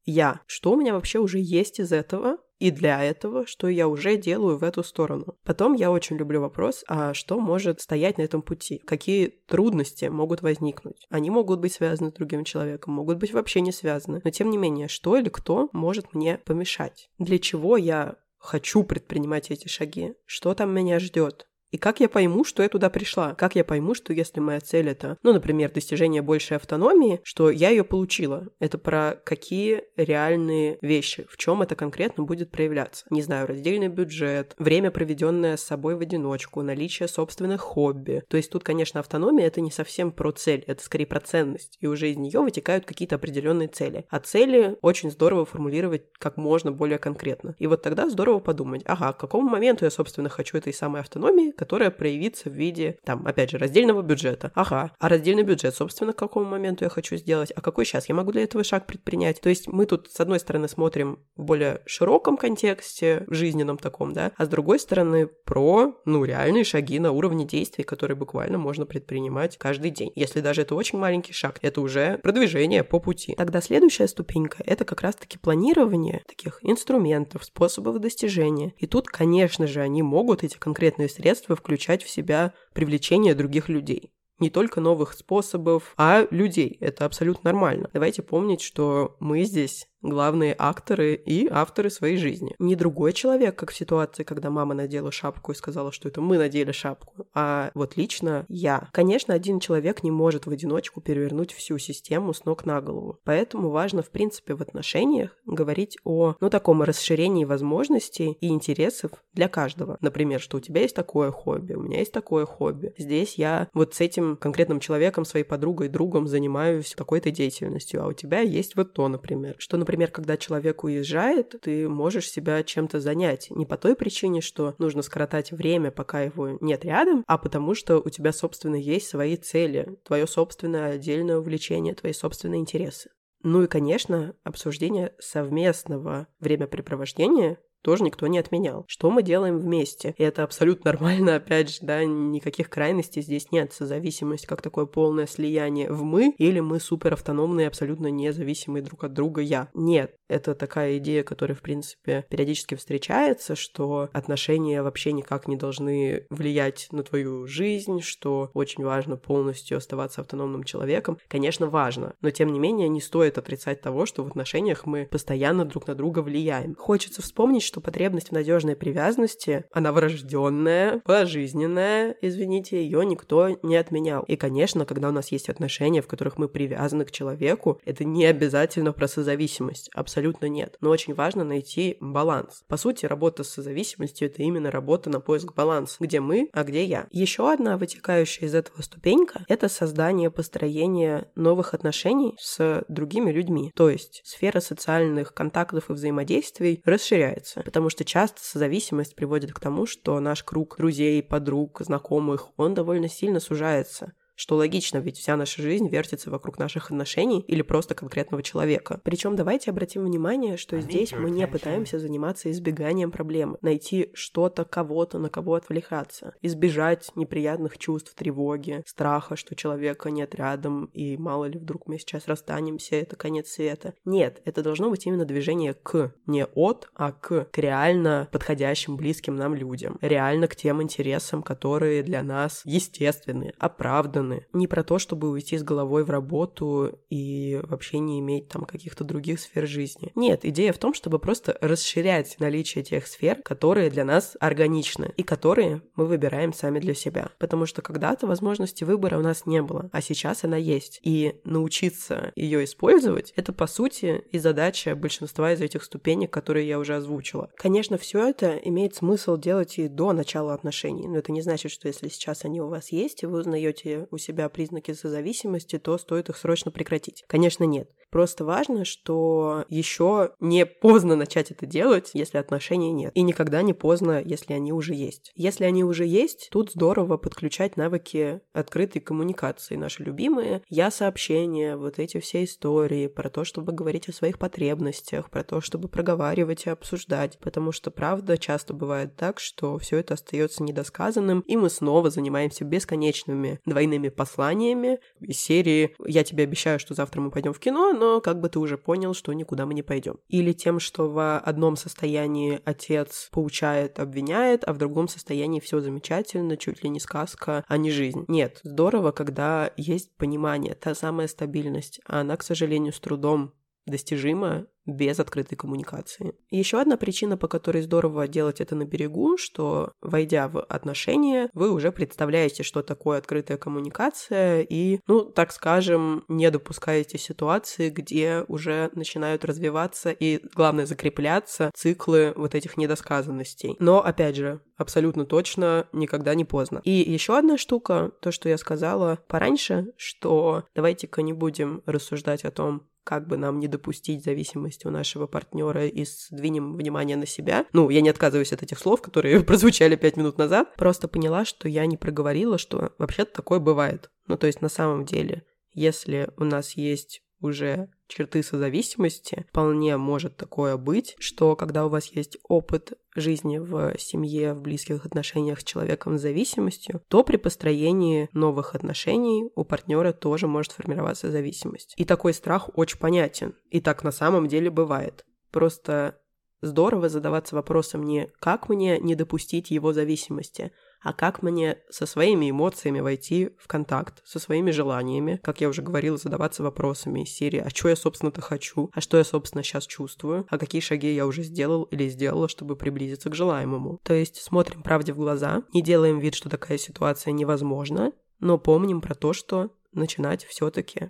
Я. 0.04 0.40
Что 0.46 0.72
у 0.72 0.76
меня 0.76 0.94
вообще 0.94 1.18
уже 1.18 1.38
есть 1.38 1.78
из 1.80 1.92
этого? 1.92 2.38
И 2.58 2.70
для 2.70 3.02
этого, 3.02 3.46
что 3.46 3.68
я 3.68 3.88
уже 3.88 4.16
делаю 4.16 4.58
в 4.58 4.64
эту 4.64 4.82
сторону. 4.82 5.36
Потом 5.44 5.74
я 5.74 5.90
очень 5.90 6.16
люблю 6.16 6.40
вопрос, 6.40 6.84
а 6.88 7.14
что 7.14 7.40
может 7.40 7.80
стоять 7.80 8.18
на 8.18 8.22
этом 8.22 8.42
пути? 8.42 8.78
Какие 8.78 9.28
трудности 9.46 10.06
могут 10.06 10.42
возникнуть? 10.42 11.06
Они 11.10 11.30
могут 11.30 11.60
быть 11.60 11.72
связаны 11.72 12.10
с 12.10 12.14
другим 12.14 12.44
человеком, 12.44 12.94
могут 12.94 13.18
быть 13.18 13.32
вообще 13.32 13.60
не 13.60 13.72
связаны. 13.72 14.20
Но 14.24 14.30
тем 14.30 14.50
не 14.50 14.58
менее, 14.58 14.88
что 14.88 15.16
или 15.16 15.28
кто 15.28 15.68
может 15.72 16.14
мне 16.14 16.38
помешать? 16.38 17.10
Для 17.18 17.38
чего 17.38 17.76
я 17.76 18.16
хочу 18.38 18.84
предпринимать 18.84 19.50
эти 19.50 19.68
шаги? 19.68 20.14
Что 20.26 20.54
там 20.54 20.72
меня 20.72 21.00
ждет? 21.00 21.46
И 21.74 21.76
как 21.76 21.98
я 21.98 22.08
пойму, 22.08 22.44
что 22.44 22.62
я 22.62 22.68
туда 22.68 22.88
пришла? 22.88 23.34
Как 23.34 23.56
я 23.56 23.64
пойму, 23.64 23.94
что 23.94 24.12
если 24.12 24.38
моя 24.38 24.60
цель 24.60 24.88
это, 24.88 25.18
ну, 25.24 25.32
например, 25.32 25.72
достижение 25.72 26.22
большей 26.22 26.56
автономии, 26.56 27.18
что 27.24 27.50
я 27.50 27.70
ее 27.70 27.82
получила? 27.82 28.46
Это 28.60 28.78
про 28.78 29.20
какие 29.24 29.82
реальные 29.96 30.78
вещи, 30.82 31.26
в 31.28 31.36
чем 31.36 31.62
это 31.62 31.74
конкретно 31.74 32.22
будет 32.22 32.52
проявляться? 32.52 33.04
Не 33.10 33.22
знаю, 33.22 33.48
раздельный 33.48 33.88
бюджет, 33.88 34.54
время, 34.56 34.92
проведенное 34.92 35.56
с 35.56 35.64
собой 35.64 35.96
в 35.96 36.00
одиночку, 36.00 36.62
наличие 36.62 37.08
собственных 37.08 37.62
хобби. 37.62 38.22
То 38.28 38.36
есть 38.36 38.52
тут, 38.52 38.62
конечно, 38.62 39.00
автономия 39.00 39.48
это 39.48 39.60
не 39.60 39.72
совсем 39.72 40.12
про 40.12 40.30
цель, 40.30 40.62
это 40.68 40.80
скорее 40.80 41.06
про 41.06 41.18
ценность, 41.18 41.76
и 41.80 41.88
уже 41.88 42.08
из 42.08 42.16
нее 42.16 42.38
вытекают 42.38 42.84
какие-то 42.84 43.16
определенные 43.16 43.66
цели. 43.66 44.06
А 44.10 44.20
цели 44.20 44.78
очень 44.80 45.10
здорово 45.10 45.44
формулировать 45.44 46.04
как 46.20 46.36
можно 46.36 46.70
более 46.70 46.98
конкретно. 46.98 47.56
И 47.58 47.66
вот 47.66 47.82
тогда 47.82 48.08
здорово 48.08 48.38
подумать, 48.38 48.82
ага, 48.84 49.12
к 49.12 49.18
какому 49.18 49.50
моменту 49.50 49.84
я, 49.84 49.90
собственно, 49.90 50.28
хочу 50.28 50.56
этой 50.56 50.72
самой 50.72 51.00
автономии, 51.00 51.50
которая 51.64 51.90
проявится 51.90 52.50
в 52.50 52.52
виде, 52.52 52.98
там, 53.04 53.26
опять 53.26 53.50
же, 53.50 53.56
раздельного 53.56 54.02
бюджета. 54.02 54.52
Ага, 54.54 54.92
а 54.98 55.08
раздельный 55.08 55.44
бюджет, 55.44 55.74
собственно, 55.74 56.12
к 56.12 56.18
какому 56.18 56.44
моменту 56.44 56.84
я 56.84 56.90
хочу 56.90 57.16
сделать, 57.16 57.54
а 57.56 57.62
какой 57.62 57.86
сейчас 57.86 58.06
я 58.10 58.14
могу 58.14 58.32
для 58.32 58.42
этого 58.42 58.62
шаг 58.62 58.86
предпринять. 58.86 59.40
То 59.40 59.48
есть 59.48 59.66
мы 59.66 59.86
тут, 59.86 60.10
с 60.10 60.20
одной 60.20 60.40
стороны, 60.40 60.68
смотрим 60.68 61.20
в 61.36 61.44
более 61.44 61.80
широком 61.86 62.36
контексте, 62.36 63.24
жизненном 63.28 63.78
таком, 63.78 64.12
да, 64.12 64.32
а 64.36 64.44
с 64.44 64.48
другой 64.48 64.78
стороны, 64.78 65.26
про, 65.26 65.98
ну, 66.04 66.22
реальные 66.26 66.64
шаги 66.64 66.98
на 66.98 67.12
уровне 67.12 67.46
действий, 67.46 67.82
которые 67.82 68.18
буквально 68.18 68.58
можно 68.58 68.84
предпринимать 68.84 69.56
каждый 69.56 69.90
день. 69.90 70.12
Если 70.14 70.42
даже 70.42 70.60
это 70.60 70.74
очень 70.74 70.98
маленький 70.98 71.32
шаг, 71.32 71.60
это 71.62 71.80
уже 71.80 72.18
продвижение 72.18 72.84
по 72.84 73.00
пути. 73.00 73.34
Тогда 73.38 73.62
следующая 73.62 74.06
ступенька— 74.06 74.62
это 74.66 74.84
как 74.84 75.00
раз-таки 75.00 75.38
планирование 75.38 76.22
таких 76.28 76.58
инструментов, 76.60 77.42
способов 77.46 78.00
достижения. 78.00 78.74
И 78.76 78.86
тут, 78.86 79.08
конечно 79.08 79.66
же, 79.66 79.80
они 79.80 80.02
могут, 80.02 80.44
эти 80.44 80.58
конкретные 80.58 81.08
средства, 81.08 81.43
включать 81.48 82.02
в 82.02 82.08
себя 82.08 82.54
привлечение 82.72 83.34
других 83.34 83.68
людей 83.68 84.14
не 84.38 84.50
только 84.50 84.80
новых 84.80 85.12
способов, 85.12 85.94
а 85.96 86.26
людей. 86.30 86.76
Это 86.80 87.04
абсолютно 87.04 87.52
нормально. 87.52 87.88
Давайте 87.92 88.22
помнить, 88.22 88.60
что 88.60 89.16
мы 89.20 89.44
здесь 89.44 89.88
главные 90.04 90.54
акторы 90.56 91.14
и 91.14 91.48
авторы 91.50 91.90
своей 91.90 92.16
жизни. 92.16 92.54
Не 92.58 92.76
другой 92.76 93.12
человек, 93.12 93.56
как 93.56 93.70
в 93.70 93.76
ситуации, 93.76 94.22
когда 94.22 94.50
мама 94.50 94.74
надела 94.74 95.10
шапку 95.10 95.52
и 95.52 95.54
сказала, 95.54 95.90
что 95.92 96.08
это 96.08 96.20
мы 96.20 96.38
надели 96.38 96.72
шапку, 96.72 97.26
а 97.34 97.70
вот 97.74 97.96
лично 97.96 98.44
я. 98.48 98.88
Конечно, 98.92 99.34
один 99.34 99.60
человек 99.60 100.02
не 100.02 100.10
может 100.10 100.46
в 100.46 100.50
одиночку 100.50 101.00
перевернуть 101.00 101.52
всю 101.52 101.78
систему 101.78 102.34
с 102.34 102.44
ног 102.44 102.66
на 102.66 102.80
голову. 102.80 103.18
Поэтому 103.24 103.70
важно, 103.70 104.02
в 104.02 104.10
принципе, 104.10 104.54
в 104.54 104.62
отношениях 104.62 105.30
говорить 105.46 105.96
о, 106.04 106.34
ну, 106.40 106.50
таком 106.50 106.82
расширении 106.82 107.44
возможностей 107.44 108.36
и 108.40 108.48
интересов 108.48 109.10
для 109.32 109.48
каждого. 109.48 109.96
Например, 110.00 110.40
что 110.40 110.58
у 110.58 110.60
тебя 110.60 110.82
есть 110.82 110.94
такое 110.94 111.30
хобби, 111.30 111.74
у 111.74 111.82
меня 111.82 112.00
есть 112.00 112.12
такое 112.12 112.44
хобби. 112.44 112.92
Здесь 112.98 113.34
я 113.36 113.68
вот 113.72 113.94
с 113.94 114.00
этим 114.00 114.36
конкретным 114.36 114.80
человеком, 114.80 115.24
своей 115.24 115.44
подругой, 115.44 115.88
другом 115.88 116.26
занимаюсь 116.26 116.94
какой-то 116.94 117.30
деятельностью, 117.30 118.02
а 118.04 118.08
у 118.08 118.12
тебя 118.12 118.40
есть 118.40 118.76
вот 118.76 118.92
то, 118.92 119.08
например. 119.08 119.54
Что, 119.58 119.78
например, 119.78 119.93
например, 119.94 120.10
когда 120.10 120.36
человек 120.36 120.82
уезжает, 120.82 121.54
ты 121.62 121.88
можешь 121.88 122.28
себя 122.28 122.64
чем-то 122.64 122.98
занять. 122.98 123.48
Не 123.50 123.64
по 123.64 123.76
той 123.76 123.94
причине, 123.94 124.40
что 124.40 124.74
нужно 124.78 125.02
скоротать 125.02 125.52
время, 125.52 125.92
пока 125.92 126.22
его 126.22 126.58
нет 126.60 126.84
рядом, 126.84 127.22
а 127.28 127.38
потому 127.38 127.76
что 127.76 127.98
у 127.98 128.10
тебя, 128.10 128.32
собственно, 128.32 128.74
есть 128.74 129.06
свои 129.06 129.36
цели, 129.36 129.96
твое 130.04 130.26
собственное 130.26 130.94
отдельное 130.94 131.38
увлечение, 131.38 131.94
твои 131.94 132.12
собственные 132.12 132.60
интересы. 132.60 133.10
Ну 133.44 133.62
и, 133.62 133.68
конечно, 133.68 134.34
обсуждение 134.42 135.14
совместного 135.20 136.26
времяпрепровождения 136.40 137.58
тоже 137.84 138.02
никто 138.02 138.26
не 138.26 138.38
отменял. 138.38 138.84
Что 138.88 139.10
мы 139.10 139.22
делаем 139.22 139.58
вместе? 139.58 140.14
И 140.16 140.22
это 140.22 140.42
абсолютно 140.42 140.90
нормально, 140.90 141.34
опять 141.36 141.70
же, 141.70 141.78
да, 141.82 142.02
никаких 142.04 142.70
крайностей 142.70 143.22
здесь 143.22 143.52
нет. 143.52 143.72
Созависимость 143.72 144.46
как 144.46 144.62
такое 144.62 144.86
полное 144.86 145.26
слияние 145.26 145.92
в 145.92 146.02
мы 146.02 146.34
или 146.38 146.60
мы 146.60 146.80
супер 146.80 147.12
автономные, 147.12 147.68
абсолютно 147.68 148.08
независимые 148.08 148.82
друг 148.82 149.04
от 149.04 149.12
друга 149.12 149.42
я. 149.42 149.68
Нет, 149.74 150.16
это 150.28 150.54
такая 150.54 150.96
идея, 150.98 151.22
которая, 151.22 151.56
в 151.56 151.60
принципе, 151.60 152.24
периодически 152.30 152.74
встречается, 152.74 153.54
что 153.54 154.08
отношения 154.12 154.82
вообще 154.82 155.12
никак 155.12 155.46
не 155.46 155.56
должны 155.56 156.26
влиять 156.30 156.88
на 156.90 157.02
твою 157.02 157.46
жизнь, 157.46 158.00
что 158.00 158.50
очень 158.54 158.84
важно 158.84 159.16
полностью 159.16 159.76
оставаться 159.76 160.22
автономным 160.22 160.64
человеком. 160.64 161.18
Конечно, 161.28 161.66
важно, 161.66 162.14
но 162.22 162.30
тем 162.30 162.52
не 162.52 162.58
менее 162.58 162.88
не 162.88 163.02
стоит 163.02 163.36
отрицать 163.36 163.82
того, 163.82 164.06
что 164.06 164.24
в 164.24 164.28
отношениях 164.28 164.86
мы 164.86 165.06
постоянно 165.10 165.66
друг 165.66 165.86
на 165.86 165.94
друга 165.94 166.20
влияем. 166.20 166.74
Хочется 166.76 167.20
вспомнить, 167.20 167.62
что 167.74 167.80
потребность 167.80 168.28
в 168.28 168.32
надежной 168.32 168.76
привязанности, 168.76 169.64
она 169.72 169.90
врожденная, 169.90 171.00
пожизненная, 171.04 172.14
извините, 172.20 172.80
ее 172.80 173.04
никто 173.04 173.58
не 173.64 173.74
отменял. 173.74 174.22
И, 174.28 174.36
конечно, 174.36 174.86
когда 174.86 175.08
у 175.08 175.12
нас 175.12 175.32
есть 175.32 175.48
отношения, 175.48 176.00
в 176.00 176.06
которых 176.06 176.38
мы 176.38 176.46
привязаны 176.46 177.04
к 177.04 177.10
человеку, 177.10 177.80
это 177.84 178.04
не 178.04 178.26
обязательно 178.26 178.92
про 178.92 179.08
созависимость, 179.08 179.90
абсолютно 179.92 180.46
нет. 180.46 180.76
Но 180.80 180.90
очень 180.90 181.14
важно 181.14 181.42
найти 181.42 181.96
баланс. 181.98 182.62
По 182.68 182.76
сути, 182.76 183.06
работа 183.06 183.42
с 183.42 183.48
созависимостью— 183.48 184.28
это 184.28 184.44
именно 184.44 184.70
работа 184.70 185.10
на 185.10 185.18
поиск 185.18 185.52
баланса, 185.52 185.96
где 185.98 186.20
мы, 186.20 186.50
а 186.52 186.62
где 186.62 186.84
я. 186.84 187.08
Еще 187.10 187.50
одна 187.52 187.76
вытекающая 187.76 188.46
из 188.46 188.54
этого 188.54 188.82
ступенька— 188.82 189.44
это 189.48 189.68
создание, 189.68 190.30
построение 190.30 191.26
новых 191.34 191.74
отношений 191.74 192.36
с 192.38 192.84
другими 192.86 193.32
людьми. 193.32 193.72
То 193.74 193.90
есть 193.90 194.20
сфера 194.24 194.60
социальных 194.60 195.34
контактов 195.34 195.90
и 195.90 195.92
взаимодействий 195.92 196.80
расширяется, 196.84 197.63
потому 197.64 197.90
что 197.90 198.04
часто 198.04 198.40
созависимость 198.42 199.16
приводит 199.16 199.52
к 199.52 199.60
тому, 199.60 199.86
что 199.86 200.20
наш 200.20 200.44
круг 200.44 200.76
друзей, 200.76 201.22
подруг, 201.22 201.80
знакомых, 201.80 202.48
он 202.56 202.74
довольно 202.74 203.08
сильно 203.08 203.40
сужается. 203.40 204.12
Что 204.36 204.56
логично, 204.56 204.98
ведь 204.98 205.18
вся 205.18 205.36
наша 205.36 205.62
жизнь 205.62 205.88
вертится 205.88 206.30
вокруг 206.30 206.58
наших 206.58 206.90
отношений 206.90 207.40
или 207.40 207.62
просто 207.62 207.94
конкретного 207.94 208.42
человека. 208.42 209.00
Причем 209.04 209.36
давайте 209.36 209.70
обратим 209.70 210.04
внимание, 210.04 210.56
что 210.56 210.80
здесь 210.80 211.12
мы 211.12 211.30
не 211.30 211.46
пытаемся 211.46 211.98
заниматься 211.98 212.50
избеганием 212.50 213.12
проблемы, 213.12 213.58
найти 213.62 214.10
что-то, 214.14 214.64
кого-то, 214.64 215.18
на 215.18 215.28
кого 215.28 215.54
отвлекаться, 215.54 216.34
избежать 216.42 217.12
неприятных 217.14 217.78
чувств, 217.78 218.14
тревоги, 218.14 218.82
страха, 218.86 219.36
что 219.36 219.54
человека 219.54 220.10
нет 220.10 220.34
рядом, 220.34 220.86
и 220.86 221.16
мало 221.16 221.44
ли 221.44 221.58
вдруг 221.58 221.86
мы 221.86 221.98
сейчас 221.98 222.26
расстанемся, 222.26 222.96
это 222.96 223.16
конец 223.16 223.48
света. 223.48 223.94
Нет, 224.04 224.42
это 224.44 224.62
должно 224.62 224.90
быть 224.90 225.06
именно 225.06 225.24
движение 225.24 225.74
к, 225.74 226.12
не 226.26 226.44
от, 226.44 226.88
а 226.94 227.12
к, 227.12 227.44
к 227.44 227.58
реально 227.58 228.28
подходящим, 228.32 228.96
близким 228.96 229.36
нам 229.36 229.54
людям, 229.54 229.98
реально 230.00 230.48
к 230.48 230.56
тем 230.56 230.82
интересам, 230.82 231.42
которые 231.42 232.02
для 232.02 232.22
нас 232.22 232.62
естественны, 232.64 233.52
оправданы, 233.58 234.23
стороны. 234.24 234.46
Не 234.52 234.66
про 234.66 234.82
то, 234.82 234.98
чтобы 234.98 235.30
уйти 235.30 235.56
с 235.58 235.62
головой 235.62 236.04
в 236.04 236.10
работу 236.10 236.98
и 237.10 237.60
вообще 237.64 237.98
не 237.98 238.20
иметь 238.20 238.48
там 238.48 238.64
каких-то 238.64 239.04
других 239.04 239.40
сфер 239.40 239.66
жизни. 239.66 240.12
Нет, 240.14 240.44
идея 240.44 240.72
в 240.72 240.78
том, 240.78 240.94
чтобы 240.94 241.18
просто 241.18 241.56
расширять 241.60 242.36
наличие 242.38 242.84
тех 242.84 243.06
сфер, 243.06 243.42
которые 243.42 243.90
для 243.90 244.04
нас 244.04 244.36
органичны 244.40 245.12
и 245.16 245.22
которые 245.22 245.82
мы 245.96 246.06
выбираем 246.06 246.52
сами 246.52 246.80
для 246.80 246.94
себя. 246.94 247.30
Потому 247.38 247.66
что 247.66 247.82
когда-то 247.82 248.26
возможности 248.26 248.84
выбора 248.84 249.18
у 249.18 249.22
нас 249.22 249.46
не 249.46 249.62
было, 249.62 249.88
а 249.92 250.00
сейчас 250.00 250.44
она 250.44 250.56
есть. 250.56 251.00
И 251.02 251.40
научиться 251.44 252.32
ее 252.36 252.64
использовать— 252.64 253.32
это, 253.36 253.52
по 253.52 253.66
сути, 253.66 254.24
и 254.32 254.38
задача 254.38 254.94
большинства 254.94 255.52
из 255.52 255.60
этих 255.60 255.84
ступенек, 255.84 256.30
которые 256.30 256.66
я 256.66 256.78
уже 256.78 256.96
озвучила. 256.96 257.50
Конечно, 257.56 257.98
все 257.98 258.28
это 258.28 258.56
имеет 258.56 258.94
смысл 258.94 259.36
делать 259.36 259.78
и 259.78 259.88
до 259.88 260.12
начала 260.12 260.54
отношений, 260.54 261.06
но 261.08 261.18
это 261.18 261.32
не 261.32 261.42
значит, 261.42 261.70
что 261.70 261.88
если 261.88 262.08
сейчас 262.08 262.44
они 262.44 262.60
у 262.60 262.68
вас 262.68 262.92
есть, 262.92 263.22
и 263.22 263.26
вы 263.26 263.40
узнаете 263.40 264.06
у 264.14 264.18
себя 264.18 264.48
признаки 264.48 264.92
созависимости, 264.92 265.78
то 265.78 265.98
стоит 265.98 266.28
их 266.28 266.36
срочно 266.36 266.70
прекратить. 266.70 267.24
Конечно, 267.26 267.64
нет. 267.64 267.90
Просто 268.14 268.44
важно, 268.44 268.84
что 268.84 269.64
еще 269.68 270.34
не 270.38 270.66
поздно 270.66 271.16
начать 271.16 271.50
это 271.50 271.66
делать, 271.66 272.10
если 272.14 272.38
отношений 272.38 272.92
нет. 272.92 273.10
И 273.16 273.22
никогда 273.22 273.60
не 273.60 273.72
поздно, 273.72 274.22
если 274.24 274.52
они 274.52 274.72
уже 274.72 274.94
есть. 274.94 275.32
Если 275.34 275.64
они 275.64 275.82
уже 275.82 276.06
есть, 276.06 276.48
тут 276.52 276.70
здорово 276.70 277.16
подключать 277.16 277.76
навыки 277.76 278.40
открытой 278.52 279.02
коммуникации, 279.02 279.74
наши 279.74 280.04
любимые 280.04 280.62
я-сообщения, 280.68 281.76
вот 281.76 281.98
эти 281.98 282.20
все 282.20 282.44
истории 282.44 283.08
про 283.08 283.30
то, 283.30 283.42
чтобы 283.42 283.72
говорить 283.72 284.08
о 284.08 284.12
своих 284.12 284.38
потребностях, 284.38 285.28
про 285.28 285.42
то, 285.42 285.60
чтобы 285.60 285.88
проговаривать 285.88 286.66
и 286.66 286.70
обсуждать. 286.70 287.40
Потому 287.40 287.72
что, 287.72 287.90
правда, 287.90 288.38
часто 288.38 288.74
бывает 288.74 289.16
так, 289.16 289.40
что 289.40 289.76
все 289.78 289.96
это 289.96 290.14
остается 290.14 290.62
недосказанным, 290.62 291.40
и 291.40 291.56
мы 291.56 291.68
снова 291.68 292.10
занимаемся 292.10 292.64
бесконечными 292.64 293.58
двойными 293.66 294.03
посланиями 294.08 295.00
из 295.20 295.38
серии 295.38 295.94
«Я 296.06 296.24
тебе 296.24 296.44
обещаю, 296.44 296.78
что 296.78 296.94
завтра 296.94 297.20
мы 297.20 297.30
пойдем 297.30 297.52
в 297.52 297.58
кино», 297.58 297.92
но 297.92 298.20
как 298.20 298.40
бы 298.40 298.48
ты 298.48 298.58
уже 298.58 298.78
понял, 298.78 299.14
что 299.14 299.32
никуда 299.32 299.66
мы 299.66 299.74
не 299.74 299.82
пойдем. 299.82 300.18
Или 300.28 300.52
тем, 300.52 300.80
что 300.80 301.08
в 301.08 301.38
одном 301.38 301.76
состоянии 301.76 302.60
отец 302.64 303.28
поучает, 303.30 303.98
обвиняет, 303.98 304.64
а 304.66 304.72
в 304.72 304.78
другом 304.78 305.08
состоянии 305.08 305.60
все 305.60 305.80
замечательно, 305.80 306.56
чуть 306.56 306.82
ли 306.82 306.90
не 306.90 307.00
сказка, 307.00 307.64
а 307.66 307.76
не 307.76 307.90
жизнь. 307.90 308.24
Нет, 308.28 308.60
здорово, 308.62 309.12
когда 309.12 309.70
есть 309.76 310.14
понимание, 310.16 310.74
та 310.74 310.94
самая 310.94 311.28
стабильность, 311.28 312.00
а 312.06 312.20
она, 312.20 312.36
к 312.36 312.42
сожалению, 312.42 312.92
с 312.92 313.00
трудом 313.00 313.52
достижима 313.86 314.66
без 314.86 315.18
открытой 315.18 315.56
коммуникации. 315.56 316.34
Еще 316.50 316.80
одна 316.80 316.96
причина, 316.96 317.36
по 317.36 317.48
которой 317.48 317.82
здорово 317.82 318.28
делать 318.28 318.60
это 318.60 318.74
на 318.74 318.84
берегу, 318.84 319.36
что, 319.38 319.92
войдя 320.02 320.48
в 320.48 320.60
отношения, 320.62 321.48
вы 321.54 321.72
уже 321.72 321.90
представляете, 321.90 322.62
что 322.62 322.82
такое 322.82 323.18
открытая 323.18 323.56
коммуникация, 323.56 324.60
и, 324.60 325.00
ну, 325.06 325.24
так 325.24 325.52
скажем, 325.52 326.24
не 326.28 326.50
допускаете 326.50 327.18
ситуации, 327.18 327.90
где 327.90 328.44
уже 328.48 328.90
начинают 328.94 329.44
развиваться 329.44 330.10
и, 330.10 330.40
главное, 330.54 330.86
закрепляться 330.86 331.70
циклы 331.74 332.32
вот 332.36 332.54
этих 332.54 332.76
недосказанностей. 332.76 333.76
Но, 333.78 334.04
опять 334.04 334.36
же, 334.36 334.60
абсолютно 334.76 335.24
точно 335.24 335.88
никогда 335.92 336.34
не 336.34 336.44
поздно. 336.44 336.80
И 336.84 336.90
еще 336.90 337.38
одна 337.38 337.56
штука, 337.56 338.12
то, 338.20 338.30
что 338.32 338.48
я 338.48 338.58
сказала 338.58 339.18
пораньше, 339.28 339.86
что 339.96 340.64
давайте-ка 340.74 341.22
не 341.22 341.32
будем 341.32 341.82
рассуждать 341.86 342.44
о 342.44 342.50
том, 342.50 342.86
как 343.04 343.28
бы 343.28 343.36
нам 343.36 343.60
не 343.60 343.68
допустить 343.68 344.24
зависимости 344.24 344.86
у 344.86 344.90
нашего 344.90 345.26
партнера 345.26 345.86
и 345.86 346.04
сдвинем 346.04 346.76
внимание 346.76 347.16
на 347.16 347.26
себя. 347.26 347.66
Ну, 347.72 347.90
я 347.90 348.00
не 348.00 348.08
отказываюсь 348.08 348.52
от 348.52 348.62
этих 348.62 348.78
слов, 348.78 349.02
которые 349.02 349.40
прозвучали 349.44 349.96
пять 349.96 350.16
минут 350.16 350.38
назад. 350.38 350.74
Просто 350.76 351.06
поняла, 351.06 351.44
что 351.44 351.68
я 351.68 351.86
не 351.86 351.96
проговорила, 351.96 352.58
что 352.58 352.92
вообще-то 352.98 353.32
такое 353.32 353.60
бывает. 353.60 354.10
Ну, 354.26 354.36
то 354.36 354.46
есть 354.46 354.62
на 354.62 354.68
самом 354.68 355.04
деле, 355.04 355.44
если 355.74 356.30
у 356.36 356.44
нас 356.44 356.72
есть 356.72 357.23
уже 357.44 357.88
черты 358.08 358.42
созависимости, 358.42 359.46
вполне 359.50 359.96
может 359.96 360.36
такое 360.36 360.76
быть, 360.76 361.14
что 361.18 361.56
когда 361.56 361.86
у 361.86 361.88
вас 361.88 362.06
есть 362.06 362.38
опыт 362.48 362.94
жизни 363.14 363.58
в 363.58 363.96
семье, 363.98 364.54
в 364.54 364.60
близких 364.60 365.04
отношениях 365.04 365.60
с 365.60 365.64
человеком 365.64 366.18
с 366.18 366.22
зависимостью, 366.22 367.02
то 367.08 367.22
при 367.22 367.36
построении 367.36 368.28
новых 368.32 368.74
отношений 368.74 369.50
у 369.54 369.64
партнера 369.64 370.12
тоже 370.12 370.46
может 370.46 370.72
формироваться 370.72 371.30
зависимость. 371.30 371.94
И 371.96 372.04
такой 372.04 372.34
страх 372.34 372.70
очень 372.74 372.98
понятен. 372.98 373.54
И 373.70 373.80
так 373.80 374.02
на 374.02 374.10
самом 374.10 374.48
деле 374.48 374.70
бывает. 374.70 375.24
Просто 375.50 376.18
здорово 376.62 377.08
задаваться 377.08 377.54
вопросом 377.54 378.02
не 378.02 378.30
«как 378.40 378.68
мне 378.68 378.98
не 378.98 379.14
допустить 379.14 379.70
его 379.70 379.92
зависимости», 379.92 380.72
а 381.04 381.12
как 381.12 381.42
мне 381.42 381.78
со 381.90 382.06
своими 382.06 382.50
эмоциями 382.50 383.00
войти 383.00 383.50
в 383.58 383.68
контакт, 383.68 384.22
со 384.24 384.38
своими 384.38 384.70
желаниями, 384.70 385.38
как 385.42 385.60
я 385.60 385.68
уже 385.68 385.82
говорила, 385.82 386.16
задаваться 386.16 386.62
вопросами 386.62 387.22
из 387.22 387.30
серии 387.30 387.60
«А 387.60 387.70
что 387.70 387.90
я, 387.90 387.96
собственно-то, 387.96 388.40
хочу? 388.40 388.90
А 388.92 389.00
что 389.00 389.18
я, 389.18 389.24
собственно, 389.24 389.62
сейчас 389.62 389.86
чувствую? 389.86 390.46
А 390.48 390.58
какие 390.58 390.80
шаги 390.80 391.14
я 391.14 391.26
уже 391.26 391.42
сделал 391.42 391.84
или 391.84 392.08
сделала, 392.08 392.48
чтобы 392.48 392.74
приблизиться 392.74 393.30
к 393.30 393.34
желаемому?» 393.34 394.00
То 394.02 394.14
есть 394.14 394.36
смотрим 394.36 394.82
правде 394.82 395.12
в 395.12 395.16
глаза, 395.16 395.62
не 395.74 395.82
делаем 395.82 396.18
вид, 396.18 396.34
что 396.34 396.48
такая 396.48 396.78
ситуация 396.78 397.32
невозможна, 397.32 398.12
но 398.40 398.58
помним 398.58 399.00
про 399.00 399.14
то, 399.14 399.32
что 399.34 399.70
начинать 399.92 400.44
все-таки 400.46 401.06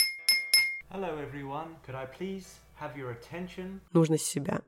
нужно 3.93 4.19
с 4.19 4.23
себя. 4.23 4.63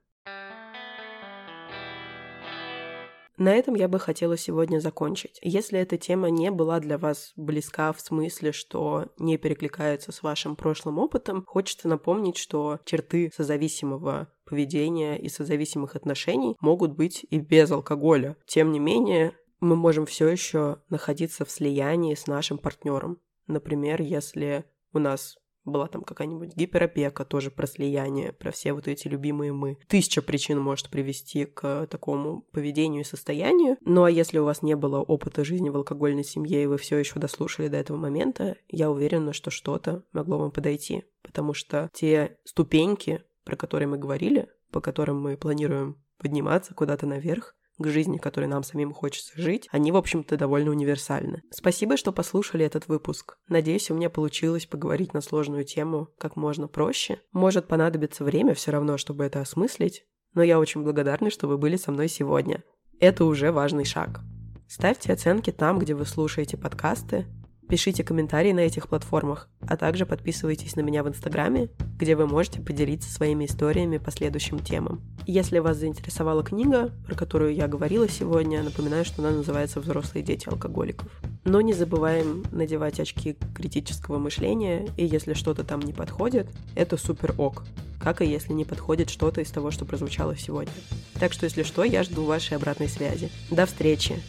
На 3.38 3.54
этом 3.54 3.74
я 3.74 3.88
бы 3.88 3.98
хотела 3.98 4.36
сегодня 4.36 4.78
закончить. 4.78 5.38
Если 5.42 5.78
эта 5.78 5.98
тема 5.98 6.30
не 6.30 6.50
была 6.50 6.80
для 6.80 6.96
вас 6.96 7.32
близка 7.36 7.92
в 7.92 8.00
смысле, 8.00 8.52
что 8.52 9.06
не 9.18 9.36
перекликается 9.36 10.10
с 10.10 10.22
вашим 10.22 10.56
прошлым 10.56 10.98
опытом, 10.98 11.44
хочется 11.46 11.88
напомнить, 11.88 12.38
что 12.38 12.80
черты 12.84 13.30
созависимого 13.34 14.28
поведения 14.46 15.18
и 15.18 15.28
созависимых 15.28 15.96
отношений 15.96 16.56
могут 16.60 16.92
быть 16.92 17.26
и 17.28 17.38
без 17.38 17.70
алкоголя. 17.70 18.36
Тем 18.46 18.72
не 18.72 18.78
менее, 18.78 19.32
мы 19.60 19.76
можем 19.76 20.06
все 20.06 20.28
еще 20.28 20.78
находиться 20.88 21.44
в 21.44 21.50
слиянии 21.50 22.14
с 22.14 22.26
нашим 22.26 22.56
партнером. 22.56 23.20
Например, 23.46 24.00
если 24.00 24.64
у 24.92 24.98
нас 24.98 25.36
была 25.66 25.88
там 25.88 26.02
какая-нибудь 26.02 26.56
гиперопека, 26.56 27.24
тоже 27.24 27.50
про 27.50 27.66
слияние, 27.66 28.32
про 28.32 28.50
все 28.50 28.72
вот 28.72 28.88
эти 28.88 29.08
любимые 29.08 29.52
мы. 29.52 29.78
Тысяча 29.88 30.22
причин 30.22 30.60
может 30.60 30.88
привести 30.88 31.44
к 31.44 31.86
такому 31.86 32.42
поведению 32.52 33.02
и 33.02 33.06
состоянию. 33.06 33.76
Ну 33.80 34.04
а 34.04 34.10
если 34.10 34.38
у 34.38 34.44
вас 34.44 34.62
не 34.62 34.76
было 34.76 35.00
опыта 35.00 35.44
жизни 35.44 35.68
в 35.68 35.76
алкогольной 35.76 36.24
семье, 36.24 36.62
и 36.62 36.66
вы 36.66 36.78
все 36.78 36.96
еще 36.96 37.18
дослушали 37.18 37.68
до 37.68 37.76
этого 37.76 37.96
момента, 37.96 38.56
я 38.68 38.90
уверена, 38.90 39.32
что 39.32 39.50
что-то 39.50 40.04
могло 40.12 40.38
вам 40.38 40.50
подойти. 40.50 41.04
Потому 41.22 41.54
что 41.54 41.90
те 41.92 42.38
ступеньки, 42.44 43.22
про 43.44 43.56
которые 43.56 43.88
мы 43.88 43.98
говорили, 43.98 44.48
по 44.70 44.80
которым 44.80 45.20
мы 45.20 45.36
планируем 45.36 45.96
подниматься 46.18 46.74
куда-то 46.74 47.06
наверх, 47.06 47.54
к 47.78 47.86
жизни, 47.88 48.18
которой 48.18 48.46
нам 48.46 48.62
самим 48.62 48.92
хочется 48.92 49.32
жить, 49.36 49.68
они, 49.70 49.92
в 49.92 49.96
общем-то, 49.96 50.36
довольно 50.36 50.70
универсальны. 50.70 51.42
Спасибо, 51.50 51.96
что 51.96 52.12
послушали 52.12 52.64
этот 52.64 52.88
выпуск. 52.88 53.38
Надеюсь, 53.48 53.90
у 53.90 53.94
меня 53.94 54.10
получилось 54.10 54.66
поговорить 54.66 55.14
на 55.14 55.20
сложную 55.20 55.64
тему 55.64 56.08
как 56.18 56.36
можно 56.36 56.68
проще. 56.68 57.20
Может 57.32 57.68
понадобиться 57.68 58.24
время 58.24 58.54
все 58.54 58.70
равно, 58.72 58.96
чтобы 58.96 59.24
это 59.24 59.40
осмыслить, 59.40 60.04
но 60.34 60.42
я 60.42 60.58
очень 60.58 60.82
благодарна, 60.82 61.30
что 61.30 61.48
вы 61.48 61.58
были 61.58 61.76
со 61.76 61.92
мной 61.92 62.08
сегодня. 62.08 62.62
Это 62.98 63.24
уже 63.24 63.52
важный 63.52 63.84
шаг. 63.84 64.20
Ставьте 64.68 65.12
оценки 65.12 65.52
там, 65.52 65.78
где 65.78 65.94
вы 65.94 66.06
слушаете 66.06 66.56
подкасты, 66.56 67.26
Пишите 67.68 68.04
комментарии 68.04 68.52
на 68.52 68.60
этих 68.60 68.88
платформах, 68.88 69.48
а 69.66 69.76
также 69.76 70.06
подписывайтесь 70.06 70.76
на 70.76 70.82
меня 70.82 71.02
в 71.02 71.08
Инстаграме, 71.08 71.68
где 71.98 72.14
вы 72.14 72.28
можете 72.28 72.60
поделиться 72.60 73.10
своими 73.10 73.46
историями 73.46 73.98
по 73.98 74.12
следующим 74.12 74.60
темам. 74.60 75.00
Если 75.26 75.58
вас 75.58 75.76
заинтересовала 75.78 76.44
книга, 76.44 76.92
про 77.06 77.16
которую 77.16 77.52
я 77.54 77.66
говорила 77.66 78.08
сегодня, 78.08 78.62
напоминаю, 78.62 79.04
что 79.04 79.20
она 79.20 79.36
называется 79.36 79.80
«Взрослые 79.80 80.22
дети 80.22 80.48
алкоголиков». 80.48 81.08
Но 81.44 81.60
не 81.60 81.72
забываем 81.72 82.44
надевать 82.52 83.00
очки 83.00 83.36
критического 83.52 84.18
мышления, 84.18 84.88
и 84.96 85.04
если 85.04 85.32
что-то 85.32 85.64
там 85.64 85.80
не 85.80 85.92
подходит, 85.92 86.46
это 86.76 86.96
супер 86.96 87.34
ок, 87.36 87.64
как 88.00 88.22
и 88.22 88.26
если 88.26 88.52
не 88.52 88.64
подходит 88.64 89.10
что-то 89.10 89.40
из 89.40 89.50
того, 89.50 89.72
что 89.72 89.84
прозвучало 89.84 90.36
сегодня. 90.36 90.72
Так 91.18 91.32
что, 91.32 91.46
если 91.46 91.64
что, 91.64 91.82
я 91.82 92.04
жду 92.04 92.24
вашей 92.24 92.56
обратной 92.56 92.88
связи. 92.88 93.28
До 93.50 93.66
встречи! 93.66 94.22